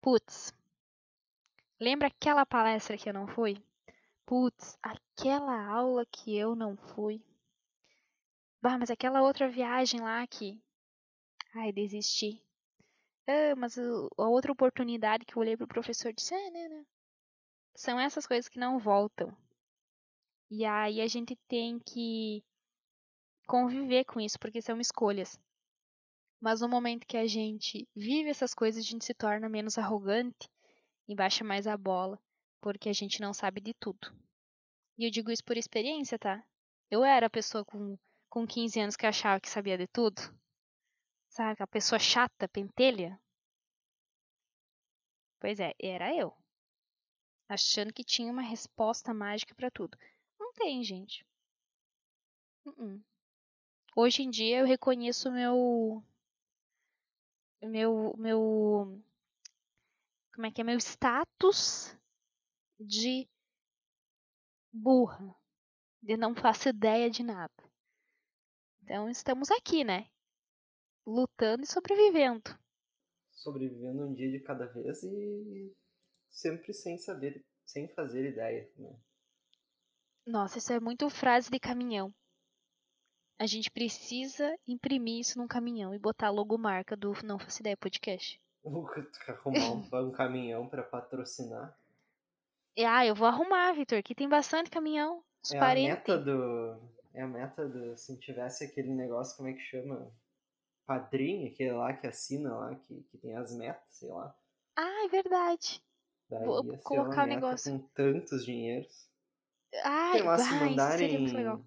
putz, 0.00 0.52
lembra 1.80 2.08
aquela 2.08 2.44
palestra 2.44 2.96
que 2.96 3.08
eu 3.08 3.14
não 3.14 3.26
fui? 3.26 3.56
Putz, 4.26 4.78
aquela 4.82 5.66
aula 5.66 6.04
que 6.06 6.36
eu 6.36 6.54
não 6.54 6.76
fui. 6.76 7.20
Bah, 8.62 8.78
mas 8.78 8.90
aquela 8.90 9.22
outra 9.22 9.48
viagem 9.48 10.00
lá 10.00 10.26
que. 10.26 10.62
Ai, 11.54 11.72
desisti. 11.72 12.42
Ah, 13.26 13.54
mas 13.56 13.78
a 13.78 14.28
outra 14.28 14.52
oportunidade 14.52 15.24
que 15.24 15.36
eu 15.36 15.40
olhei 15.40 15.56
pro 15.56 15.66
professor 15.66 16.12
disse, 16.12 16.34
é, 16.34 16.50
né, 16.50 16.68
né? 16.68 16.86
São 17.74 17.98
essas 17.98 18.26
coisas 18.26 18.48
que 18.48 18.58
não 18.58 18.78
voltam. 18.78 19.36
E 20.50 20.64
aí 20.64 21.00
a 21.00 21.06
gente 21.06 21.36
tem 21.48 21.78
que 21.78 22.42
conviver 23.46 24.04
com 24.04 24.20
isso, 24.20 24.38
porque 24.38 24.60
são 24.60 24.80
escolhas. 24.80 25.38
Mas 26.40 26.60
no 26.60 26.68
momento 26.68 27.06
que 27.06 27.16
a 27.16 27.26
gente 27.26 27.88
vive 27.94 28.30
essas 28.30 28.52
coisas, 28.52 28.84
a 28.84 28.88
gente 28.88 29.04
se 29.04 29.14
torna 29.14 29.48
menos 29.48 29.78
arrogante 29.78 30.50
e 31.08 31.14
baixa 31.14 31.44
mais 31.44 31.66
a 31.66 31.76
bola, 31.76 32.18
porque 32.60 32.88
a 32.88 32.92
gente 32.92 33.20
não 33.20 33.32
sabe 33.32 33.60
de 33.60 33.74
tudo. 33.74 34.12
E 34.98 35.04
eu 35.04 35.10
digo 35.10 35.30
isso 35.30 35.44
por 35.44 35.56
experiência, 35.56 36.18
tá? 36.18 36.44
Eu 36.90 37.04
era 37.04 37.26
a 37.26 37.30
pessoa 37.30 37.64
com, 37.64 37.96
com 38.30 38.46
15 38.46 38.80
anos 38.80 38.96
que 38.96 39.04
achava 39.04 39.40
que 39.40 39.50
sabia 39.50 39.76
de 39.76 39.88
tudo. 39.88 40.22
Sabe, 41.28 41.62
a 41.62 41.66
pessoa 41.66 41.98
chata, 41.98 42.48
pentelha. 42.48 43.20
Pois 45.40 45.58
é, 45.58 45.74
era 45.78 46.14
eu. 46.14 46.32
Achando 47.48 47.92
que 47.92 48.04
tinha 48.04 48.30
uma 48.30 48.42
resposta 48.42 49.12
mágica 49.12 49.54
para 49.54 49.70
tudo. 49.70 49.98
Não 50.38 50.52
tem, 50.52 50.82
gente. 50.84 51.26
Uh 52.64 52.70
-uh. 52.70 53.04
Hoje 53.96 54.22
em 54.22 54.30
dia 54.30 54.60
eu 54.60 54.66
reconheço 54.66 55.32
meu 55.32 56.04
meu 57.62 58.14
meu 58.16 59.02
como 60.34 60.46
é 60.46 60.50
que 60.52 60.60
é 60.60 60.64
meu 60.64 60.78
status 60.78 61.96
de 62.78 63.28
burra, 64.72 65.34
de 66.02 66.16
não 66.16 66.34
faço 66.34 66.68
ideia 66.68 67.10
de 67.10 67.22
nada. 67.22 67.69
Então 68.90 69.08
estamos 69.08 69.52
aqui, 69.52 69.84
né? 69.84 70.08
lutando 71.06 71.62
e 71.62 71.66
sobrevivendo. 71.66 72.58
Sobrevivendo 73.30 74.04
um 74.04 74.12
dia 74.12 74.28
de 74.28 74.40
cada 74.40 74.66
vez 74.66 75.00
e 75.04 75.72
sempre 76.28 76.74
sem 76.74 76.98
saber, 76.98 77.46
sem 77.64 77.86
fazer 77.94 78.30
ideia, 78.30 78.68
né? 78.76 78.92
Nossa, 80.26 80.58
isso 80.58 80.72
é 80.72 80.80
muito 80.80 81.08
frase 81.08 81.48
de 81.48 81.60
caminhão. 81.60 82.12
A 83.38 83.46
gente 83.46 83.70
precisa 83.70 84.52
imprimir 84.66 85.20
isso 85.20 85.38
num 85.38 85.46
caminhão 85.46 85.94
e 85.94 85.98
botar 85.98 86.26
a 86.26 86.32
logomarca 86.32 86.96
do 86.96 87.12
Não 87.24 87.38
Faço 87.38 87.62
Ideia 87.62 87.76
Podcast. 87.76 88.42
Arrumar 88.64 89.70
um, 89.70 89.86
um 90.08 90.10
caminhão 90.10 90.68
para 90.68 90.82
patrocinar. 90.82 91.78
Ah, 92.76 93.06
eu 93.06 93.14
vou 93.14 93.28
arrumar, 93.28 93.72
Vitor, 93.72 94.02
que 94.02 94.16
tem 94.16 94.28
bastante 94.28 94.68
caminhão. 94.68 95.22
Os 95.44 95.52
é 95.52 95.60
parentes. 95.60 95.92
a 95.92 95.96
meta 95.96 96.18
do. 96.18 96.99
É 97.12 97.22
a 97.22 97.26
meta 97.26 97.68
do. 97.68 97.96
Se 97.96 98.16
tivesse 98.18 98.64
aquele 98.64 98.92
negócio, 98.92 99.36
como 99.36 99.48
é 99.48 99.52
que 99.52 99.60
chama? 99.60 100.12
padrinho, 100.90 101.46
aquele 101.46 101.70
lá 101.70 101.92
que 101.92 102.04
assina 102.08 102.52
lá, 102.52 102.74
que, 102.74 103.00
que 103.04 103.18
tem 103.18 103.36
as 103.36 103.54
metas, 103.54 103.94
sei 103.94 104.08
lá. 104.08 104.36
Ah, 104.76 105.04
é 105.04 105.08
verdade. 105.08 105.80
Daí 106.28 106.44
Vou 106.44 106.78
colocar 106.78 107.22
o 107.22 107.28
negócio. 107.28 107.70
Com 107.70 107.78
tantos 107.94 108.44
dinheiros. 108.44 109.08
Ai, 109.84 110.12
sei 110.14 110.22
lá, 110.22 110.38
se 110.38 110.52
mandarem. 110.52 111.64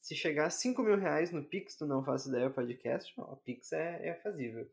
Se 0.00 0.16
chegar 0.16 0.46
a 0.46 0.50
5 0.50 0.82
mil 0.82 0.98
reais 0.98 1.30
no 1.30 1.44
Pix 1.44 1.76
do 1.76 1.86
Não 1.86 2.02
Faço 2.02 2.30
Ideia 2.30 2.50
Podcast, 2.50 3.14
ó, 3.20 3.34
o 3.34 3.36
Pix 3.36 3.72
é, 3.72 4.08
é 4.08 4.14
fazível. 4.14 4.68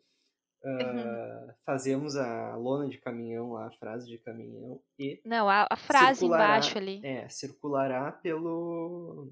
Uh, 0.66 0.68
uhum. 0.68 1.53
Fazemos 1.63 2.16
a 2.16 2.55
lona 2.55 2.89
de 2.89 2.97
caminhão 2.97 3.53
lá, 3.53 3.68
a 3.68 3.72
frase 3.72 4.07
de 4.07 4.18
caminhão 4.18 4.82
e. 4.97 5.22
Não, 5.24 5.47
a, 5.47 5.68
a 5.70 5.78
frase 5.78 6.26
embaixo 6.26 6.78
ali. 6.78 7.05
É, 7.05 7.30
circulará 7.30 8.11
pelo. 8.11 9.32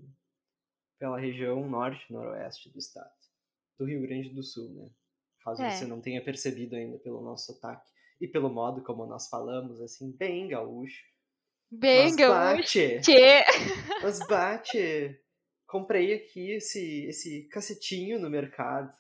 pela 1.00 1.20
região 1.20 1.68
norte 1.68 2.12
noroeste 2.14 2.70
do 2.70 2.78
estado 2.78 3.10
do 3.80 3.86
Rio 3.86 4.02
Grande 4.02 4.30
do 4.30 4.44
Sul, 4.44 4.70
né? 4.76 4.90
Caso 5.44 5.62
é. 5.62 5.72
você 5.72 5.86
não 5.86 6.00
tenha 6.00 6.24
percebido 6.24 6.76
ainda 6.76 6.98
pelo 7.00 7.22
nosso 7.22 7.52
sotaque 7.52 7.90
e 8.22 8.28
pelo 8.28 8.50
modo 8.50 8.84
como 8.84 9.06
nós 9.06 9.28
falamos, 9.28 9.82
assim, 9.82 10.16
bem 10.16 10.48
gaúcho. 10.48 11.04
Bem 11.70 12.06
mas 12.06 12.16
gaúcho. 12.16 12.80
Bate, 12.80 13.02
mas 14.04 14.20
bate 14.28 15.24
comprei 15.74 16.14
aqui 16.14 16.52
esse, 16.52 17.06
esse 17.08 17.48
cacetinho 17.50 18.20
no 18.20 18.30
mercado. 18.30 18.96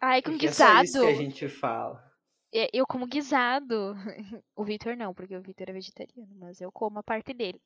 Ai, 0.00 0.22
com 0.22 0.30
Porque 0.30 0.46
é 0.46 0.52
só 0.52 0.64
isso 0.82 0.92
guisado. 1.00 1.06
que 1.06 1.12
a 1.12 1.14
gente 1.22 1.48
fala. 1.48 2.12
É, 2.54 2.68
Eu 2.72 2.86
como 2.86 3.06
guisado. 3.06 3.94
O 4.56 4.64
Vitor 4.64 4.96
não, 4.96 5.12
porque 5.14 5.36
o 5.36 5.42
Vitor 5.42 5.68
é 5.68 5.72
vegetariano, 5.72 6.34
mas 6.36 6.60
eu 6.60 6.70
como 6.72 6.98
a 6.98 7.02
parte 7.02 7.32
dele. 7.34 7.60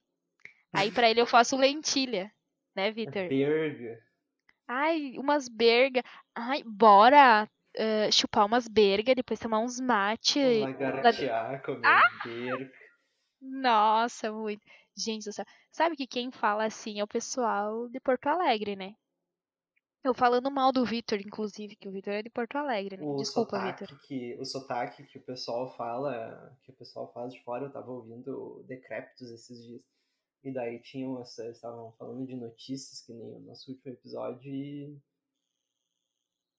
Aí 0.72 0.91
pra 0.91 1.09
ele 1.11 1.20
eu 1.20 1.26
faço 1.26 1.57
lentilha, 1.57 2.33
né, 2.74 2.91
Vitor? 2.93 3.28
Burger. 3.28 3.99
Ai, 4.66 5.16
umas 5.18 5.49
berga. 5.49 6.03
Ai, 6.35 6.62
bora 6.64 7.49
eh, 7.74 8.11
chupar 8.11 8.47
umas 8.47 8.66
berga, 8.68 9.14
depois 9.14 9.39
tomar 9.41 9.59
uns 9.61 9.78
mate. 9.80 10.39
Lagartear, 10.61 11.62
comer 11.62 11.87
Ah! 11.87 12.03
berga. 12.24 12.72
Nossa, 13.41 14.33
muito. 14.33 14.62
Gente 14.97 15.24
do 15.24 15.33
céu. 15.33 15.45
Sabe 15.70 15.97
que 15.97 16.07
quem 16.07 16.30
fala 16.30 16.64
assim 16.64 17.01
é 17.01 17.05
o 17.05 17.09
pessoal 17.09 17.89
de 17.89 17.99
Porto 18.01 18.26
Alegre, 18.28 18.76
né? 18.76 18.95
Eu 20.05 20.13
falando 20.13 20.51
mal 20.51 20.73
do 20.73 20.85
Vitor, 20.85 21.21
inclusive, 21.21 21.77
que 21.77 21.89
o 21.89 21.93
Vitor 21.93 22.13
é 22.15 22.23
de 22.23 22.31
Porto 22.31 22.57
Alegre, 22.57 22.97
né? 22.97 23.05
O 23.05 23.17
Desculpa, 23.17 23.59
Vitor. 23.61 23.89
o 24.41 24.45
sotaque 24.45 25.05
que 25.05 25.19
o 25.19 25.23
pessoal 25.23 25.73
fala, 25.77 26.57
que 26.63 26.73
o 26.73 26.75
pessoal 26.75 27.13
faz 27.13 27.33
de 27.33 27.41
fora, 27.45 27.67
eu 27.67 27.73
tava 27.73 27.91
ouvindo 27.93 28.65
Decréptos 28.67 29.31
esses 29.31 29.65
dias. 29.65 29.83
E 30.43 30.53
daí 30.53 30.81
tinham 30.81 31.21
essa, 31.21 31.49
estavam 31.49 31.93
falando 31.93 32.27
de 32.27 32.35
notícias, 32.35 33.01
que 33.03 33.13
nem 33.13 33.37
o 33.37 33.41
nosso 33.41 33.71
último 33.71 33.93
episódio, 33.93 34.53
e. 34.53 34.99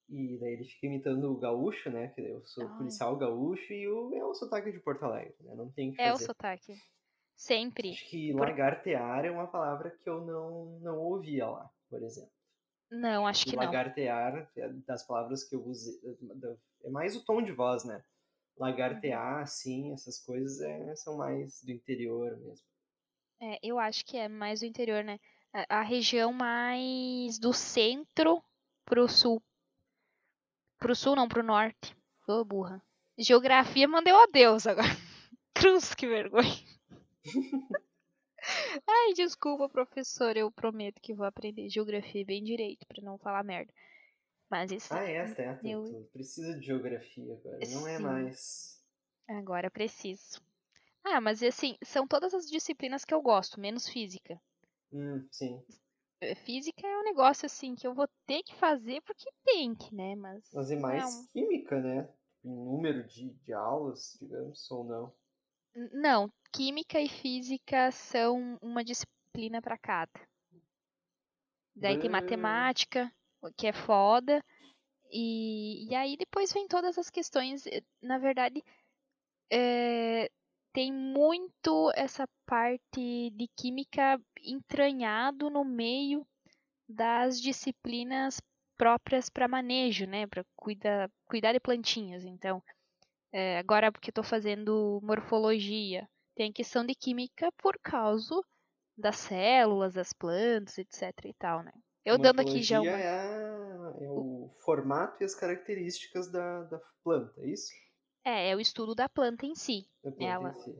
E 0.08 0.38
daí 0.38 0.52
ele 0.52 0.64
fica 0.64 0.86
imitando 0.86 1.30
o 1.30 1.38
gaúcho, 1.38 1.90
né? 1.90 2.08
Que 2.08 2.20
eu 2.22 2.42
sou 2.44 2.66
Ai. 2.66 2.76
policial 2.78 3.16
gaúcho 3.16 3.72
e 3.72 3.88
o, 3.88 4.14
é 4.14 4.24
o 4.24 4.34
sotaque 4.34 4.70
de 4.70 4.78
Porto 4.78 5.02
Alegre, 5.04 5.34
né? 5.40 5.54
Não 5.54 5.70
tem 5.70 5.92
que 5.92 6.00
É 6.00 6.10
o 6.10 6.12
fazer. 6.12 6.26
sotaque. 6.26 6.74
Sempre. 7.36 7.90
Acho 7.90 8.08
que 8.10 8.32
Por- 8.32 8.40
lagartear 8.40 9.24
é 9.24 9.30
uma 9.30 9.46
palavra 9.46 9.90
que 9.90 10.08
eu 10.08 10.20
não, 10.24 10.78
não 10.80 10.98
ouvia 10.98 11.46
lá, 11.46 11.70
por 11.90 12.02
exemplo. 12.02 12.30
Não, 12.94 13.26
acho 13.26 13.44
que 13.46 13.56
não. 13.56 13.64
lagartear, 13.64 14.48
é 14.56 14.68
das 14.86 15.04
palavras 15.06 15.42
que 15.44 15.54
eu 15.56 15.64
usei, 15.66 15.98
da- 16.36 16.56
é 16.84 16.90
mais 16.90 17.16
o 17.16 17.24
tom 17.24 17.42
de 17.42 17.52
voz, 17.52 17.84
né? 17.84 18.02
Lagartear, 18.56 19.36
Uhum. 19.38 19.42
assim, 19.42 19.92
essas 19.92 20.18
coisas 20.24 20.60
é, 20.60 20.94
são 20.96 21.16
mais 21.16 21.60
do 21.64 21.72
interior 21.72 22.36
mesmo. 22.38 22.64
É, 23.40 23.58
eu 23.62 23.78
acho 23.78 24.04
que 24.06 24.16
é 24.16 24.28
mais 24.28 24.60
do 24.60 24.66
interior, 24.66 25.02
né? 25.02 25.18
A, 25.52 25.78
a 25.80 25.82
região 25.82 26.32
mais 26.32 27.38
do 27.38 27.52
centro 27.52 28.42
pro 28.84 29.08
sul. 29.08 29.42
Pro 30.78 30.94
sul, 30.94 31.16
não, 31.16 31.26
pro 31.28 31.42
norte. 31.42 31.96
Ô, 32.28 32.44
burra. 32.44 32.80
Geografia 33.18 33.88
mandeu 33.88 34.16
a 34.16 34.26
Deus 34.26 34.66
agora. 34.66 34.86
Cruz, 35.54 35.94
que 35.94 36.06
vergonha. 36.06 36.54
Ai, 38.86 39.12
desculpa, 39.14 39.68
professor. 39.68 40.36
Eu 40.36 40.50
prometo 40.50 41.00
que 41.00 41.14
vou 41.14 41.26
aprender 41.26 41.68
geografia 41.68 42.24
bem 42.24 42.42
direito, 42.42 42.86
pra 42.86 43.02
não 43.02 43.18
falar 43.18 43.44
merda. 43.44 43.72
Mas 44.50 44.70
isso 44.70 44.94
Ah, 44.94 45.04
é, 45.04 45.34
Té, 45.34 45.54
tu, 45.54 45.68
eu- 45.68 45.84
tu 45.84 46.08
precisa 46.12 46.58
de 46.58 46.66
geografia 46.66 47.34
agora, 47.34 47.58
não 47.58 47.88
é 47.88 47.98
Sim. 47.98 48.04
mais... 48.04 48.84
agora 49.28 49.70
preciso. 49.70 50.40
Ah, 51.04 51.20
mas 51.20 51.42
assim, 51.42 51.76
são 51.82 52.06
todas 52.06 52.32
as 52.34 52.46
disciplinas 52.46 53.04
que 53.04 53.12
eu 53.14 53.20
gosto, 53.20 53.60
menos 53.60 53.88
física. 53.88 54.40
Hum, 54.92 55.26
sim. 55.30 55.62
Física 56.44 56.86
é 56.86 56.98
um 56.98 57.04
negócio 57.04 57.44
assim 57.46 57.74
que 57.74 57.86
eu 57.86 57.94
vou 57.94 58.08
ter 58.26 58.42
que 58.42 58.54
fazer 58.54 59.02
porque 59.02 59.30
tem 59.44 59.74
que, 59.74 59.94
né? 59.94 60.14
Mas 60.16 60.50
Mas 60.52 60.70
é 60.70 60.76
mais 60.76 61.04
Não. 61.04 61.26
química, 61.32 61.80
né? 61.80 62.08
Em 62.44 62.54
número 62.54 63.06
de, 63.06 63.30
de 63.30 63.52
aulas, 63.52 64.16
digamos, 64.20 64.70
ou 64.70 64.84
não. 64.84 65.12
Não, 65.92 66.28
química 66.52 67.00
e 67.00 67.08
física 67.08 67.92
são 67.92 68.58
uma 68.60 68.82
disciplina 68.82 69.62
para 69.62 69.78
cada. 69.78 70.10
Daí 71.80 71.98
tem 71.98 72.10
Bah. 72.10 72.12
matemática, 72.12 73.12
que 73.56 73.66
é 73.66 73.72
foda. 73.72 74.42
E, 75.10 75.88
e 75.90 75.94
aí 75.94 76.16
depois 76.16 76.52
vem 76.52 76.68
todas 76.68 76.98
as 76.98 77.10
questões. 77.10 77.66
eh, 77.66 77.82
Na 78.02 78.18
verdade, 78.18 78.62
eh, 79.52 80.30
tem 80.72 80.92
muito 80.92 81.90
essa 81.96 82.26
parte 82.46 83.30
de 83.32 83.48
química 83.56 84.20
entranhado 84.42 85.50
no 85.50 85.64
meio 85.64 86.26
das 86.88 87.40
disciplinas 87.40 88.40
próprias 88.76 89.30
para 89.30 89.48
manejo, 89.48 90.06
né? 90.06 90.26
Para 90.26 90.44
cuidar, 90.56 91.10
cuidar 91.26 91.52
de 91.52 91.60
plantinhas. 91.60 92.24
Então, 92.24 92.62
eh, 93.34 93.58
agora 93.58 93.92
porque 93.92 94.10
estou 94.10 94.24
fazendo 94.24 95.00
morfologia, 95.02 96.08
tem 96.36 96.52
questão 96.52 96.86
de 96.86 96.94
química 96.94 97.52
por 97.58 97.78
causa 97.82 98.34
das 98.96 99.16
células, 99.18 99.94
das 99.94 100.12
plantas, 100.12 100.78
etc 100.78 101.12
e 101.26 101.34
tal, 101.34 101.62
né? 101.64 101.72
Eu 102.04 102.18
dando 102.18 102.40
aqui 102.40 102.62
já 102.62 102.78
Morfologia 102.78 102.90
uma... 102.90 102.98
é, 102.98 103.08
a- 103.08 103.94
é 104.00 104.10
o 104.10 104.50
formato 104.64 105.22
e 105.22 105.26
as 105.26 105.34
características 105.34 106.30
da, 106.32 106.62
da 106.64 106.80
planta, 107.04 107.40
é 107.42 107.48
isso? 107.48 107.72
É, 108.24 108.50
é 108.50 108.56
o 108.56 108.60
estudo 108.60 108.94
da 108.94 109.08
planta 109.08 109.46
em 109.46 109.54
si. 109.54 109.88
Planta 110.02 110.22
Ela- 110.24 110.50
em 110.50 110.54
si. 110.62 110.70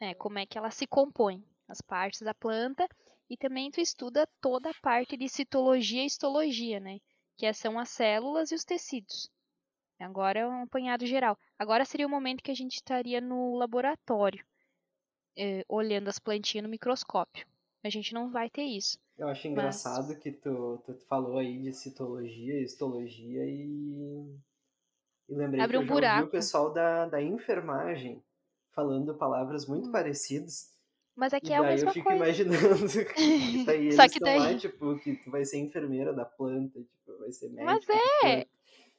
É. 0.00 0.10
É, 0.10 0.14
como 0.14 0.38
é 0.38 0.46
que 0.46 0.56
ela 0.58 0.70
se 0.70 0.86
compõe, 0.86 1.44
as 1.68 1.80
partes 1.80 2.22
da 2.22 2.32
planta, 2.34 2.88
e 3.28 3.36
também 3.36 3.70
tu 3.70 3.80
estuda 3.80 4.28
toda 4.40 4.70
a 4.70 4.74
parte 4.82 5.16
de 5.16 5.28
citologia 5.28 6.02
e 6.04 6.06
histologia, 6.06 6.78
né? 6.80 7.00
Que 7.36 7.52
são 7.52 7.78
as 7.78 7.90
células 7.90 8.52
e 8.52 8.54
os 8.54 8.64
tecidos. 8.64 9.30
Agora 9.98 10.40
é 10.40 10.46
um 10.46 10.62
apanhado 10.62 11.04
geral. 11.06 11.36
Agora 11.58 11.84
seria 11.84 12.06
o 12.06 12.10
momento 12.10 12.42
que 12.42 12.50
a 12.50 12.54
gente 12.54 12.74
estaria 12.74 13.20
no 13.20 13.56
laboratório, 13.56 14.44
eh, 15.36 15.64
olhando 15.68 16.08
as 16.08 16.18
plantinhas 16.18 16.62
no 16.64 16.68
microscópio. 16.70 17.46
A 17.84 17.88
gente 17.88 18.12
não 18.14 18.30
vai 18.30 18.48
ter 18.50 18.62
isso. 18.64 18.98
Eu 19.16 19.28
acho 19.28 19.48
engraçado 19.48 20.16
que 20.18 20.30
tu, 20.30 20.80
tu 20.84 20.94
falou 21.08 21.38
aí 21.38 21.58
de 21.60 21.72
citologia, 21.72 22.60
histologia 22.60 23.44
e. 23.44 24.36
E 25.28 25.34
lembrei 25.34 25.60
Abre 25.62 25.72
que 25.72 25.76
eu 25.76 25.80
um 25.80 25.82
ouvi 25.84 25.92
buraco. 25.94 26.26
o 26.26 26.30
pessoal 26.30 26.72
da, 26.72 27.06
da 27.06 27.20
enfermagem 27.20 28.22
falando 28.72 29.14
palavras 29.16 29.66
muito 29.66 29.88
Hum. 29.88 29.92
parecidas. 29.92 30.72
Mas 31.16 31.34
aqui 31.34 31.52
é 31.52 31.56
a 31.56 31.62
daí 31.62 31.70
eu 31.72 31.74
mesma 31.76 31.92
fico 31.92 32.08
coisa. 32.08 32.24
imaginando 32.24 33.04
que 33.14 33.64
daí 33.66 33.90
Só 33.92 34.02
que 34.08 34.18
estão 34.18 34.36
lá, 34.36 34.44
daí- 34.46 34.58
tipo, 34.58 34.98
que 35.00 35.16
tu 35.16 35.30
vai 35.30 35.44
ser 35.44 35.58
enfermeira 35.58 36.12
da 36.14 36.24
planta, 36.24 36.80
tipo, 36.80 37.18
vai 37.18 37.32
ser 37.32 37.48
médico. 37.50 37.64
Mas 37.64 37.88
é! 38.24 38.46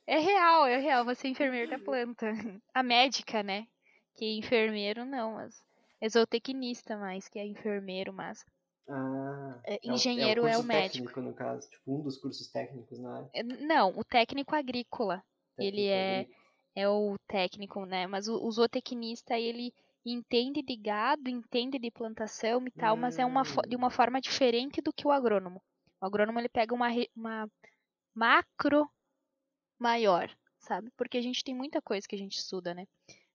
É 0.10 0.18
real, 0.18 0.66
é 0.66 0.78
real. 0.78 1.05
Você 1.05 1.28
é 1.28 1.32
enfermeiro 1.32 1.70
da 1.72 1.80
planta. 1.80 2.32
A 2.74 2.84
médica, 2.84 3.43
né? 3.43 3.68
Que 4.16 4.38
enfermeiro 4.38 5.05
não, 5.05 5.34
mas 5.34 5.64
é 6.01 6.10
zootecnista 6.10 6.97
mais, 6.97 7.28
que 7.30 7.39
é 7.39 7.45
enfermeiro, 7.45 8.12
mas 8.12 8.43
Ah, 8.89 9.62
É, 9.66 9.76
é 9.76 9.80
o- 9.86 9.95
engenheiro 9.95 10.41
é 10.47 10.53
é 10.53 10.57
o, 10.57 10.62
o 10.62 10.64
curso 10.64 10.68
médico. 10.68 11.05
técnico, 11.05 11.22
no 11.22 11.34
caso. 11.34 11.70
Tipo, 11.70 11.95
um 11.99 12.01
dos 12.01 12.18
cursos 12.18 12.47
técnicos 12.51 12.99
na 12.99 13.18
área. 13.18 13.30
é, 13.34 13.43
não, 13.43 13.89
o 13.97 14.03
técnico 14.03 14.55
agrícola 14.55 15.24
Ele 15.57 15.88
técnico 15.88 15.93
é- 15.93 16.20
agrícola. 16.22 16.39
é 16.76 16.89
o 16.89 17.16
técnico, 17.28 17.86
né? 17.86 18.07
Mas 18.07 18.28
o, 18.28 18.43
o 18.43 18.51
zootecnista 18.51 19.38
ele 19.38 19.72
entende 20.05 20.62
de 20.64 20.76
gado, 20.76 21.30
entende 21.30 21.78
de 21.78 21.91
plantação 21.91 22.66
e 22.66 22.72
tal, 22.72 22.97
mas 22.97 23.20
é 23.20 23.26
uma 23.26 23.43
de 23.68 23.76
Hum. 23.76 23.80
uma 23.80 23.89
forma 23.91 24.20
diferente 24.20 24.82
do 24.82 24.91
que 24.91 25.05
o 25.07 25.12
agrônomo. 25.12 25.62
O 26.01 26.05
agrônomo 26.05 26.39
ele 26.39 26.49
pega 26.49 26.74
uma, 26.74 26.88
uma 27.16 27.47
macro 28.16 28.89
maior, 29.80 30.30
sabe? 30.60 30.92
Porque 30.98 31.18
a 31.18 31.22
gente 31.22 31.44
tem 31.44 31.56
muita 31.56 31.82
coisa 31.82 32.08
que 32.08 32.16
a 32.16 32.20
gente 32.20 32.38
estuda, 32.38 32.74
né? 32.74 32.86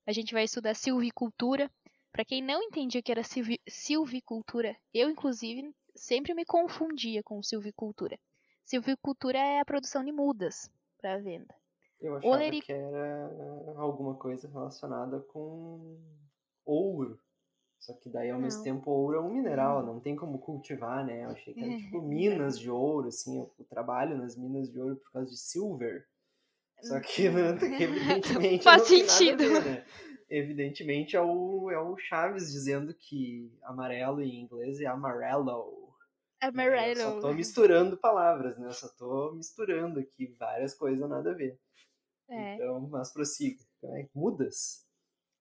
A 0.06 0.12
gente 0.12 0.32
vai 0.34 0.44
estudar 0.44 0.74
silvicultura. 0.74 1.70
Para 2.12 2.24
quem 2.24 2.40
não 2.42 2.62
entendia 2.62 3.00
o 3.00 3.02
que 3.02 3.10
era 3.10 3.24
silvi- 3.24 3.60
silvicultura, 3.66 4.76
eu 4.92 5.10
inclusive 5.10 5.74
sempre 5.96 6.32
me 6.34 6.44
confundia 6.44 7.22
com 7.24 7.42
silvicultura. 7.42 8.16
Silvicultura 8.64 9.38
é 9.38 9.58
a 9.60 9.64
produção 9.64 10.04
de 10.04 10.12
mudas 10.12 10.70
para 11.00 11.18
venda. 11.18 11.52
Eu 12.00 12.16
achava 12.16 12.34
Oleri- 12.34 12.60
que 12.60 12.72
era 12.72 13.30
alguma 13.76 14.14
coisa 14.14 14.46
relacionada 14.48 15.20
com 15.20 15.98
ouro. 16.64 17.18
Só 17.80 17.92
que 17.94 18.08
daí, 18.08 18.30
ao 18.30 18.38
mesmo 18.40 18.58
Não. 18.58 18.64
tempo, 18.64 18.90
ouro 18.90 19.16
é 19.18 19.20
um 19.20 19.32
mineral, 19.34 19.84
não 19.84 20.00
tem 20.00 20.14
como 20.16 20.38
cultivar, 20.38 21.04
né? 21.04 21.24
Eu 21.24 21.30
achei 21.30 21.52
que 21.52 21.60
era 21.64 21.68
tipo 21.98 22.00
minas 22.00 22.58
de 22.58 22.70
ouro, 22.70 23.08
assim, 23.08 23.40
o 23.40 23.64
trabalho 23.64 24.16
nas 24.16 24.36
minas 24.36 24.70
de 24.70 24.80
ouro 24.80 24.96
por 24.96 25.10
causa 25.12 25.30
de 25.30 25.36
silver. 25.36 26.06
Só 26.84 27.00
que, 27.00 27.28
não, 27.30 27.56
que 27.58 27.82
evidentemente 27.82 28.64
Faz 28.64 28.82
sentido. 28.82 29.38
ver, 29.38 29.64
né? 29.64 29.86
Evidentemente 30.28 31.16
é 31.16 31.20
o, 31.20 31.70
é 31.70 31.78
o 31.78 31.96
Chaves 31.96 32.50
dizendo 32.50 32.94
que 32.94 33.52
amarelo 33.62 34.22
em 34.22 34.40
inglês 34.40 34.80
é 34.80 34.86
amarelo. 34.86 35.94
Eu 36.42 36.48
só 36.48 36.48
Amarelo. 36.48 37.20
tô 37.20 37.32
misturando 37.32 37.96
palavras, 37.96 38.58
né? 38.58 38.66
Eu 38.66 38.72
só 38.72 38.88
tô 38.88 39.32
misturando 39.34 40.00
aqui 40.00 40.26
várias 40.38 40.74
coisas 40.74 41.08
nada 41.08 41.30
a 41.30 41.34
ver. 41.34 41.58
É, 42.28 42.54
Então, 42.56 42.80
mas 42.88 43.12
prossiga. 43.12 43.62
Né? 43.82 44.08
Mudas? 44.14 44.84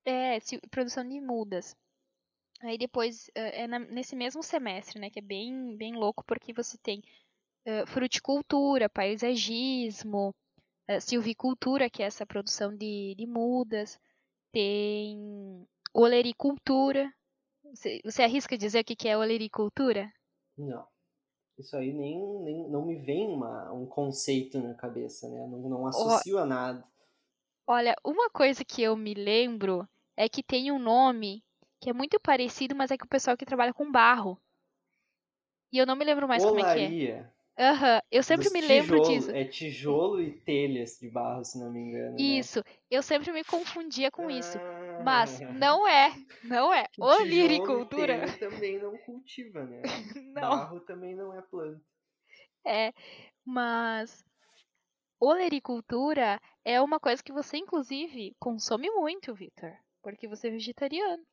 é 0.05 0.37
produção 0.69 1.07
de 1.07 1.19
mudas. 1.21 1.75
Aí 2.61 2.77
depois, 2.77 3.29
eh, 3.35 3.63
é 3.63 3.67
nesse 3.67 4.15
mesmo 4.15 4.41
semestre, 4.43 4.99
né, 4.99 5.09
que 5.09 5.19
é 5.19 5.21
bem, 5.21 5.75
bem 5.75 5.95
louco, 5.95 6.23
porque 6.25 6.53
você 6.53 6.77
tem 6.77 7.01
eh, 7.65 7.85
fruticultura, 7.85 8.89
paisagismo, 8.89 10.33
eh, 10.87 10.99
silvicultura, 10.99 11.89
que 11.89 12.03
é 12.03 12.05
essa 12.05 12.25
produção 12.25 12.75
de, 12.75 13.15
de 13.15 13.25
mudas, 13.25 13.99
tem 14.51 15.67
olericultura. 15.93 17.11
Você, 17.73 17.99
você 18.03 18.23
arrisca 18.23 18.57
dizer 18.57 18.81
o 18.81 18.83
que 18.83 18.95
que 18.95 19.07
é 19.07 19.17
olericultura? 19.17 20.11
Não. 20.57 20.85
Isso 21.57 21.77
aí 21.77 21.93
nem, 21.93 22.19
nem 22.41 22.67
não 22.67 22.85
me 22.85 22.95
vem 22.95 23.27
uma, 23.27 23.71
um 23.71 23.85
conceito 23.85 24.59
na 24.59 24.73
cabeça, 24.73 25.29
né? 25.29 25.45
Não, 25.47 25.59
não 25.69 25.87
associo 25.87 26.37
a 26.37 26.45
nada. 26.45 26.83
Olha, 27.67 27.95
uma 28.03 28.29
coisa 28.29 28.65
que 28.65 28.81
eu 28.81 28.95
me 28.97 29.13
lembro 29.13 29.87
é 30.17 30.27
que 30.27 30.43
tem 30.43 30.71
um 30.71 30.79
nome 30.79 31.43
que 31.79 31.89
é 31.89 31.93
muito 31.93 32.19
parecido, 32.19 32.75
mas 32.75 32.91
é 32.91 32.97
que 32.97 33.05
o 33.05 33.09
pessoal 33.09 33.37
que 33.37 33.45
trabalha 33.45 33.73
com 33.73 33.91
barro. 33.91 34.39
E 35.71 35.77
eu 35.77 35.85
não 35.85 35.95
me 35.95 36.05
lembro 36.05 36.27
mais 36.27 36.43
como 36.43 36.59
é 36.59 36.73
que 36.73 36.79
é. 36.79 36.89
Aham, 37.57 38.01
eu 38.11 38.23
sempre 38.23 38.45
Dos 38.45 38.53
me 38.53 38.61
lembro 38.61 38.99
tijolo- 38.99 39.19
disso. 39.19 39.31
É 39.31 39.43
tijolo 39.45 40.21
e 40.21 40.31
telhas 40.41 40.97
de 40.99 41.09
barro, 41.09 41.43
se 41.45 41.59
não 41.59 41.71
me 41.71 41.79
engano. 41.81 42.11
né? 42.17 42.19
Isso, 42.19 42.63
eu 42.89 43.01
sempre 43.03 43.31
me 43.31 43.43
confundia 43.43 44.09
com 44.11 44.29
isso. 44.29 44.57
Ah, 44.57 45.03
Mas 45.03 45.39
não 45.51 45.87
é, 45.87 46.13
não 46.43 46.73
é. 46.73 46.87
telha 47.85 48.37
também 48.39 48.79
não 48.79 48.97
cultiva, 48.97 49.63
né? 49.65 49.81
Não. 50.33 50.49
Barro 50.49 50.79
também 50.81 51.15
não 51.15 51.37
é 51.37 51.41
planta. 51.41 51.81
É, 52.65 52.91
mas 53.45 54.23
olericultura 55.19 56.39
é 56.65 56.81
uma 56.81 56.99
coisa 56.99 57.21
que 57.21 57.31
você, 57.33 57.57
inclusive, 57.57 58.35
consome 58.39 58.89
muito, 58.89 59.33
Vitor, 59.33 59.73
porque 60.01 60.27
você 60.27 60.47
é 60.47 60.51
vegetariano. 60.51 61.23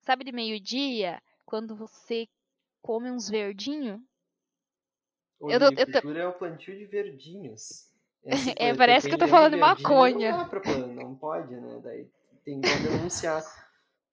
Sabe 0.00 0.24
de 0.24 0.32
meio-dia, 0.32 1.22
quando 1.44 1.76
você 1.76 2.26
come 2.82 3.10
uns 3.10 3.28
verdinhos? 3.28 4.00
Tô- 5.40 5.50
eu 5.50 5.58
tô- 5.58 5.66
Olericultura 5.66 6.20
é 6.20 6.26
o 6.26 6.32
plantio 6.34 6.76
de 6.78 6.84
verdinhos. 6.86 7.88
Essa 8.24 8.50
É, 8.50 8.54
coisa, 8.54 8.76
parece 8.76 9.08
que 9.08 9.14
eu 9.14 9.18
tô 9.18 9.26
falando 9.26 9.52
do 9.52 9.56
de 9.56 9.60
maconha. 9.60 10.36
Não 10.36 10.48
pra 10.48 10.60
não 10.86 11.14
pode, 11.16 11.54
né? 11.54 11.80
Daí 11.82 12.08
tem 12.44 12.60
que 12.60 12.68
denunciar 12.82 13.42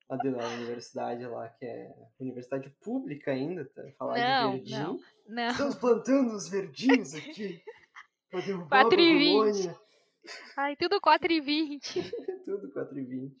a 0.08 0.16
de 0.16 0.30
lá, 0.30 0.42
a 0.42 0.48
universidade 0.54 1.26
lá, 1.26 1.48
que 1.50 1.66
é 1.66 1.94
universidade 2.18 2.70
pública 2.82 3.30
ainda, 3.30 3.66
tá? 3.66 3.82
Falar 3.98 4.18
Não, 4.18 4.52
de 4.52 4.56
verdinho. 4.56 4.80
não. 4.80 5.00
Não, 5.28 5.50
Estamos 5.50 5.74
plantando 5.74 6.34
os 6.34 6.48
verdinhos 6.48 7.14
aqui 7.14 7.62
pra 8.30 8.40
derrubar 8.40 8.64
a 8.80 8.84
Quatro 8.84 8.98
e 8.98 9.18
vinte. 9.18 9.36
Babilônia. 9.36 9.80
ai, 10.56 10.76
tudo 10.76 10.98
4 11.00 11.30
e 11.30 11.40
20. 11.42 12.10
Tudo 12.46 12.72
4 12.72 12.98
e 12.98 13.04
20. 13.04 13.36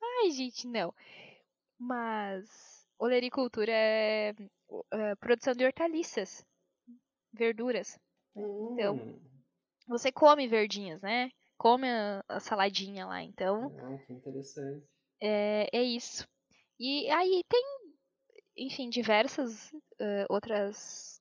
Ai, 0.00 0.30
gente, 0.30 0.68
não. 0.68 0.94
Mas 1.76 2.86
olericultura 2.96 3.72
é, 3.72 4.32
é 4.92 5.14
produção 5.16 5.52
de 5.52 5.64
hortaliças, 5.64 6.46
verduras. 7.32 7.98
Então, 8.74 8.96
Hum, 8.96 9.20
Você 9.88 10.12
come 10.12 10.46
verdinhas, 10.48 11.00
né? 11.02 11.30
Come 11.58 11.88
a, 11.88 12.24
a 12.28 12.40
saladinha 12.40 13.06
lá, 13.06 13.22
então 13.22 13.72
ah, 13.80 13.98
que 14.06 14.12
interessante. 14.12 14.86
é, 15.20 15.68
é 15.72 15.82
isso. 15.82 16.26
E 16.78 17.10
aí 17.10 17.42
tem, 17.48 17.62
enfim, 18.56 18.90
diversas 18.90 19.70
eh, 20.00 20.26
outras 20.28 21.20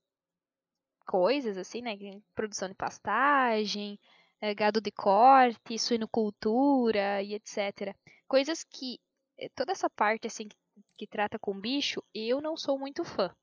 coisas, 1.06 1.58
assim, 1.58 1.82
né? 1.82 1.96
Produção 2.36 2.68
de 2.70 2.76
pastagem, 2.76 4.00
eh, 4.42 4.54
gado 4.56 4.82
de 4.82 4.92
corte, 4.92 5.78
suinocultura 5.78 7.22
e 7.22 7.34
etc. 7.36 7.96
Coisas 8.28 8.64
que, 8.64 9.00
eh, 9.38 9.50
toda 9.56 9.72
essa 9.72 9.90
parte, 9.90 10.28
assim, 10.28 10.48
que, 10.48 10.58
que 10.98 11.08
trata 11.08 11.38
com 11.40 11.60
bicho, 11.60 12.02
eu 12.14 12.42
não 12.42 12.56
sou 12.58 12.80
muito 12.80 13.04
fã. 13.04 13.34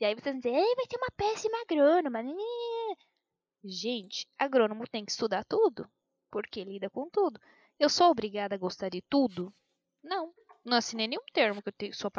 E 0.00 0.04
aí 0.04 0.14
vocês 0.14 0.34
dizem, 0.36 0.54
Ei, 0.56 0.74
vai 0.74 0.84
ser 0.90 0.96
uma 0.96 1.10
péssima 1.16 1.56
agrônoma. 1.62 2.22
Gente, 3.64 4.28
agrônomo 4.38 4.86
tem 4.86 5.04
que 5.04 5.10
estudar 5.10 5.44
tudo, 5.44 5.90
porque 6.30 6.64
lida 6.64 6.90
com 6.90 7.08
tudo. 7.10 7.40
Eu 7.78 7.88
sou 7.88 8.10
obrigada 8.10 8.54
a 8.54 8.58
gostar 8.58 8.88
de 8.88 9.02
tudo? 9.02 9.52
Não. 10.02 10.32
Não 10.64 10.76
assinei 10.78 11.06
nenhum 11.06 11.22
termo 11.32 11.62
que 11.62 11.68
eu 11.68 11.72
te- 11.72 11.92
sou 11.92 12.10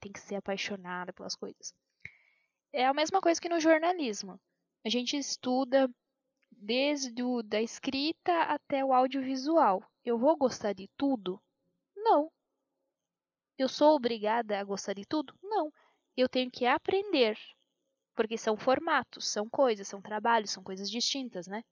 tem 0.00 0.12
que 0.12 0.20
ser 0.20 0.36
apaixonada 0.36 1.12
pelas 1.12 1.34
coisas. 1.34 1.74
É 2.72 2.84
a 2.86 2.94
mesma 2.94 3.20
coisa 3.20 3.40
que 3.40 3.48
no 3.48 3.60
jornalismo. 3.60 4.40
A 4.84 4.88
gente 4.88 5.16
estuda 5.16 5.88
desde 6.50 7.22
o, 7.22 7.42
da 7.42 7.60
escrita 7.60 8.42
até 8.42 8.84
o 8.84 8.92
audiovisual. 8.92 9.82
Eu 10.04 10.18
vou 10.18 10.36
gostar 10.36 10.72
de 10.72 10.88
tudo? 10.96 11.40
Não. 11.96 12.30
Eu 13.56 13.68
sou 13.68 13.94
obrigada 13.96 14.58
a 14.58 14.64
gostar 14.64 14.94
de 14.94 15.04
tudo? 15.06 15.34
Não. 15.42 15.72
Eu 16.16 16.28
tenho 16.28 16.50
que 16.50 16.66
aprender. 16.66 17.38
Porque 18.14 18.38
são 18.38 18.56
formatos, 18.56 19.28
são 19.28 19.48
coisas, 19.48 19.88
são 19.88 20.00
trabalhos, 20.00 20.50
são 20.50 20.62
coisas 20.62 20.88
distintas, 20.88 21.48
né? 21.48 21.64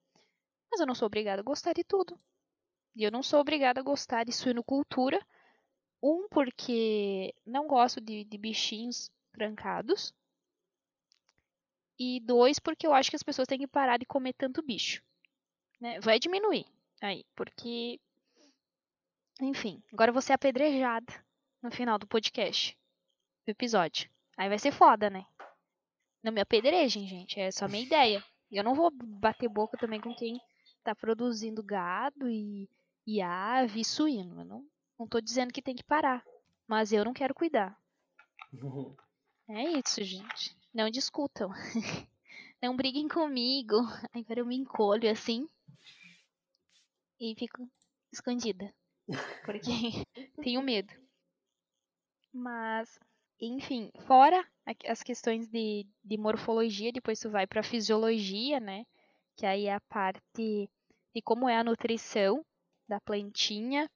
Mas 0.70 0.80
eu 0.80 0.86
não 0.86 0.94
sou 0.94 1.06
obrigada 1.06 1.40
a 1.40 1.44
gostar 1.44 1.72
de 1.72 1.84
tudo. 1.84 2.18
E 2.96 3.04
eu 3.04 3.10
não 3.10 3.22
sou 3.22 3.40
obrigada 3.40 3.80
a 3.80 3.84
gostar 3.84 4.24
de 4.24 4.32
suinocultura. 4.32 5.24
Um, 6.02 6.28
porque 6.28 7.32
não 7.46 7.68
gosto 7.68 8.00
de, 8.00 8.24
de 8.24 8.38
bichinhos 8.38 9.08
trancados. 9.32 10.12
E 11.98 12.18
dois, 12.20 12.58
porque 12.58 12.86
eu 12.86 12.92
acho 12.92 13.10
que 13.10 13.16
as 13.16 13.22
pessoas 13.22 13.46
têm 13.46 13.60
que 13.60 13.68
parar 13.68 13.98
de 13.98 14.04
comer 14.04 14.32
tanto 14.32 14.62
bicho. 14.62 15.00
Né? 15.80 16.00
Vai 16.00 16.18
diminuir 16.18 16.66
aí, 17.00 17.24
porque. 17.36 18.00
Enfim, 19.40 19.82
agora 19.92 20.12
vou 20.12 20.22
ser 20.22 20.32
apedrejada 20.32 21.12
no 21.62 21.70
final 21.70 21.98
do 21.98 22.06
podcast, 22.06 22.76
do 23.46 23.50
episódio. 23.50 24.10
Aí 24.42 24.48
vai 24.48 24.58
ser 24.58 24.72
foda, 24.72 25.08
né? 25.08 25.24
Não 26.20 26.32
me 26.32 26.40
apedrejem, 26.40 27.06
gente. 27.06 27.38
É 27.38 27.52
só 27.52 27.68
minha 27.68 27.84
ideia. 27.84 28.24
Eu 28.50 28.64
não 28.64 28.74
vou 28.74 28.90
bater 28.90 29.48
boca 29.48 29.78
também 29.78 30.00
com 30.00 30.12
quem 30.12 30.40
tá 30.82 30.96
produzindo 30.96 31.62
gado 31.62 32.28
e, 32.28 32.68
e 33.06 33.22
ave 33.22 33.82
e 33.82 33.84
suíno. 33.84 34.40
Eu 34.40 34.44
não, 34.44 34.66
não 34.98 35.06
tô 35.06 35.20
dizendo 35.20 35.52
que 35.52 35.62
tem 35.62 35.76
que 35.76 35.84
parar. 35.84 36.24
Mas 36.66 36.92
eu 36.92 37.04
não 37.04 37.12
quero 37.12 37.32
cuidar. 37.32 37.80
É 39.48 39.64
isso, 39.64 40.02
gente. 40.02 40.56
Não 40.72 40.88
discutam. 40.88 41.50
Não 42.62 42.76
briguem 42.76 43.08
comigo. 43.08 43.76
Agora 44.14 44.40
eu 44.40 44.46
me 44.46 44.56
encolho 44.56 45.10
assim. 45.10 45.46
E 47.20 47.34
fico 47.34 47.68
escondida. 48.10 48.72
Porque 49.44 49.70
tenho 50.42 50.62
medo. 50.62 50.94
Mas, 52.32 52.98
enfim, 53.40 53.90
fora 54.06 54.46
as 54.86 55.02
questões 55.02 55.48
de, 55.48 55.86
de 56.04 56.16
morfologia, 56.16 56.92
depois 56.92 57.18
tu 57.18 57.30
vai 57.30 57.46
pra 57.46 57.62
fisiologia, 57.62 58.60
né? 58.60 58.84
Que 59.36 59.46
aí 59.46 59.66
é 59.66 59.74
a 59.74 59.80
parte 59.80 60.20
de 61.14 61.22
como 61.22 61.48
é 61.48 61.56
a 61.56 61.64
nutrição 61.64 62.44
da 62.88 63.00
plantinha. 63.00 63.90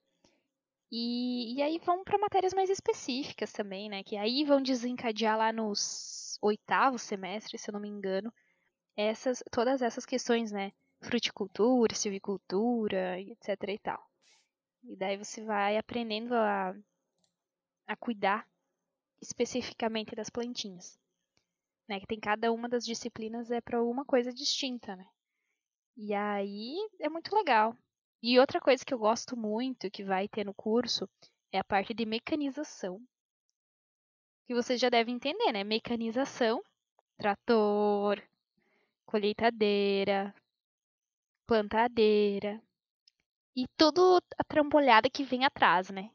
E, 0.90 1.54
e 1.56 1.62
aí 1.62 1.78
vão 1.78 2.04
para 2.04 2.18
matérias 2.18 2.54
mais 2.54 2.70
específicas 2.70 3.52
também, 3.52 3.88
né? 3.88 4.02
Que 4.02 4.16
aí 4.16 4.44
vão 4.44 4.62
desencadear 4.62 5.38
lá 5.38 5.52
nos 5.52 6.38
oitavos 6.42 7.02
semestres, 7.02 7.60
se 7.60 7.70
eu 7.70 7.72
não 7.72 7.80
me 7.80 7.88
engano, 7.88 8.32
essas, 8.96 9.42
todas 9.50 9.82
essas 9.82 10.06
questões, 10.06 10.52
né? 10.52 10.72
Fruticultura, 11.00 11.94
silvicultura, 11.94 13.20
etc 13.20 13.48
e 13.68 13.78
tal. 13.78 14.02
E 14.84 14.96
daí 14.96 15.16
você 15.16 15.42
vai 15.44 15.76
aprendendo 15.76 16.34
a, 16.34 16.74
a 17.86 17.96
cuidar 17.96 18.46
especificamente 19.20 20.14
das 20.14 20.30
plantinhas. 20.30 20.98
Né? 21.88 22.00
Que 22.00 22.06
tem 22.06 22.20
cada 22.20 22.52
uma 22.52 22.68
das 22.68 22.84
disciplinas 22.84 23.50
é 23.50 23.60
para 23.60 23.82
uma 23.82 24.04
coisa 24.04 24.32
distinta, 24.32 24.96
né? 24.96 25.06
E 25.96 26.12
aí 26.12 26.76
é 27.00 27.08
muito 27.08 27.34
legal. 27.34 27.76
E 28.22 28.38
outra 28.38 28.60
coisa 28.60 28.84
que 28.84 28.92
eu 28.92 28.98
gosto 28.98 29.36
muito, 29.36 29.90
que 29.90 30.04
vai 30.04 30.28
ter 30.28 30.44
no 30.44 30.52
curso, 30.52 31.08
é 31.52 31.58
a 31.58 31.64
parte 31.64 31.94
de 31.94 32.04
mecanização. 32.04 33.00
Que 34.46 34.54
vocês 34.54 34.80
já 34.80 34.88
devem 34.88 35.14
entender, 35.14 35.52
né? 35.52 35.64
Mecanização, 35.64 36.62
trator, 37.16 38.22
colheitadeira, 39.06 40.34
plantadeira 41.46 42.60
e 43.54 43.66
tudo 43.76 44.22
a 44.36 44.44
trambolhada 44.44 45.08
que 45.08 45.24
vem 45.24 45.44
atrás, 45.44 45.88
né? 45.88 46.10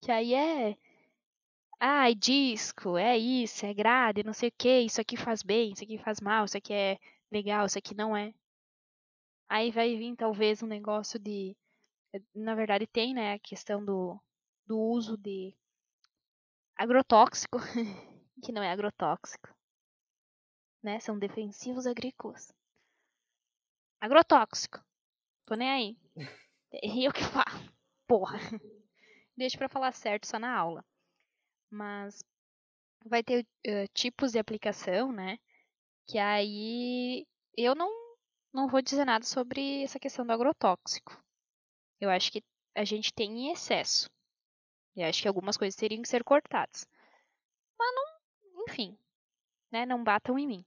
Que 0.00 0.10
aí 0.10 0.34
é. 0.34 0.76
Ai, 1.84 2.14
disco, 2.14 2.96
é 2.96 3.18
isso, 3.18 3.66
é 3.66 3.74
grade, 3.74 4.22
não 4.22 4.32
sei 4.32 4.48
o 4.48 4.52
que, 4.56 4.82
isso 4.82 5.00
aqui 5.00 5.16
faz 5.16 5.42
bem, 5.42 5.72
isso 5.72 5.82
aqui 5.82 5.98
faz 5.98 6.20
mal, 6.20 6.44
isso 6.44 6.56
aqui 6.56 6.72
é 6.72 6.96
legal, 7.30 7.66
isso 7.66 7.76
aqui 7.76 7.92
não 7.94 8.16
é. 8.16 8.32
Aí 9.48 9.70
vai 9.72 9.96
vir 9.96 10.14
talvez 10.16 10.62
um 10.62 10.66
negócio 10.66 11.18
de. 11.18 11.56
Na 12.34 12.54
verdade, 12.54 12.86
tem, 12.86 13.12
né, 13.12 13.34
a 13.34 13.38
questão 13.40 13.84
do, 13.84 14.20
do 14.64 14.78
uso 14.78 15.16
de 15.16 15.56
agrotóxico, 16.76 17.58
que 18.44 18.52
não 18.52 18.62
é 18.62 18.70
agrotóxico. 18.70 19.48
Né? 20.82 21.00
São 21.00 21.18
defensivos 21.18 21.84
agrícolas. 21.84 22.52
Agrotóxico. 24.00 24.80
Tô 25.46 25.54
nem 25.56 25.70
aí. 25.70 25.96
É 26.74 26.88
eu 27.06 27.12
que 27.12 27.22
falo. 27.22 27.70
Porra. 28.06 28.38
Deixa 29.36 29.58
pra 29.58 29.68
falar 29.68 29.92
certo 29.92 30.26
só 30.26 30.38
na 30.38 30.56
aula. 30.56 30.82
Mas 31.72 32.22
vai 33.06 33.22
ter 33.22 33.46
eh, 33.64 33.86
tipos 33.88 34.32
de 34.32 34.38
aplicação, 34.38 35.10
né? 35.10 35.38
Que 36.06 36.18
aí 36.18 37.26
eu 37.56 37.74
não, 37.74 37.90
não 38.52 38.68
vou 38.68 38.82
dizer 38.82 39.04
nada 39.06 39.24
sobre 39.24 39.82
essa 39.82 39.98
questão 39.98 40.26
do 40.26 40.32
agrotóxico. 40.32 41.18
Eu 42.00 42.10
acho 42.10 42.30
que 42.32 42.44
a 42.74 42.84
gente 42.84 43.12
tem 43.14 43.46
em 43.48 43.52
excesso. 43.52 44.10
E 44.96 45.02
acho 45.02 45.22
que 45.22 45.28
algumas 45.28 45.56
coisas 45.56 45.76
teriam 45.76 46.02
que 46.02 46.08
ser 46.08 46.22
cortadas. 46.24 46.86
Mas 47.78 47.94
não, 47.94 48.64
enfim. 48.68 48.98
né, 49.70 49.86
não 49.86 50.04
batam 50.04 50.38
em 50.38 50.46
mim. 50.46 50.64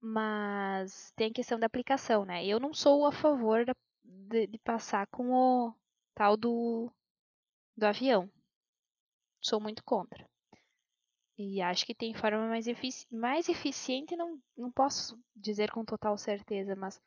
Mas 0.00 1.12
tem 1.16 1.30
a 1.30 1.34
questão 1.34 1.58
da 1.58 1.66
aplicação, 1.66 2.24
né? 2.26 2.44
Eu 2.46 2.60
não 2.60 2.74
sou 2.74 3.06
a 3.06 3.12
favor 3.12 3.64
da, 3.64 3.74
de, 4.04 4.46
de 4.46 4.58
passar 4.58 5.06
com 5.08 5.32
o 5.32 5.74
tal 6.14 6.36
do, 6.36 6.92
do 7.76 7.86
avião. 7.86 8.30
Sou 9.40 9.60
muito 9.60 9.82
contra. 9.84 10.28
E 11.38 11.62
acho 11.62 11.86
que 11.86 11.94
tem 11.94 12.12
forma 12.12 12.48
mais, 12.48 12.66
efici 12.66 13.06
mais 13.10 13.48
eficiente, 13.48 14.14
não, 14.14 14.38
não 14.56 14.70
posso 14.70 15.18
dizer 15.34 15.70
com 15.70 15.84
total 15.84 16.18
certeza, 16.18 16.76
mas 16.76 17.00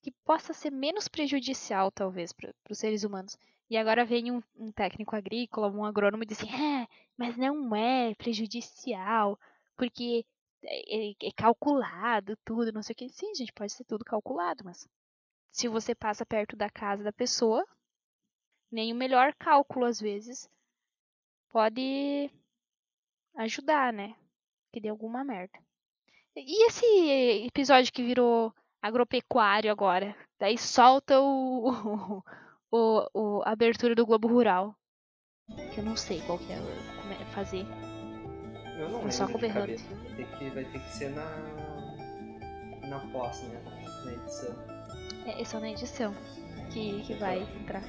que 0.00 0.12
possa 0.24 0.52
ser 0.52 0.70
menos 0.70 1.08
prejudicial, 1.08 1.90
talvez, 1.90 2.32
para 2.32 2.52
os 2.70 2.78
seres 2.78 3.02
humanos. 3.02 3.36
E 3.68 3.76
agora 3.76 4.04
vem 4.04 4.30
um, 4.30 4.40
um, 4.56 4.72
técnico 4.72 5.16
agrícola, 5.16 5.68
um 5.68 5.84
agrônomo, 5.84 6.22
e 6.22 6.26
diz 6.26 6.38
assim: 6.38 6.52
é, 6.52 6.86
mas 7.16 7.36
não 7.36 7.74
é 7.74 8.14
prejudicial, 8.14 9.38
porque 9.76 10.24
é, 10.62 11.10
é, 11.10 11.14
é, 11.22 11.32
calculado 11.36 12.36
tudo, 12.44 12.72
não 12.72 12.82
sei 12.82 12.94
o 12.94 12.96
que. 12.96 13.08
Sim, 13.08 13.34
gente, 13.34 13.52
pode 13.52 13.72
ser 13.72 13.84
tudo 13.84 14.04
calculado, 14.04 14.64
mas 14.64 14.88
se 15.50 15.68
você 15.68 15.94
passa 15.94 16.24
perto 16.24 16.56
da 16.56 16.70
casa 16.70 17.02
da 17.02 17.12
pessoa, 17.12 17.66
nem 18.70 18.92
o 18.92 18.96
melhor 18.96 19.34
cálculo, 19.34 19.84
às 19.84 20.00
vezes, 20.00 20.48
pode 21.50 22.30
ajudar, 23.36 23.92
né? 23.92 24.14
Que 24.72 24.80
dê 24.80 24.88
alguma 24.88 25.24
merda. 25.24 25.58
E 26.36 26.66
esse 26.66 27.46
episódio 27.46 27.92
que 27.92 28.02
virou 28.02 28.54
agropecuário 28.80 29.70
agora? 29.70 30.14
Daí 30.38 30.56
solta 30.56 31.20
o, 31.20 31.70
o, 31.70 32.22
o, 32.70 33.08
o 33.14 33.42
a 33.44 33.50
abertura 33.50 33.94
do 33.94 34.06
Globo 34.06 34.28
Rural. 34.28 34.74
Que 35.72 35.78
eu 35.78 35.84
não 35.84 35.96
sei 35.96 36.20
qual 36.22 36.38
que 36.38 36.52
é, 36.52 36.56
é 36.56 37.24
fazer. 37.32 37.66
Eu 38.78 38.90
não 38.90 39.08
é 39.08 39.10
só 39.10 39.26
de 39.26 39.32
cabeça. 39.32 39.84
Tem 40.14 40.26
que, 40.26 40.50
vai 40.50 40.64
ter 40.64 40.78
que 40.78 40.92
ser 40.92 41.10
na, 41.10 41.24
na 42.86 43.00
pós, 43.12 43.42
né? 43.42 43.60
Na 44.04 44.12
edição. 44.12 44.54
É, 45.26 45.40
é 45.40 45.44
só 45.44 45.58
na 45.58 45.70
edição 45.70 46.14
que, 46.72 47.02
que 47.02 47.14
vai 47.14 47.40
entrar. 47.60 47.82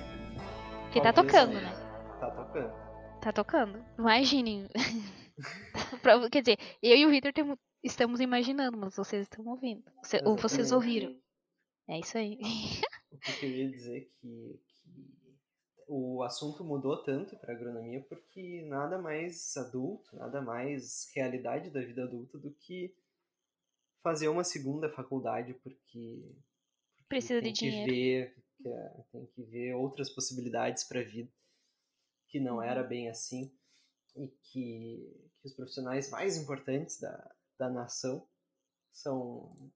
Porque 0.84 1.02
tá 1.02 1.14
tocando, 1.14 1.54
né? 1.54 1.72
Tá 2.20 2.32
tocando. 2.32 2.89
Tá 3.22 3.34
tocando. 3.34 3.84
Imaginem. 3.98 4.68
Quer 6.32 6.42
dizer, 6.42 6.58
eu 6.82 6.98
e 6.98 7.06
o 7.06 7.10
Victor 7.10 7.34
estamos 7.84 8.20
imaginando, 8.20 8.78
mas 8.78 8.96
vocês 8.96 9.24
estão 9.24 9.46
ouvindo. 9.46 9.84
ou 10.26 10.38
vocês 10.38 10.72
ouviram. 10.72 11.16
É 11.88 12.00
isso 12.00 12.18
aí. 12.18 12.40
O 13.12 13.18
que 13.18 13.32
eu 13.32 13.36
queria 13.40 13.70
dizer 13.70 14.12
que, 14.22 14.62
que 14.68 15.38
o 15.88 16.22
assunto 16.24 16.64
mudou 16.64 17.04
tanto 17.04 17.36
para 17.38 17.54
agronomia 17.54 18.06
porque 18.08 18.64
nada 18.68 19.00
mais 19.00 19.58
adulto, 19.58 20.16
nada 20.16 20.42
mais 20.42 21.10
realidade 21.16 21.72
da 21.72 21.82
vida 21.82 22.04
adulta 22.04 22.38
do 22.38 22.52
que 22.52 22.96
fazer 24.04 24.28
uma 24.28 24.44
segunda 24.44 24.90
faculdade 24.90 25.54
porque, 25.56 26.24
porque 26.96 27.08
precisa 27.10 27.42
de 27.42 27.52
dinheiro. 27.52 27.92
Ver, 27.92 28.36
que 28.62 28.70
é, 28.70 29.04
tem 29.12 29.26
que 29.26 29.42
ver 29.44 29.74
outras 29.74 30.10
possibilidades 30.10 30.84
para 30.84 31.00
a 31.00 31.04
vida 31.04 31.32
que 32.30 32.40
não 32.40 32.62
era 32.62 32.84
bem 32.84 33.10
assim 33.10 33.52
e 34.16 34.28
que, 34.28 35.30
que 35.42 35.48
os 35.48 35.54
profissionais 35.54 36.10
mais 36.10 36.38
importantes 36.38 37.00
da, 37.00 37.36
da 37.58 37.70
nação 37.70 38.28
são 38.92 39.72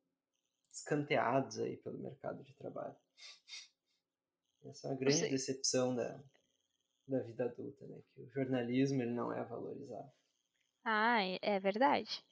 escanteados 0.72 1.60
aí 1.60 1.78
pelo 1.78 2.00
mercado 2.00 2.44
de 2.44 2.54
trabalho. 2.56 2.96
Essa 4.66 4.88
é 4.88 4.92
uma 4.92 4.98
grande 4.98 5.30
decepção 5.30 5.96
da, 5.96 6.20
da 7.08 7.20
vida 7.20 7.46
adulta, 7.46 7.86
né? 7.86 8.02
Que 8.14 8.22
o 8.22 8.30
jornalismo 8.30 9.02
ele 9.02 9.12
não 9.12 9.32
é 9.32 9.44
valorizado. 9.44 10.12
Ah, 10.86 11.24
é, 11.24 11.38
é 11.42 11.60
verdade. 11.60 12.24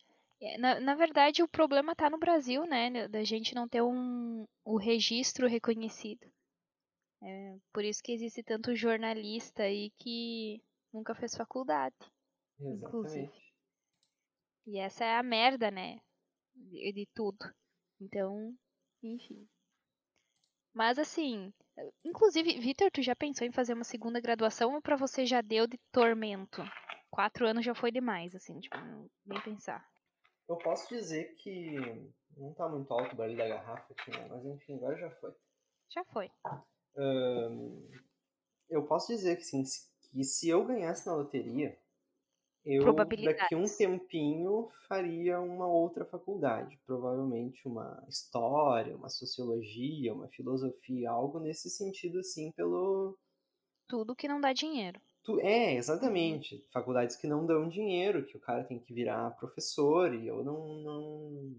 É, 0.41 0.57
na, 0.57 0.79
na 0.79 0.95
verdade, 0.95 1.43
o 1.43 1.47
problema 1.47 1.91
está 1.91 2.09
no 2.09 2.17
Brasil, 2.17 2.65
né? 2.65 3.07
Da 3.07 3.23
gente 3.23 3.53
não 3.53 3.67
ter 3.67 3.81
um, 3.81 4.47
o 4.65 4.77
registro 4.77 5.47
reconhecido. 5.47 6.31
É 7.23 7.57
por 7.71 7.83
isso 7.83 8.01
que 8.01 8.11
existe 8.11 8.41
tanto 8.41 8.75
jornalista 8.75 9.63
aí 9.63 9.91
que 9.97 10.61
nunca 10.91 11.13
fez 11.13 11.35
faculdade. 11.35 11.95
Exatamente. 12.59 12.85
Inclusive. 12.85 13.31
E 14.67 14.79
essa 14.79 15.05
é 15.05 15.15
a 15.15 15.23
merda, 15.23 15.69
né? 15.69 16.01
De, 16.55 16.91
de 16.93 17.07
tudo. 17.13 17.45
Então, 17.99 18.55
enfim. 19.03 19.47
Mas 20.73 20.97
assim, 20.97 21.53
inclusive, 22.03 22.59
Vitor, 22.59 22.89
tu 22.91 23.01
já 23.01 23.15
pensou 23.15 23.45
em 23.45 23.51
fazer 23.51 23.73
uma 23.73 23.83
segunda 23.83 24.19
graduação 24.19 24.73
ou 24.73 24.81
pra 24.81 24.95
você 24.95 25.25
já 25.25 25.41
deu 25.41 25.67
de 25.67 25.77
tormento? 25.91 26.61
Quatro 27.09 27.45
anos 27.45 27.65
já 27.65 27.75
foi 27.75 27.91
demais, 27.91 28.33
assim, 28.33 28.59
tipo, 28.59 28.77
nem 29.25 29.41
pensar. 29.41 29.85
Eu 30.47 30.57
posso 30.57 30.87
dizer 30.87 31.35
que 31.35 31.75
não 32.37 32.53
tá 32.53 32.67
muito 32.69 32.91
alto 32.93 33.13
o 33.13 33.15
barulho 33.17 33.37
da 33.37 33.47
garrafa 33.47 33.93
aqui, 33.93 34.11
né? 34.11 34.27
Mas 34.29 34.45
enfim, 34.45 34.75
agora 34.75 34.97
já 34.97 35.11
foi. 35.11 35.33
Já 35.89 36.05
foi. 36.05 36.31
Eu 38.69 38.85
posso 38.85 39.07
dizer 39.07 39.37
que, 39.37 39.43
sim, 39.43 39.63
que 40.11 40.23
se 40.23 40.49
eu 40.49 40.65
ganhasse 40.65 41.05
na 41.05 41.15
loteria, 41.15 41.77
eu 42.63 42.93
daqui 42.93 43.55
um 43.55 43.65
tempinho 43.65 44.69
faria 44.87 45.39
uma 45.39 45.67
outra 45.67 46.05
faculdade, 46.05 46.79
provavelmente 46.85 47.67
uma 47.67 48.05
história, 48.07 48.95
uma 48.95 49.09
sociologia, 49.09 50.13
uma 50.13 50.27
filosofia, 50.27 51.09
algo 51.09 51.39
nesse 51.39 51.69
sentido 51.69 52.19
assim, 52.19 52.51
pelo 52.51 53.17
tudo 53.91 54.15
que 54.15 54.25
não 54.25 54.39
dá 54.39 54.53
dinheiro. 54.53 55.01
Tu, 55.21 55.37
é, 55.41 55.75
exatamente. 55.75 56.65
Faculdades 56.71 57.17
que 57.17 57.27
não 57.27 57.45
dão 57.45 57.67
dinheiro, 57.67 58.25
que 58.25 58.37
o 58.37 58.39
cara 58.39 58.63
tem 58.63 58.79
que 58.79 58.93
virar 58.93 59.31
professor, 59.31 60.13
e 60.15 60.27
eu 60.27 60.41
não. 60.45 60.81
não... 60.81 61.55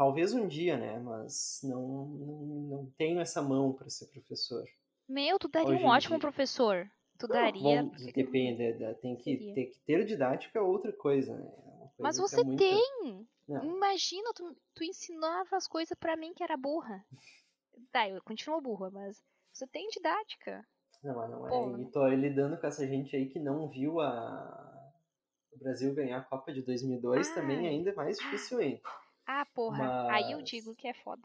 Talvez 0.00 0.32
um 0.32 0.48
dia, 0.48 0.78
né? 0.78 0.98
Mas 0.98 1.60
não, 1.62 2.06
não, 2.06 2.36
não 2.70 2.92
tenho 2.96 3.20
essa 3.20 3.42
mão 3.42 3.70
para 3.74 3.90
ser 3.90 4.06
professor. 4.06 4.64
Meu, 5.06 5.38
tu 5.38 5.46
daria 5.46 5.74
Hoje 5.74 5.84
um 5.84 5.88
ótimo 5.88 6.14
dia. 6.14 6.20
professor. 6.20 6.90
Tu 7.18 7.28
daria. 7.28 7.82
Bom, 7.82 7.90
depende, 8.14 8.94
tem 9.02 9.14
que, 9.14 9.52
ter 9.52 9.66
que 9.66 9.78
ter 9.80 10.06
didática 10.06 10.58
é 10.58 10.62
outra 10.62 10.90
coisa, 10.90 11.36
né? 11.36 11.44
É 11.44 11.80
coisa 11.80 11.94
Mas 11.98 12.18
é 12.18 12.22
você 12.22 12.40
é 12.40 12.44
muito... 12.44 12.58
tem! 12.58 13.28
Não. 13.46 13.62
Imagina, 13.62 14.32
tu, 14.34 14.56
tu 14.74 14.84
ensinava 14.84 15.54
as 15.54 15.68
coisas 15.68 15.94
para 16.00 16.16
mim 16.16 16.32
que 16.32 16.42
era 16.42 16.56
burra. 16.56 17.04
tá, 17.92 18.08
eu 18.08 18.22
continuo 18.22 18.58
burra, 18.58 18.88
mas 18.88 19.22
você 19.52 19.66
tem 19.66 19.86
didática. 19.88 20.66
Não, 21.04 21.14
mas 21.14 21.30
não 21.30 21.76
é. 21.76 21.82
E 21.82 21.90
tô 21.90 22.08
lidando 22.08 22.56
com 22.56 22.66
essa 22.66 22.86
gente 22.86 23.14
aí 23.14 23.28
que 23.28 23.38
não 23.38 23.68
viu 23.68 24.00
a... 24.00 24.92
o 25.52 25.58
Brasil 25.58 25.94
ganhar 25.94 26.20
a 26.20 26.24
Copa 26.24 26.54
de 26.54 26.62
2002 26.62 27.28
ah. 27.28 27.34
também 27.34 27.68
ainda 27.68 27.90
é 27.90 27.94
mais 27.94 28.16
difícil 28.16 28.60
ainda. 28.60 28.80
Ah, 29.32 29.46
porra. 29.54 29.78
Mas... 29.78 30.08
Aí 30.10 30.32
eu 30.32 30.42
digo 30.42 30.74
que 30.74 30.88
é 30.88 30.92
foda. 30.92 31.22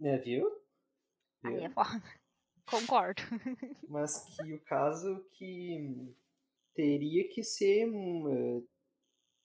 É, 0.00 0.16
viu? 0.18 0.48
viu? 1.42 1.56
Aí 1.56 1.64
é 1.64 1.68
foda. 1.68 1.88
Concordo. 2.70 3.20
Mas 3.88 4.24
que 4.36 4.54
o 4.54 4.60
caso 4.60 5.26
que 5.32 6.14
teria 6.72 7.28
que 7.28 7.42
ser. 7.42 7.88
Eh, 7.88 8.62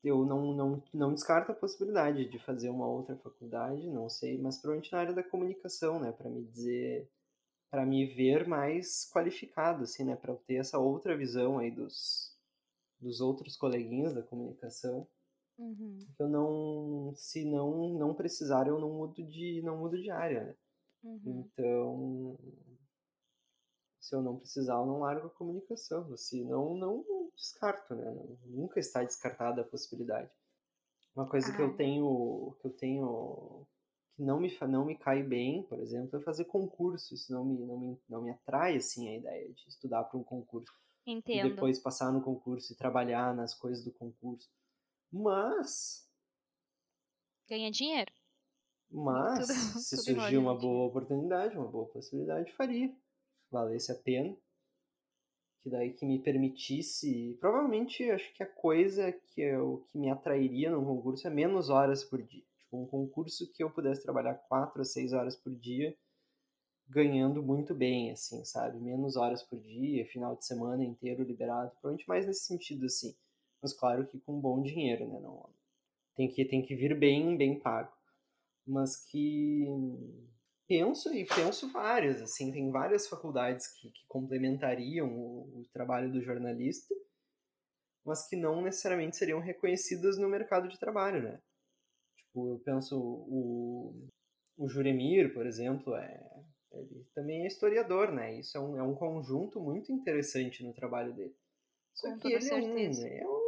eu 0.03 0.25
não, 0.25 0.53
não, 0.53 0.83
não 0.93 1.13
descarto 1.13 1.51
a 1.51 1.55
possibilidade 1.55 2.29
de 2.29 2.37
fazer 2.37 2.69
uma 2.69 2.85
outra 2.85 3.15
faculdade, 3.15 3.89
não 3.89 4.09
sei, 4.09 4.37
mas 4.37 4.57
provavelmente 4.57 4.91
na 4.91 4.99
área 4.99 5.13
da 5.13 5.23
comunicação, 5.23 5.99
né? 5.99 6.11
Para 6.11 6.29
me 6.29 6.43
dizer. 6.43 7.09
Para 7.71 7.85
me 7.85 8.05
ver 8.05 8.47
mais 8.47 9.09
qualificado, 9.11 9.83
assim, 9.83 10.03
né? 10.03 10.15
Para 10.15 10.35
ter 10.35 10.55
essa 10.55 10.77
outra 10.77 11.17
visão 11.17 11.57
aí 11.57 11.71
dos, 11.71 12.37
dos 12.99 13.21
outros 13.21 13.57
coleguinhas 13.57 14.13
da 14.13 14.21
comunicação. 14.21 15.07
Uhum. 15.57 15.99
Eu 16.19 16.27
não. 16.27 17.13
Se 17.15 17.45
não, 17.45 17.89
não 17.97 18.13
precisar, 18.13 18.67
eu 18.67 18.79
não 18.79 18.89
mudo 18.89 19.23
de, 19.23 19.61
não 19.63 19.77
mudo 19.77 20.01
de 20.01 20.09
área, 20.09 20.43
né? 20.43 20.55
Uhum. 21.03 21.45
Então 21.45 22.37
se 24.03 24.13
eu 24.13 24.21
não 24.21 24.37
precisar, 24.37 24.73
eu 24.73 24.85
não 24.85 24.99
largo 24.99 25.27
a 25.27 25.29
comunicação. 25.29 26.15
Se 26.17 26.43
não, 26.43 26.75
não 26.75 27.05
descarto, 27.35 27.95
né? 27.95 28.13
Nunca 28.45 28.79
está 28.79 29.01
descartada 29.01 29.61
a 29.61 29.65
possibilidade. 29.65 30.29
Uma 31.15 31.27
coisa 31.27 31.49
ah. 31.51 31.55
que 31.55 31.61
eu 31.61 31.67
ah. 31.67 31.73
tenho, 31.73 32.57
que 32.59 32.67
eu 32.67 32.71
tenho 32.71 33.65
que 34.15 34.21
não 34.21 34.39
me 34.39 34.55
não 34.67 34.85
me 34.85 34.95
cai 34.95 35.23
bem, 35.23 35.63
por 35.63 35.79
exemplo, 35.79 36.19
é 36.19 36.21
fazer 36.21 36.45
concurso. 36.45 37.13
Isso 37.13 37.31
não 37.31 37.45
me 37.45 37.65
não 37.65 37.79
me, 37.79 38.01
não 38.09 38.21
me 38.21 38.31
atrai 38.31 38.75
assim 38.75 39.07
a 39.07 39.17
ideia 39.17 39.53
de 39.53 39.69
estudar 39.69 40.03
para 40.03 40.19
um 40.19 40.23
concurso. 40.23 40.73
Entendo. 41.07 41.47
E 41.47 41.49
depois 41.51 41.79
passar 41.79 42.11
no 42.11 42.21
concurso 42.21 42.73
e 42.73 42.75
trabalhar 42.75 43.33
nas 43.33 43.53
coisas 43.53 43.85
do 43.85 43.91
concurso. 43.93 44.49
Mas 45.13 46.09
ganha 47.47 47.69
dinheiro. 47.69 48.11
Mas 48.89 49.47
tudo, 49.47 49.53
se 49.79 49.95
tudo 49.97 50.21
surgir 50.21 50.37
uma 50.37 50.57
boa 50.57 50.87
oportunidade, 50.87 51.55
uma 51.55 51.67
boa 51.67 51.85
possibilidade, 51.87 52.51
faria 52.53 52.91
valesse 53.51 53.91
a 53.91 53.95
pena. 53.95 54.35
Que 55.61 55.69
daí 55.69 55.93
que 55.93 56.05
me 56.05 56.19
permitisse. 56.19 57.37
Provavelmente 57.39 58.09
acho 58.09 58.33
que 58.33 58.41
a 58.41 58.47
coisa 58.47 59.11
que, 59.11 59.39
eu, 59.39 59.87
que 59.91 59.97
me 59.97 60.09
atrairia 60.09 60.71
num 60.71 60.83
concurso 60.83 61.27
é 61.27 61.29
menos 61.29 61.69
horas 61.69 62.03
por 62.03 62.21
dia. 62.21 62.43
Tipo, 62.57 62.81
um 62.81 62.87
concurso 62.87 63.49
que 63.53 63.63
eu 63.63 63.69
pudesse 63.69 64.01
trabalhar 64.01 64.33
4 64.33 64.81
a 64.81 64.85
6 64.85 65.13
horas 65.13 65.37
por 65.37 65.55
dia, 65.55 65.95
ganhando 66.89 67.41
muito 67.41 67.73
bem, 67.73 68.11
assim, 68.11 68.43
sabe? 68.43 68.77
Menos 68.79 69.15
horas 69.15 69.41
por 69.43 69.59
dia, 69.59 70.05
final 70.07 70.35
de 70.35 70.45
semana 70.45 70.83
inteiro 70.83 71.23
liberado. 71.23 71.71
Provavelmente 71.71 72.09
mais 72.09 72.25
nesse 72.25 72.45
sentido, 72.45 72.87
assim. 72.87 73.15
Mas 73.63 73.71
claro 73.71 74.05
que 74.05 74.19
com 74.19 74.41
bom 74.41 74.61
dinheiro, 74.61 75.07
né? 75.07 75.21
Não, 75.21 75.49
tem 76.15 76.27
que 76.27 76.43
tem 76.43 76.61
que 76.61 76.75
vir 76.75 76.99
bem, 76.99 77.37
bem 77.37 77.57
pago. 77.57 77.93
Mas 78.67 78.97
que 79.05 79.65
penso 80.67 81.13
e 81.13 81.25
penso 81.25 81.71
várias, 81.71 82.21
assim, 82.21 82.51
tem 82.51 82.69
várias 82.71 83.07
faculdades 83.07 83.67
que, 83.67 83.89
que 83.89 84.05
complementariam 84.07 85.07
o, 85.07 85.61
o, 85.61 85.65
trabalho 85.71 86.11
do 86.11 86.21
jornalista, 86.21 86.93
mas 88.05 88.27
que 88.27 88.35
não 88.35 88.61
necessariamente 88.61 89.15
seriam 89.15 89.39
reconhecidas 89.39 90.17
no 90.17 90.27
mercado 90.27 90.67
de 90.67 90.77
trabalho, 90.77 91.23
né? 91.23 91.39
Tipo, 92.17 92.49
eu 92.49 92.59
penso 92.59 92.97
o, 92.99 94.07
o 94.57 94.67
Juremir, 94.67 95.33
por 95.33 95.45
exemplo, 95.45 95.95
é, 95.95 96.43
ele 96.71 97.05
também 97.13 97.43
é 97.43 97.47
historiador, 97.47 98.11
né? 98.11 98.39
Isso 98.39 98.57
é 98.57 98.59
um, 98.59 98.77
é 98.77 98.83
um 98.83 98.95
conjunto 98.95 99.59
muito 99.61 99.91
interessante 99.91 100.63
no 100.63 100.73
trabalho 100.73 101.13
dele. 101.13 101.35
Só 101.93 102.09
Com 102.09 102.19
que 102.19 102.33
ele 102.33 102.49
é, 102.49 102.55
um, 102.55 102.77
é 102.77 103.27
um, 103.27 103.42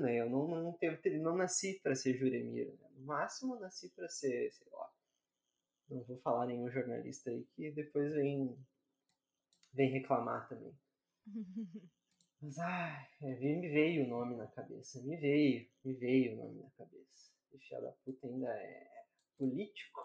né? 0.00 0.20
Eu 0.20 0.30
não, 0.30 0.46
não, 0.48 0.72
teve, 0.72 1.18
não 1.18 1.36
nasci 1.36 1.80
para 1.82 1.94
ser 1.94 2.16
Juremir, 2.16 2.72
né? 2.78 2.88
No 2.96 3.04
máximo, 3.04 3.54
eu 3.54 3.60
nasci 3.60 3.90
para 3.90 4.08
ser, 4.08 4.50
sei 4.52 4.66
lá, 4.72 4.90
não 5.88 6.02
vou 6.04 6.18
falar 6.18 6.46
nenhum 6.46 6.70
jornalista 6.70 7.30
aí 7.30 7.44
que 7.54 7.70
depois 7.70 8.12
vem, 8.12 8.56
vem 9.72 9.90
reclamar 9.90 10.48
também. 10.48 10.76
Mas, 12.40 12.58
ai, 12.58 13.06
é, 13.22 13.34
me 13.36 13.68
veio 13.68 14.04
o 14.04 14.08
nome 14.08 14.36
na 14.36 14.46
cabeça. 14.46 15.02
Me 15.02 15.16
veio, 15.16 15.68
me 15.84 15.94
veio 15.94 16.34
o 16.34 16.36
nome 16.36 16.62
na 16.62 16.70
cabeça. 16.70 17.06
O 17.52 17.80
da 17.80 17.92
puta 18.04 18.26
ainda 18.26 18.48
é 18.48 19.04
político. 19.38 20.00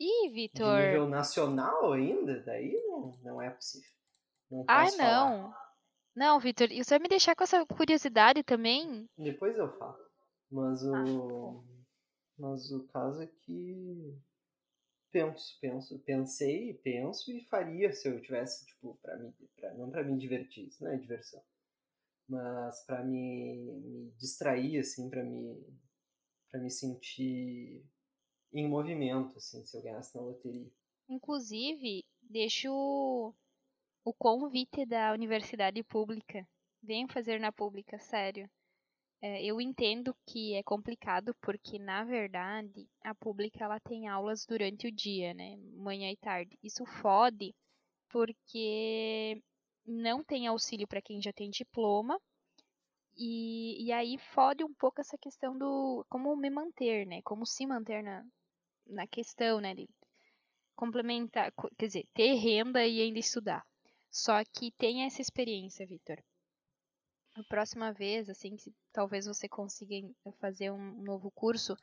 Ih, 0.00 0.30
Vitor. 0.30 0.80
Nível 0.80 1.08
nacional 1.08 1.92
ainda? 1.92 2.42
Daí 2.42 2.72
não, 2.86 3.12
não 3.22 3.42
é 3.42 3.50
possível. 3.50 3.90
Não 4.50 4.64
Ai, 4.68 4.90
não. 4.92 5.52
Falar. 5.52 5.63
Não, 6.14 6.38
Vitor, 6.38 6.70
e 6.70 6.82
você 6.82 6.90
vai 6.90 7.00
me 7.00 7.08
deixar 7.08 7.34
com 7.34 7.42
essa 7.42 7.66
curiosidade 7.66 8.42
também? 8.42 9.06
Depois 9.18 9.56
eu 9.58 9.68
falo. 9.78 9.98
Mas 10.50 10.82
o. 10.84 10.94
Ah, 10.94 11.74
mas 12.38 12.70
o 12.72 12.84
caso 12.88 13.22
é 13.22 13.26
que 13.26 14.16
penso, 15.10 15.58
penso, 15.60 15.98
pensei, 16.00 16.74
penso 16.74 17.30
e 17.30 17.44
faria 17.44 17.92
se 17.92 18.08
eu 18.08 18.20
tivesse, 18.20 18.66
tipo, 18.66 18.98
para 19.00 19.16
mim, 19.16 19.32
pra, 19.56 19.72
não 19.74 19.90
para 19.90 20.02
me 20.02 20.18
divertir, 20.18 20.66
isso 20.66 20.82
não 20.82 20.90
é 20.90 20.96
diversão, 20.96 21.40
mas 22.28 22.84
para 22.84 23.04
me, 23.04 23.54
me 23.54 24.10
distrair, 24.18 24.80
assim, 24.80 25.08
para 25.08 25.22
me, 25.22 25.64
para 26.50 26.60
me 26.60 26.70
sentir 26.70 27.86
em 28.52 28.68
movimento, 28.68 29.36
assim, 29.36 29.64
se 29.64 29.76
eu 29.76 29.82
ganhasse 29.82 30.16
na 30.16 30.22
loteria. 30.22 30.70
Inclusive, 31.08 32.02
deixo 32.22 33.32
o 34.04 34.12
convite 34.12 34.84
da 34.84 35.12
universidade 35.12 35.82
pública. 35.82 36.46
Venham 36.82 37.08
fazer 37.08 37.40
na 37.40 37.50
pública, 37.50 37.98
sério. 37.98 38.48
É, 39.22 39.42
eu 39.42 39.58
entendo 39.60 40.14
que 40.26 40.54
é 40.54 40.62
complicado 40.62 41.34
porque, 41.40 41.78
na 41.78 42.04
verdade, 42.04 42.86
a 43.02 43.14
pública 43.14 43.64
ela 43.64 43.80
tem 43.80 44.06
aulas 44.06 44.44
durante 44.44 44.86
o 44.86 44.92
dia, 44.92 45.32
né? 45.32 45.56
Manhã 45.72 46.10
e 46.10 46.16
tarde. 46.16 46.58
Isso 46.62 46.84
fode 46.84 47.54
porque 48.10 49.42
não 49.86 50.22
tem 50.22 50.46
auxílio 50.46 50.86
para 50.86 51.00
quem 51.00 51.22
já 51.22 51.32
tem 51.32 51.48
diploma. 51.48 52.20
E, 53.16 53.86
e 53.86 53.92
aí 53.92 54.18
fode 54.18 54.62
um 54.62 54.74
pouco 54.74 55.00
essa 55.00 55.16
questão 55.16 55.56
do 55.56 56.04
como 56.10 56.36
me 56.36 56.50
manter, 56.50 57.06
né? 57.06 57.22
Como 57.22 57.46
se 57.46 57.66
manter 57.66 58.02
na, 58.02 58.22
na 58.86 59.06
questão, 59.06 59.60
né? 59.60 59.74
De 59.74 59.88
complementar, 60.76 61.50
quer 61.78 61.86
dizer, 61.86 62.06
ter 62.12 62.34
renda 62.34 62.86
e 62.86 63.00
ainda 63.00 63.18
estudar. 63.18 63.64
Só 64.14 64.42
que 64.44 64.70
tem 64.78 65.04
essa 65.04 65.20
experiência, 65.20 65.86
Vitor 65.86 66.22
a 67.34 67.42
próxima 67.44 67.92
vez, 67.92 68.30
assim, 68.30 68.56
que 68.56 68.72
talvez 68.92 69.26
você 69.26 69.48
consiga 69.48 70.08
fazer 70.40 70.70
um 70.70 71.02
novo 71.02 71.30
curso, 71.32 71.76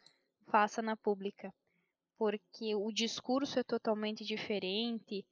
faça 0.48 0.82
na 0.82 0.96
pública. 0.96 1.54
Porque 2.18 2.74
o 2.76 2.92
discurso 2.92 3.60
é 3.60 3.64
totalmente 3.64 4.24
diferente. 4.24 5.26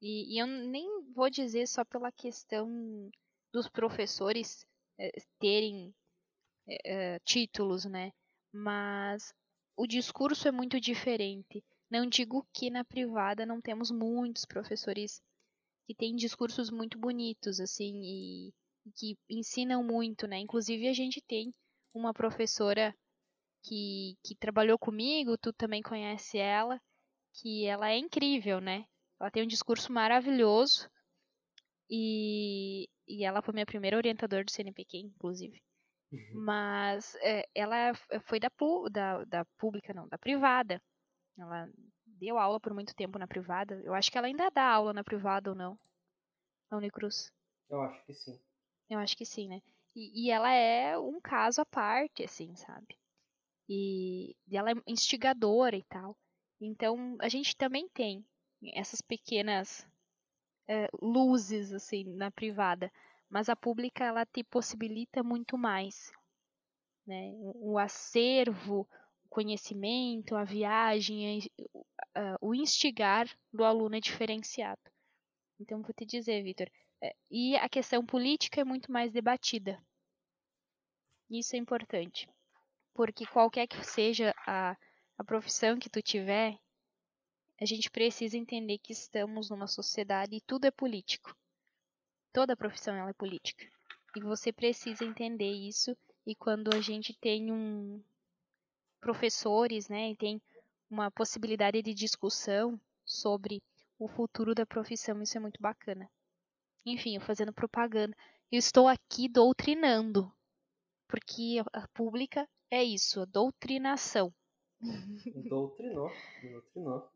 E, 0.00 0.34
e 0.34 0.40
eu 0.40 0.46
nem 0.46 1.12
vou 1.12 1.28
dizer 1.28 1.66
só 1.66 1.84
pela 1.84 2.12
questão 2.12 3.10
dos 3.52 3.68
professores 3.68 4.64
é, 4.98 5.10
terem 5.40 5.92
é, 6.84 7.18
títulos, 7.20 7.84
né? 7.86 8.12
Mas 8.52 9.34
o 9.76 9.86
discurso 9.86 10.46
é 10.46 10.52
muito 10.52 10.78
diferente. 10.78 11.64
Não 11.90 12.06
digo 12.06 12.46
que 12.52 12.70
na 12.70 12.84
privada 12.84 13.44
não 13.44 13.60
temos 13.60 13.90
muitos 13.90 14.44
professores 14.44 15.20
que 15.86 15.94
têm 15.94 16.14
discursos 16.16 16.70
muito 16.70 16.98
bonitos, 16.98 17.60
assim, 17.60 18.02
e 18.02 18.52
que 18.96 19.16
ensinam 19.30 19.82
muito, 19.84 20.26
né? 20.26 20.38
Inclusive 20.38 20.88
a 20.88 20.92
gente 20.92 21.22
tem 21.22 21.52
uma 21.94 22.12
professora 22.12 22.94
que, 23.62 24.16
que 24.24 24.36
trabalhou 24.36 24.78
comigo, 24.78 25.38
tu 25.38 25.52
também 25.52 25.82
conhece 25.82 26.38
ela, 26.38 26.80
que 27.34 27.66
ela 27.66 27.90
é 27.90 27.96
incrível, 27.96 28.60
né? 28.60 28.84
Ela 29.20 29.30
tem 29.30 29.42
um 29.42 29.46
discurso 29.48 29.92
maravilhoso 29.92 30.88
e, 31.88 32.88
e 33.06 33.24
ela 33.24 33.42
foi 33.42 33.54
minha 33.54 33.66
primeira 33.66 33.96
orientadora 33.96 34.44
do 34.44 34.50
CNPq, 34.50 34.98
inclusive. 34.98 35.60
Uhum. 36.12 36.44
Mas 36.44 37.14
é, 37.16 37.44
ela 37.54 37.92
foi 38.26 38.38
da, 38.38 38.50
da, 38.90 39.24
da 39.24 39.44
pública, 39.58 39.92
não, 39.92 40.06
da 40.08 40.18
privada. 40.18 40.80
Ela 41.38 41.68
deu 42.16 42.38
aula 42.38 42.58
por 42.60 42.74
muito 42.74 42.94
tempo 42.94 43.18
na 43.18 43.26
privada. 43.26 43.80
Eu 43.84 43.94
acho 43.94 44.10
que 44.10 44.18
ela 44.18 44.26
ainda 44.26 44.50
dá 44.50 44.64
aula 44.64 44.92
na 44.92 45.04
privada 45.04 45.50
ou 45.50 45.56
não, 45.56 45.78
na 46.70 46.78
Unicruz. 46.78 47.32
Eu 47.68 47.80
acho 47.82 48.04
que 48.04 48.14
sim. 48.14 48.40
Eu 48.88 48.98
acho 48.98 49.16
que 49.16 49.24
sim, 49.24 49.48
né? 49.48 49.60
E, 49.94 50.26
e 50.26 50.30
ela 50.30 50.52
é 50.52 50.98
um 50.98 51.20
caso 51.20 51.60
à 51.60 51.66
parte, 51.66 52.22
assim, 52.22 52.54
sabe? 52.56 52.98
E, 53.68 54.36
e 54.46 54.56
ela 54.56 54.70
é 54.70 54.74
instigadora 54.86 55.76
e 55.76 55.82
tal. 55.84 56.16
Então, 56.60 57.16
a 57.20 57.28
gente 57.28 57.56
também 57.56 57.88
tem 57.88 58.24
essas 58.74 59.00
pequenas 59.00 59.86
é, 60.68 60.88
luzes, 61.00 61.72
assim, 61.72 62.04
na 62.14 62.30
privada. 62.30 62.92
Mas 63.28 63.48
a 63.48 63.56
pública, 63.56 64.04
ela 64.04 64.24
te 64.24 64.44
possibilita 64.44 65.22
muito 65.22 65.58
mais. 65.58 66.12
Né? 67.06 67.32
O 67.54 67.78
acervo, 67.78 68.88
o 69.24 69.28
conhecimento, 69.28 70.36
a 70.36 70.44
viagem, 70.44 71.40
o 72.40 72.54
instigar 72.54 73.28
do 73.52 73.64
aluno 73.64 73.96
é 73.96 74.00
diferenciado. 74.00 74.80
Então, 75.58 75.82
vou 75.82 75.94
te 75.94 76.04
dizer, 76.04 76.42
Vitor, 76.42 76.70
é, 77.02 77.14
e 77.30 77.56
a 77.56 77.68
questão 77.68 78.04
política 78.04 78.60
é 78.60 78.64
muito 78.64 78.90
mais 78.90 79.12
debatida. 79.12 79.80
Isso 81.30 81.56
é 81.56 81.58
importante. 81.58 82.28
Porque 82.94 83.26
qualquer 83.26 83.66
que 83.66 83.84
seja 83.84 84.34
a, 84.46 84.76
a 85.18 85.24
profissão 85.24 85.78
que 85.78 85.90
tu 85.90 86.00
tiver, 86.00 86.58
a 87.60 87.64
gente 87.64 87.90
precisa 87.90 88.36
entender 88.36 88.78
que 88.78 88.92
estamos 88.92 89.50
numa 89.50 89.66
sociedade 89.66 90.36
e 90.36 90.40
tudo 90.40 90.66
é 90.66 90.70
político. 90.70 91.36
Toda 92.32 92.56
profissão 92.56 92.94
ela 92.94 93.10
é 93.10 93.14
política. 93.14 93.66
E 94.14 94.20
você 94.20 94.52
precisa 94.52 95.04
entender 95.04 95.50
isso. 95.50 95.96
E 96.26 96.34
quando 96.34 96.74
a 96.74 96.80
gente 96.80 97.14
tem 97.14 97.52
um 97.52 98.02
professores, 99.00 99.88
né, 99.88 100.10
e 100.10 100.16
tem 100.16 100.42
uma 100.90 101.10
possibilidade 101.10 101.82
de 101.82 101.94
discussão 101.94 102.80
sobre 103.04 103.62
o 103.98 104.08
futuro 104.08 104.54
da 104.54 104.66
profissão, 104.66 105.22
isso 105.22 105.36
é 105.36 105.40
muito 105.40 105.60
bacana. 105.60 106.10
Enfim, 106.84 107.16
eu 107.16 107.20
fazendo 107.20 107.52
propaganda. 107.52 108.16
Eu 108.50 108.58
estou 108.58 108.86
aqui 108.86 109.28
doutrinando. 109.28 110.32
Porque 111.08 111.62
a 111.72 111.86
pública 111.88 112.48
é 112.70 112.82
isso, 112.82 113.20
a 113.20 113.24
doutrinação. 113.24 114.34
Doutrinou, 115.48 116.10
doutrinou. 116.42 117.10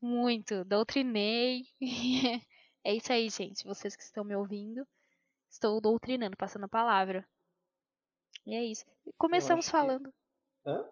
Muito, 0.00 0.64
doutrinei. 0.64 1.66
é 2.84 2.94
isso 2.94 3.12
aí, 3.12 3.28
gente. 3.28 3.64
Vocês 3.64 3.96
que 3.96 4.02
estão 4.02 4.24
me 4.24 4.34
ouvindo, 4.36 4.86
estou 5.50 5.80
doutrinando, 5.80 6.36
passando 6.36 6.64
a 6.64 6.68
palavra. 6.68 7.26
E 8.46 8.54
é 8.54 8.64
isso. 8.64 8.84
Começamos 9.18 9.68
falando. 9.68 10.12
Que... 10.62 10.70
Hã? 10.70 10.84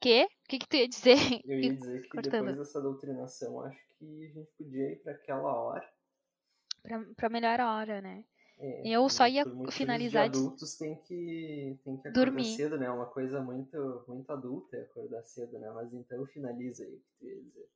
Que? 0.00 0.24
O 0.24 0.48
que, 0.48 0.58
que 0.58 0.68
tu 0.68 0.76
ia 0.76 0.88
dizer? 0.88 1.16
Eu 1.44 1.58
ia 1.58 1.74
dizer 1.74 2.02
que 2.02 2.08
Cortando. 2.08 2.46
depois 2.46 2.56
dessa 2.56 2.80
doutrinação, 2.80 3.60
acho 3.62 3.78
que 3.98 4.26
a 4.26 4.28
gente 4.32 4.50
podia 4.56 4.92
ir 4.92 4.96
para 5.02 5.12
aquela 5.12 5.54
hora 5.54 5.88
pra, 6.82 7.04
pra 7.16 7.28
melhor 7.28 7.60
hora, 7.60 8.00
né? 8.00 8.24
É, 8.58 8.88
eu 8.88 9.08
só 9.08 9.26
ia 9.26 9.42
finalizar 9.70 10.28
de 10.28 10.36
adultos 10.36 10.76
tem 10.76 10.94
que 10.96 11.78
tem 11.82 11.96
que 11.96 12.08
acordar 12.08 12.24
dormir. 12.26 12.56
cedo, 12.56 12.76
né? 12.76 12.86
É 12.86 12.90
uma 12.90 13.06
coisa 13.06 13.40
muito 13.40 14.04
muito 14.06 14.30
adulta 14.30 14.76
é 14.76 14.82
acordar 14.82 15.22
cedo, 15.24 15.58
né? 15.58 15.70
Mas 15.70 15.92
então 15.94 16.26
finaliza 16.26 16.84
aí 16.84 16.94
o 16.94 16.98
que 16.98 17.10
tu 17.18 17.26
ia 17.26 17.42
dizer. 17.42 17.68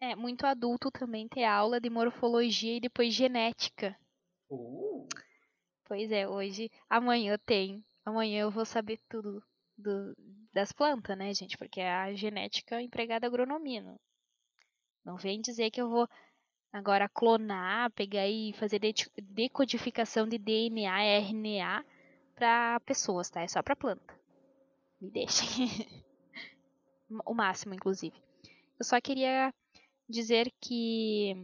É, 0.00 0.16
muito 0.16 0.44
adulto 0.46 0.90
também 0.90 1.28
ter 1.28 1.44
aula 1.44 1.80
de 1.80 1.88
morfologia 1.88 2.76
e 2.76 2.80
depois 2.80 3.14
genética. 3.14 3.96
Uh. 4.50 5.06
Pois 5.84 6.10
é, 6.10 6.26
hoje, 6.26 6.70
amanhã 6.88 7.38
tem. 7.46 7.84
Amanhã 8.04 8.42
eu 8.42 8.50
vou 8.50 8.64
saber 8.64 8.98
tudo 9.08 9.42
do, 9.76 10.14
das 10.52 10.72
plantas, 10.72 11.16
né, 11.16 11.32
gente? 11.34 11.56
Porque 11.56 11.80
é 11.80 11.92
a 11.92 12.12
genética 12.14 12.80
empregada 12.80 13.26
agronomia. 13.26 13.80
Não, 13.80 14.00
não 15.04 15.16
vem 15.16 15.40
dizer 15.40 15.70
que 15.70 15.80
eu 15.80 15.88
vou 15.88 16.08
Agora, 16.72 17.08
clonar, 17.08 17.90
pegar 17.92 18.28
e 18.28 18.52
fazer 18.52 18.80
decodificação 19.20 20.28
de 20.28 20.38
DNA 20.38 21.02
RNA 21.18 21.84
para 22.34 22.78
pessoas, 22.80 23.28
tá? 23.28 23.42
É 23.42 23.48
só 23.48 23.60
para 23.60 23.74
planta. 23.74 24.14
Me 25.00 25.10
deixem. 25.10 25.66
o 27.26 27.34
máximo, 27.34 27.74
inclusive. 27.74 28.16
Eu 28.78 28.84
só 28.84 29.00
queria 29.00 29.52
dizer 30.08 30.52
que 30.60 31.34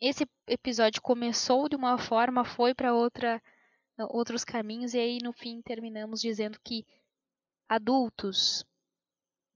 esse 0.00 0.24
episódio 0.46 1.02
começou 1.02 1.68
de 1.68 1.74
uma 1.74 1.98
forma, 1.98 2.44
foi 2.44 2.74
para 2.74 2.94
outra 2.94 3.42
outros 3.98 4.44
caminhos 4.44 4.94
e 4.94 4.98
aí 4.98 5.18
no 5.22 5.32
fim 5.32 5.62
terminamos 5.62 6.20
dizendo 6.20 6.58
que 6.62 6.84
adultos, 7.68 8.64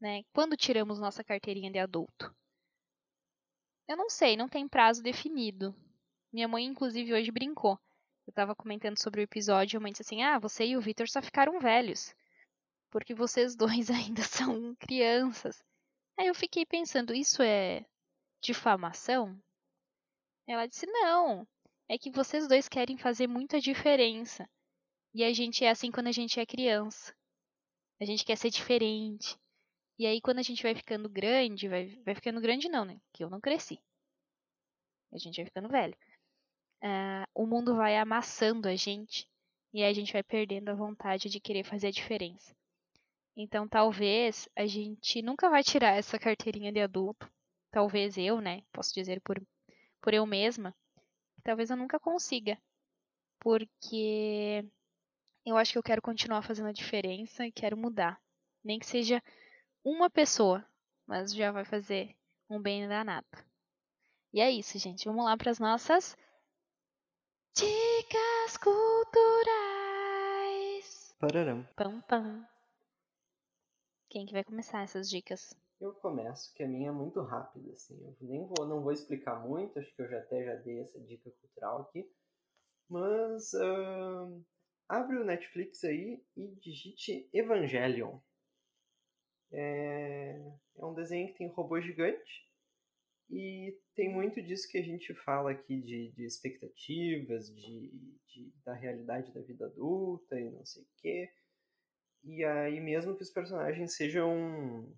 né? 0.00 0.22
Quando 0.32 0.56
tiramos 0.56 0.98
nossa 0.98 1.22
carteirinha 1.22 1.70
de 1.70 1.78
adulto? 1.78 2.34
Eu 3.86 3.96
não 3.96 4.08
sei, 4.08 4.36
não 4.36 4.48
tem 4.48 4.68
prazo 4.68 5.02
definido. 5.02 5.74
Minha 6.32 6.48
mãe 6.48 6.64
inclusive 6.64 7.12
hoje 7.12 7.30
brincou. 7.30 7.78
Eu 8.26 8.30
estava 8.30 8.54
comentando 8.54 8.98
sobre 8.98 9.20
o 9.20 9.24
episódio, 9.24 9.78
a 9.78 9.80
mãe 9.80 9.92
disse 9.92 10.02
assim: 10.02 10.22
"Ah, 10.22 10.38
você 10.38 10.64
e 10.64 10.76
o 10.76 10.80
Victor 10.80 11.08
só 11.08 11.20
ficaram 11.20 11.58
velhos, 11.58 12.14
porque 12.90 13.14
vocês 13.14 13.56
dois 13.56 13.90
ainda 13.90 14.22
são 14.22 14.74
crianças". 14.76 15.62
Aí 16.18 16.26
eu 16.26 16.34
fiquei 16.34 16.64
pensando, 16.64 17.14
isso 17.14 17.42
é 17.42 17.84
difamação? 18.42 19.38
Ela 20.46 20.66
disse: 20.66 20.86
Não, 20.86 21.46
é 21.90 21.98
que 21.98 22.08
vocês 22.08 22.46
dois 22.46 22.68
querem 22.68 22.96
fazer 22.96 23.26
muita 23.26 23.60
diferença. 23.60 24.48
E 25.12 25.24
a 25.24 25.32
gente 25.32 25.64
é 25.64 25.70
assim 25.70 25.90
quando 25.90 26.06
a 26.06 26.12
gente 26.12 26.38
é 26.38 26.46
criança. 26.46 27.12
A 28.00 28.04
gente 28.04 28.24
quer 28.24 28.36
ser 28.36 28.48
diferente. 28.48 29.36
E 29.98 30.06
aí, 30.06 30.20
quando 30.20 30.38
a 30.38 30.42
gente 30.42 30.62
vai 30.62 30.72
ficando 30.72 31.08
grande, 31.08 31.68
vai, 31.68 31.88
vai 32.04 32.14
ficando 32.14 32.40
grande, 32.40 32.68
não, 32.68 32.84
né? 32.84 33.00
Que 33.12 33.24
eu 33.24 33.28
não 33.28 33.40
cresci. 33.40 33.76
A 35.12 35.18
gente 35.18 35.38
vai 35.38 35.46
ficando 35.46 35.68
velho. 35.68 35.96
Uh, 36.80 37.26
o 37.34 37.44
mundo 37.44 37.74
vai 37.74 37.98
amassando 37.98 38.68
a 38.68 38.76
gente. 38.76 39.28
E 39.74 39.82
aí 39.82 39.90
a 39.90 39.92
gente 39.92 40.12
vai 40.12 40.22
perdendo 40.22 40.68
a 40.68 40.74
vontade 40.74 41.28
de 41.28 41.40
querer 41.40 41.64
fazer 41.64 41.88
a 41.88 41.92
diferença. 41.92 42.54
Então, 43.36 43.66
talvez 43.66 44.48
a 44.54 44.64
gente 44.64 45.20
nunca 45.22 45.50
vai 45.50 45.64
tirar 45.64 45.96
essa 45.96 46.20
carteirinha 46.20 46.70
de 46.70 46.80
adulto. 46.80 47.28
Talvez 47.72 48.16
eu, 48.16 48.40
né? 48.40 48.62
Posso 48.72 48.94
dizer 48.94 49.20
por 49.22 49.42
por 50.00 50.14
eu 50.14 50.24
mesma, 50.24 50.74
talvez 51.42 51.70
eu 51.70 51.76
nunca 51.76 51.98
consiga. 51.98 52.58
Porque 53.38 54.64
eu 55.44 55.56
acho 55.56 55.72
que 55.72 55.78
eu 55.78 55.82
quero 55.82 56.02
continuar 56.02 56.42
fazendo 56.42 56.68
a 56.68 56.72
diferença 56.72 57.46
e 57.46 57.52
quero 57.52 57.76
mudar. 57.76 58.20
Nem 58.62 58.78
que 58.78 58.86
seja 58.86 59.22
uma 59.82 60.10
pessoa, 60.10 60.64
mas 61.06 61.34
já 61.34 61.50
vai 61.50 61.64
fazer 61.64 62.14
um 62.48 62.60
bem 62.60 62.86
danado. 62.86 63.26
E 64.32 64.40
é 64.40 64.50
isso, 64.50 64.78
gente. 64.78 65.06
Vamos 65.06 65.24
lá 65.24 65.36
para 65.36 65.50
as 65.50 65.58
nossas 65.58 66.16
dicas 67.54 68.56
culturais. 68.58 69.50
Pararam. 71.18 71.66
Pam, 71.74 72.00
pam. 72.02 72.46
Quem 74.08 74.26
que 74.26 74.32
vai 74.32 74.44
começar 74.44 74.82
essas 74.82 75.08
dicas? 75.08 75.54
Eu 75.80 75.94
começo, 75.94 76.52
que 76.54 76.62
a 76.62 76.68
minha 76.68 76.90
é 76.90 76.92
muito 76.92 77.22
rápida, 77.22 77.72
assim. 77.72 77.98
Eu 78.04 78.14
nem 78.20 78.46
vou, 78.46 78.66
não 78.66 78.82
vou 78.82 78.92
explicar 78.92 79.40
muito, 79.40 79.78
acho 79.78 79.94
que 79.96 80.02
eu 80.02 80.08
já 80.08 80.18
até 80.18 80.44
já 80.44 80.54
dei 80.56 80.80
essa 80.80 81.00
dica 81.00 81.30
cultural 81.30 81.82
aqui. 81.82 82.06
Mas 82.86 83.54
uh, 83.54 84.44
abre 84.86 85.16
o 85.16 85.24
Netflix 85.24 85.82
aí 85.84 86.22
e 86.36 86.48
digite 86.56 87.30
Evangelion. 87.32 88.18
É, 89.52 90.38
é 90.76 90.84
um 90.84 90.92
desenho 90.92 91.28
que 91.28 91.38
tem 91.38 91.48
robô 91.48 91.80
gigante 91.80 92.48
e 93.30 93.76
tem 93.94 94.12
muito 94.12 94.42
disso 94.42 94.68
que 94.68 94.78
a 94.78 94.82
gente 94.82 95.14
fala 95.14 95.52
aqui 95.52 95.80
de, 95.80 96.10
de 96.12 96.24
expectativas, 96.24 97.46
de, 97.54 97.90
de, 98.26 98.52
da 98.64 98.74
realidade 98.74 99.32
da 99.32 99.40
vida 99.40 99.66
adulta 99.66 100.38
e 100.38 100.50
não 100.50 100.64
sei 100.64 100.82
o 100.82 100.88
quê. 100.98 101.32
E 102.22 102.44
aí 102.44 102.80
mesmo 102.80 103.16
que 103.16 103.22
os 103.22 103.30
personagens 103.30 103.96
sejam 103.96 104.92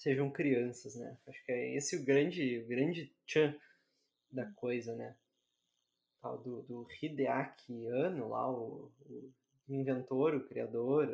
sejam 0.00 0.30
crianças, 0.30 0.96
né? 0.96 1.18
Acho 1.26 1.44
que 1.44 1.52
é 1.52 1.76
esse 1.76 1.96
o 1.96 2.04
grande, 2.04 2.58
o 2.58 2.66
grande 2.66 3.14
tchan 3.26 3.54
da 4.30 4.44
hum. 4.44 4.54
coisa, 4.54 4.96
né? 4.96 5.14
Tal 6.22 6.38
do, 6.38 6.62
do 6.62 6.86
Hideaki 6.90 7.86
Anno 7.88 8.28
lá, 8.28 8.50
o, 8.50 8.90
o 9.08 9.32
inventor, 9.68 10.34
o 10.34 10.46
criador, 10.46 11.06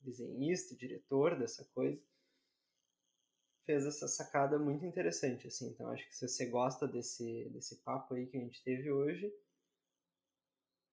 o 0.00 0.04
desenhista, 0.04 0.74
o 0.74 0.76
diretor 0.76 1.38
dessa 1.38 1.64
coisa, 1.72 2.00
fez 3.64 3.86
essa 3.86 4.08
sacada 4.08 4.58
muito 4.58 4.84
interessante, 4.84 5.46
assim. 5.46 5.68
Então 5.68 5.88
acho 5.90 6.06
que 6.08 6.14
se 6.14 6.28
você 6.28 6.46
gosta 6.46 6.86
desse, 6.86 7.48
desse 7.50 7.76
papo 7.82 8.14
aí 8.14 8.26
que 8.26 8.36
a 8.36 8.40
gente 8.40 8.62
teve 8.64 8.90
hoje, 8.90 9.32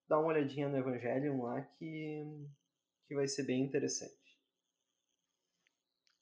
dá 0.08 0.18
uma 0.18 0.28
olhadinha 0.28 0.68
no 0.68 0.76
Evangelion 0.76 1.42
lá 1.42 1.62
que, 1.62 2.24
que 3.08 3.14
vai 3.14 3.26
ser 3.26 3.42
bem 3.42 3.62
interessante. 3.62 4.23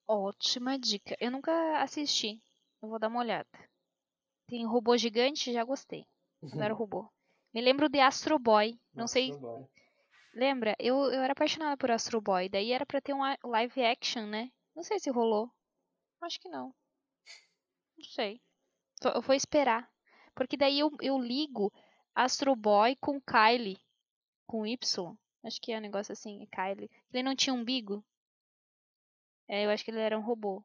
Ótima 0.07 0.79
dica. 0.79 1.17
Eu 1.21 1.31
nunca 1.31 1.83
assisti. 1.83 2.43
Eu 2.83 2.89
vou 2.89 2.99
dar 2.99 3.09
uma 3.09 3.21
olhada. 3.21 3.49
Tem 4.47 4.67
robô 4.67 4.97
gigante, 4.97 5.53
já 5.53 5.65
gostei. 5.65 6.07
Adoro 6.43 6.75
robô. 6.77 7.09
Me 7.55 7.61
lembro 7.61 7.89
de 7.89 8.01
Astro 8.01 8.39
Boy. 8.39 8.79
Não 8.95 9.05
Astro 9.05 9.21
sei. 9.21 9.33
Boy. 9.39 9.67
Lembra? 10.35 10.75
Eu, 10.79 10.97
eu 11.13 11.23
era 11.23 11.33
apaixonada 11.33 11.77
por 11.77 11.91
Astro 11.91 12.21
Boy. 12.21 12.49
Daí 12.49 12.73
era 12.73 12.87
pra 12.87 13.01
ter 13.01 13.15
um 13.15 13.21
live 13.45 13.85
action, 13.85 14.27
né? 14.27 14.51
Não 14.75 14.83
sei 14.83 14.99
se 14.99 15.11
rolou. 15.11 15.51
Acho 16.23 16.41
que 16.41 16.49
não. 16.49 16.75
Não 17.97 18.05
sei. 18.05 18.41
Eu 19.05 19.21
vou 19.21 19.35
esperar. 19.35 19.91
Porque 20.35 20.57
daí 20.57 20.79
eu, 20.79 20.91
eu 21.01 21.19
ligo 21.19 21.73
Astro 22.15 22.57
Boy 22.57 22.97
com 22.97 23.21
Kylie. 23.21 23.79
Com 24.47 24.67
Y. 24.67 25.17
Acho 25.45 25.61
que 25.61 25.73
é 25.73 25.79
um 25.79 25.83
negócio 25.83 26.13
assim, 26.13 26.47
Kylie. 26.47 26.91
Ele 27.13 27.23
não 27.23 27.35
tinha 27.35 27.53
umbigo. 27.53 28.05
É, 29.49 29.65
eu 29.67 29.71
acho 29.71 29.85
que 29.85 29.91
ele 29.91 30.01
era 30.01 30.19
um 30.19 30.23
robô. 30.23 30.65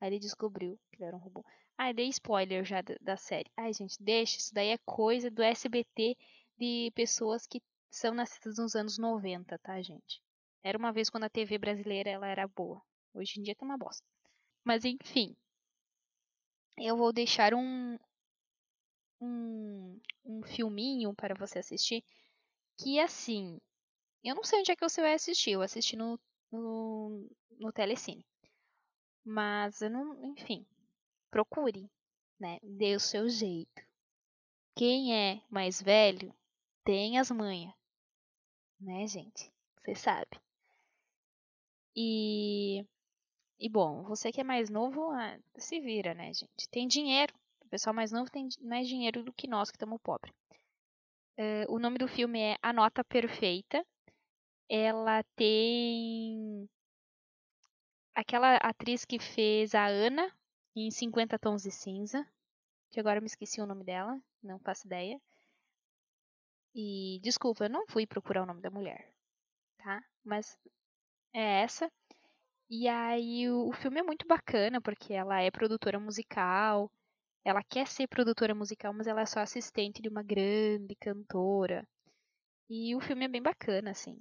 Aí 0.00 0.08
ele 0.08 0.18
descobriu 0.18 0.78
que 0.90 0.96
ele 0.96 1.04
era 1.04 1.16
um 1.16 1.20
robô. 1.20 1.44
Ai, 1.78 1.92
dei 1.92 2.08
spoiler 2.08 2.64
já 2.64 2.80
da, 2.80 2.94
da, 3.00 3.16
série. 3.16 3.50
Ai, 3.56 3.72
gente, 3.72 4.02
deixa. 4.02 4.38
Isso 4.38 4.54
daí 4.54 4.68
é 4.68 4.78
coisa 4.78 5.30
do 5.30 5.42
SBT 5.42 6.16
de 6.58 6.90
pessoas 6.94 7.46
que 7.46 7.62
são 7.90 8.14
nascidas 8.14 8.58
nos 8.58 8.74
anos 8.74 8.98
90, 8.98 9.58
tá, 9.58 9.80
gente? 9.82 10.22
Era 10.62 10.78
uma 10.78 10.92
vez 10.92 11.10
quando 11.10 11.24
a 11.24 11.30
TV 11.30 11.58
brasileira 11.58 12.10
ela 12.10 12.26
era 12.26 12.48
boa. 12.48 12.82
Hoje 13.14 13.38
em 13.38 13.42
dia 13.42 13.54
tá 13.54 13.64
uma 13.64 13.78
bosta. 13.78 14.04
Mas 14.64 14.84
enfim. 14.84 15.36
Eu 16.78 16.96
vou 16.96 17.12
deixar 17.12 17.54
um, 17.54 17.98
um, 19.20 20.00
um 20.24 20.42
filminho 20.42 21.14
para 21.14 21.34
você 21.34 21.58
assistir. 21.58 22.04
Que 22.78 23.00
assim. 23.00 23.58
Eu 24.24 24.34
não 24.34 24.44
sei 24.44 24.60
onde 24.60 24.72
é 24.72 24.76
que 24.76 24.88
você 24.88 25.00
vai 25.00 25.14
assistir. 25.14 25.52
Eu 25.52 25.62
assisti 25.62 25.96
no 25.96 26.18
no, 26.50 27.28
no 27.58 27.72
Telecine. 27.72 28.24
Mas 29.24 29.80
eu 29.82 29.90
não, 29.90 30.24
enfim, 30.24 30.64
procure, 31.30 31.90
né? 32.38 32.58
Dê 32.62 32.94
o 32.94 33.00
seu 33.00 33.28
jeito. 33.28 33.82
Quem 34.76 35.14
é 35.14 35.42
mais 35.50 35.80
velho 35.80 36.34
tem 36.84 37.18
as 37.18 37.30
manhas, 37.30 37.74
né, 38.80 39.06
gente? 39.06 39.50
Você 39.78 39.94
sabe. 39.94 40.40
E 41.96 42.84
e 43.58 43.70
bom, 43.70 44.02
você 44.02 44.30
que 44.30 44.40
é 44.40 44.44
mais 44.44 44.68
novo, 44.68 45.10
ah, 45.12 45.38
se 45.56 45.80
vira, 45.80 46.12
né, 46.14 46.32
gente? 46.32 46.68
Tem 46.70 46.86
dinheiro. 46.86 47.32
O 47.62 47.68
pessoal 47.68 47.94
mais 47.94 48.12
novo 48.12 48.30
tem 48.30 48.48
mais 48.60 48.86
dinheiro 48.86 49.22
do 49.22 49.32
que 49.32 49.48
nós 49.48 49.70
que 49.70 49.76
estamos 49.76 50.00
pobres. 50.02 50.34
Uh, 51.38 51.66
o 51.68 51.78
nome 51.78 51.98
do 51.98 52.06
filme 52.06 52.38
é 52.38 52.56
A 52.62 52.72
Nota 52.72 53.02
Perfeita 53.02 53.84
ela 54.68 55.22
tem 55.36 56.68
aquela 58.14 58.56
atriz 58.56 59.04
que 59.04 59.18
fez 59.18 59.74
a 59.74 59.86
Ana 59.86 60.32
em 60.74 60.90
50 60.90 61.38
Tons 61.38 61.62
de 61.62 61.70
Cinza, 61.70 62.26
que 62.90 63.00
agora 63.00 63.18
eu 63.18 63.22
me 63.22 63.26
esqueci 63.26 63.60
o 63.60 63.66
nome 63.66 63.84
dela, 63.84 64.20
não 64.42 64.58
faço 64.58 64.86
ideia. 64.86 65.20
E 66.74 67.20
desculpa, 67.22 67.64
eu 67.64 67.70
não 67.70 67.86
fui 67.86 68.06
procurar 68.06 68.42
o 68.42 68.46
nome 68.46 68.60
da 68.60 68.70
mulher, 68.70 69.10
tá? 69.78 70.04
Mas 70.24 70.58
é 71.32 71.62
essa. 71.62 71.90
E 72.68 72.88
aí 72.88 73.48
o, 73.50 73.68
o 73.68 73.72
filme 73.72 74.00
é 74.00 74.02
muito 74.02 74.26
bacana 74.26 74.80
porque 74.80 75.12
ela 75.14 75.40
é 75.40 75.50
produtora 75.50 76.00
musical, 76.00 76.90
ela 77.44 77.62
quer 77.62 77.86
ser 77.86 78.08
produtora 78.08 78.54
musical, 78.54 78.92
mas 78.92 79.06
ela 79.06 79.20
é 79.22 79.26
só 79.26 79.40
assistente 79.40 80.02
de 80.02 80.08
uma 80.08 80.22
grande 80.22 80.96
cantora. 80.96 81.86
E 82.68 82.94
o 82.96 83.00
filme 83.00 83.24
é 83.24 83.28
bem 83.28 83.42
bacana, 83.42 83.92
assim. 83.92 84.20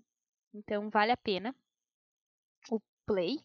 Então 0.55 0.89
vale 0.89 1.11
a 1.11 1.17
pena 1.17 1.53
o 2.71 2.79
play. 3.05 3.43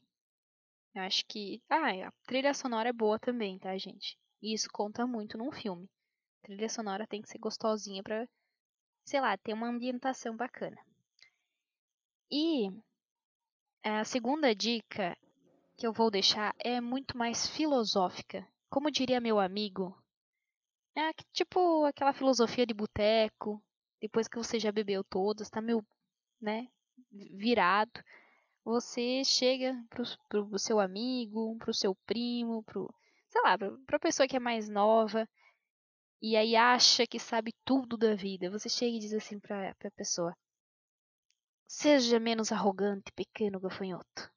Eu 0.95 1.03
acho 1.03 1.25
que. 1.27 1.61
Ah, 1.69 1.91
a 2.07 2.13
trilha 2.25 2.55
sonora 2.55 2.89
é 2.89 2.93
boa 2.93 3.19
também, 3.19 3.59
tá, 3.59 3.77
gente? 3.77 4.17
E 4.41 4.55
isso 4.55 4.69
conta 4.73 5.07
muito 5.09 5.37
num 5.37 5.51
filme. 5.51 5.91
A 6.39 6.47
trilha 6.47 6.69
sonora 6.69 7.09
tem 7.09 7.21
que 7.21 7.29
ser 7.29 7.39
gostosinha 7.39 8.01
pra, 8.01 8.29
sei 9.05 9.21
lá, 9.21 9.37
ter 9.37 9.53
uma 9.53 9.67
ambientação 9.69 10.37
bacana. 10.37 10.77
E 12.31 12.71
a 13.83 14.05
segunda 14.05 14.55
dica 14.55 15.19
que 15.77 15.87
eu 15.89 15.93
vou 15.93 16.13
deixar 16.13 16.55
é 16.61 16.81
muito 16.81 17.19
mais 17.19 17.49
filosófica. 17.49 18.47
Como 18.69 18.89
diria 18.89 19.21
meu 19.21 19.41
amigo, 19.41 20.01
é 20.95 21.13
tipo 21.33 21.85
aquela 21.87 22.13
filosofia 22.13 22.65
de 22.65 22.73
boteco, 22.73 23.61
depois 24.01 24.29
que 24.29 24.39
você 24.39 24.61
já 24.61 24.71
bebeu 24.71 25.03
todas, 25.03 25.51
tá 25.51 25.61
meio, 25.61 25.85
né, 26.41 26.69
virado, 27.13 28.03
você 28.65 29.25
chega 29.25 29.75
pro, 29.89 30.05
pro 30.29 30.59
seu 30.59 30.79
amigo, 30.81 31.57
pro 31.59 31.75
seu 31.75 31.95
primo, 32.07 32.63
pro, 32.65 32.93
sei 33.29 33.43
lá, 33.43 33.59
pra, 33.59 33.71
pra 33.87 33.99
pessoa 33.99 34.29
que 34.29 34.37
é 34.37 34.41
mais 34.41 34.69
nova, 34.69 35.29
e 36.23 36.37
aí 36.37 36.55
acha 36.55 37.07
que 37.07 37.19
sabe 37.19 37.55
tudo 37.65 37.97
da 37.97 38.15
vida. 38.15 38.51
Você 38.51 38.69
chega 38.69 38.97
e 38.97 39.01
diz 39.01 39.15
assim 39.15 39.41
pra, 39.41 39.75
pra 39.77 39.91
pessoa: 39.93 40.37
Seja 41.67 42.21
menos 42.21 42.53
arrogante, 42.53 43.13
pequeno 43.13 43.59
gafanhoto. 43.59 44.31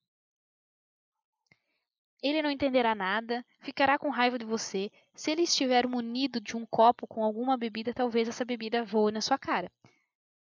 Ele 2.21 2.41
não 2.41 2.49
entenderá 2.49 2.95
nada, 2.95 3.45
ficará 3.59 3.99
com 3.99 4.09
raiva 4.09 4.39
de 4.39 4.45
você. 4.45 4.89
Se 5.13 5.29
ele 5.29 5.41
estiver 5.41 5.85
munido 5.85 6.39
de 6.39 6.55
um 6.55 6.65
copo 6.65 7.05
com 7.05 7.21
alguma 7.21 7.57
bebida, 7.57 7.93
talvez 7.93 8.29
essa 8.29 8.45
bebida 8.45 8.85
voe 8.85 9.11
na 9.11 9.19
sua 9.19 9.37
cara. 9.37 9.69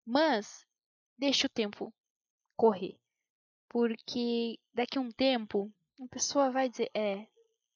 Mas 0.06 0.68
deixe 1.18 1.45
o 1.45 1.49
tempo 1.49 1.93
correr. 2.60 2.98
Porque 3.69 4.60
daqui 4.73 4.98
a 4.98 5.02
um 5.02 5.11
tempo, 5.11 5.72
a 6.02 6.07
pessoa 6.07 6.52
vai 6.52 6.68
dizer: 6.68 6.91
É, 6.94 7.26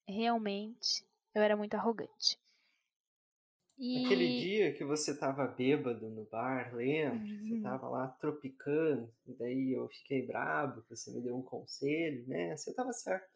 realmente, 0.05 1.05
eu 1.33 1.41
era 1.41 1.55
muito 1.55 1.75
arrogante. 1.75 2.37
E... 3.77 4.05
Aquele 4.05 4.39
dia 4.39 4.73
que 4.73 4.83
você 4.83 5.17
tava 5.17 5.47
bêbado 5.47 6.09
no 6.09 6.25
bar, 6.25 6.75
lembra? 6.75 7.17
Uhum. 7.17 7.47
Você 7.47 7.61
tava 7.61 7.87
lá 7.87 8.07
tropicando, 8.19 9.11
e 9.25 9.33
daí 9.33 9.71
eu 9.71 9.87
fiquei 9.87 10.25
brabo, 10.25 10.83
você 10.89 11.11
me 11.11 11.21
deu 11.21 11.35
um 11.35 11.41
conselho, 11.41 12.27
né? 12.27 12.55
Você 12.55 12.73
tava 12.73 12.91
certo. 12.91 13.31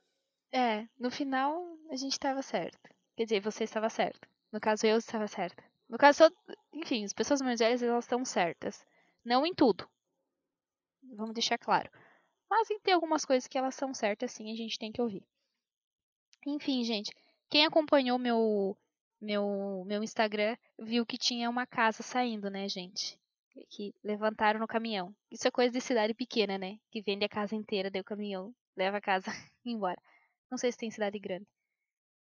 É, 0.52 0.88
no 1.00 1.10
final 1.10 1.78
a 1.90 1.96
gente 1.96 2.14
estava 2.14 2.42
certo. 2.42 2.90
Quer 3.16 3.24
dizer, 3.24 3.42
você 3.42 3.64
estava 3.64 3.90
certo. 3.90 4.28
No 4.52 4.60
caso, 4.60 4.86
eu 4.86 4.98
estava 4.98 5.28
certa. 5.28 5.64
No 5.90 5.98
caso, 5.98 6.24
enfim, 6.74 7.04
as 7.04 7.14
pessoas 7.14 7.42
mais 7.42 7.60
velhas 7.60 7.82
elas 7.82 8.06
estão 8.06 8.24
certas. 8.24 8.86
Não 9.26 9.46
em 9.46 9.54
tudo. 9.54 9.90
Vamos 11.16 11.34
deixar 11.34 11.58
claro. 11.58 11.90
Mas 12.50 12.70
em 12.70 12.80
ter 12.80 12.94
algumas 12.94 13.26
coisas 13.26 13.48
que 13.48 13.58
elas 13.58 13.76
são 13.76 13.94
certas, 13.94 14.32
sim, 14.32 14.52
a 14.52 14.56
gente 14.56 14.80
tem 14.80 14.92
que 14.92 15.02
ouvir. 15.02 15.24
Enfim, 16.46 16.84
gente, 16.84 17.12
quem 17.50 17.66
acompanhou 17.66 18.18
meu 18.18 18.78
meu 19.20 19.84
meu 19.86 20.04
Instagram 20.04 20.56
viu 20.80 21.06
que 21.06 21.18
tinha 21.18 21.50
uma 21.50 21.66
casa 21.66 22.04
saindo, 22.04 22.50
né, 22.50 22.70
gente? 22.70 23.20
Que 23.70 23.94
levantaram 24.04 24.60
no 24.60 24.68
caminhão. 24.68 25.16
Isso 25.32 25.48
é 25.48 25.52
coisa 25.52 25.72
de 25.74 25.82
cidade 25.82 26.14
pequena, 26.14 26.58
né? 26.58 26.80
Que 26.92 27.02
vende 27.02 27.26
a 27.26 27.30
casa 27.30 27.56
inteira, 27.56 27.90
o 28.00 28.04
caminhão 28.04 28.54
leva 28.76 28.98
a 28.98 29.02
casa 29.02 29.32
embora. 29.66 30.02
Não 30.50 30.58
sei 30.58 30.72
se 30.72 30.78
tem 30.78 30.92
cidade 30.92 31.20
grande. 31.20 31.48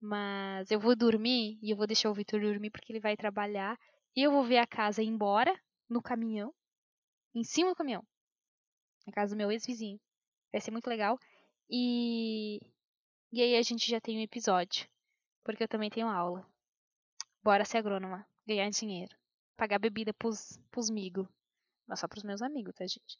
Mas 0.01 0.69
eu 0.72 0.80
vou 0.80 0.95
dormir 0.95 1.57
e 1.61 1.72
eu 1.72 1.77
vou 1.77 1.88
deixar 1.88 2.09
o 2.09 2.14
Vitor 2.14 2.41
dormir 2.41 2.69
porque 2.72 2.91
ele 2.91 2.99
vai 2.99 3.15
trabalhar. 3.15 3.77
E 4.15 4.23
eu 4.23 4.31
vou 4.31 4.43
ver 4.43 4.57
a 4.57 4.68
casa 4.68 5.01
embora 5.03 5.55
no 5.89 6.01
caminhão. 6.01 6.53
Em 7.34 7.43
cima 7.43 7.69
do 7.69 7.76
caminhão. 7.76 8.05
Na 9.07 9.13
casa 9.13 9.34
do 9.34 9.38
meu 9.38 9.49
ex-vizinho. 9.49 9.99
Vai 10.51 10.61
ser 10.61 10.71
muito 10.71 10.88
legal. 10.88 11.17
E. 11.69 12.59
E 13.31 13.41
aí 13.41 13.55
a 13.55 13.61
gente 13.61 13.89
já 13.89 13.99
tem 13.99 14.17
um 14.17 14.21
episódio. 14.21 14.88
Porque 15.43 15.63
eu 15.63 15.67
também 15.67 15.89
tenho 15.89 16.07
aula. 16.07 16.45
Bora 17.41 17.63
ser 17.63 17.77
agrônoma. 17.77 18.27
Ganhar 18.45 18.69
dinheiro. 18.69 19.15
Pagar 19.55 19.79
bebida 19.79 20.13
pros, 20.13 20.59
pros 20.69 20.89
migos. 20.89 21.27
Mas 21.88 22.01
só 22.01 22.07
pros 22.07 22.23
meus 22.23 22.41
amigos, 22.41 22.75
tá, 22.75 22.85
gente? 22.85 23.17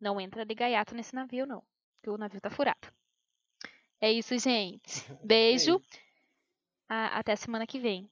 Não 0.00 0.20
entra 0.20 0.44
de 0.44 0.54
gaiato 0.54 0.94
nesse 0.96 1.14
navio, 1.14 1.46
não. 1.46 1.62
Porque 1.94 2.10
o 2.10 2.18
navio 2.18 2.40
tá 2.40 2.50
furado. 2.50 2.92
É 4.00 4.10
isso, 4.10 4.36
gente. 4.36 4.82
Beijo. 5.24 5.80
A, 6.88 7.20
até 7.20 7.36
semana 7.36 7.66
que 7.66 7.78
vem. 7.78 8.10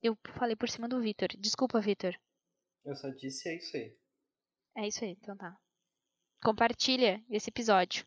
Eu 0.00 0.16
falei 0.34 0.54
por 0.54 0.68
cima 0.68 0.88
do 0.88 1.00
Vitor. 1.00 1.28
Desculpa, 1.36 1.80
Vitor. 1.80 2.16
Eu 2.84 2.94
só 2.94 3.08
disse 3.10 3.48
é 3.48 3.56
isso 3.56 3.76
aí. 3.76 3.96
É 4.76 4.86
isso 4.86 5.02
aí, 5.04 5.12
então 5.12 5.36
tá. 5.36 5.56
Compartilha 6.44 7.24
esse 7.30 7.48
episódio, 7.50 8.06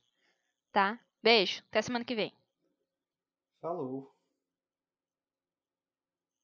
tá? 0.71 0.99
Beijo. 1.21 1.63
Até 1.67 1.81
semana 1.81 2.05
que 2.05 2.15
vem. 2.15 2.31
Falou. 3.59 4.15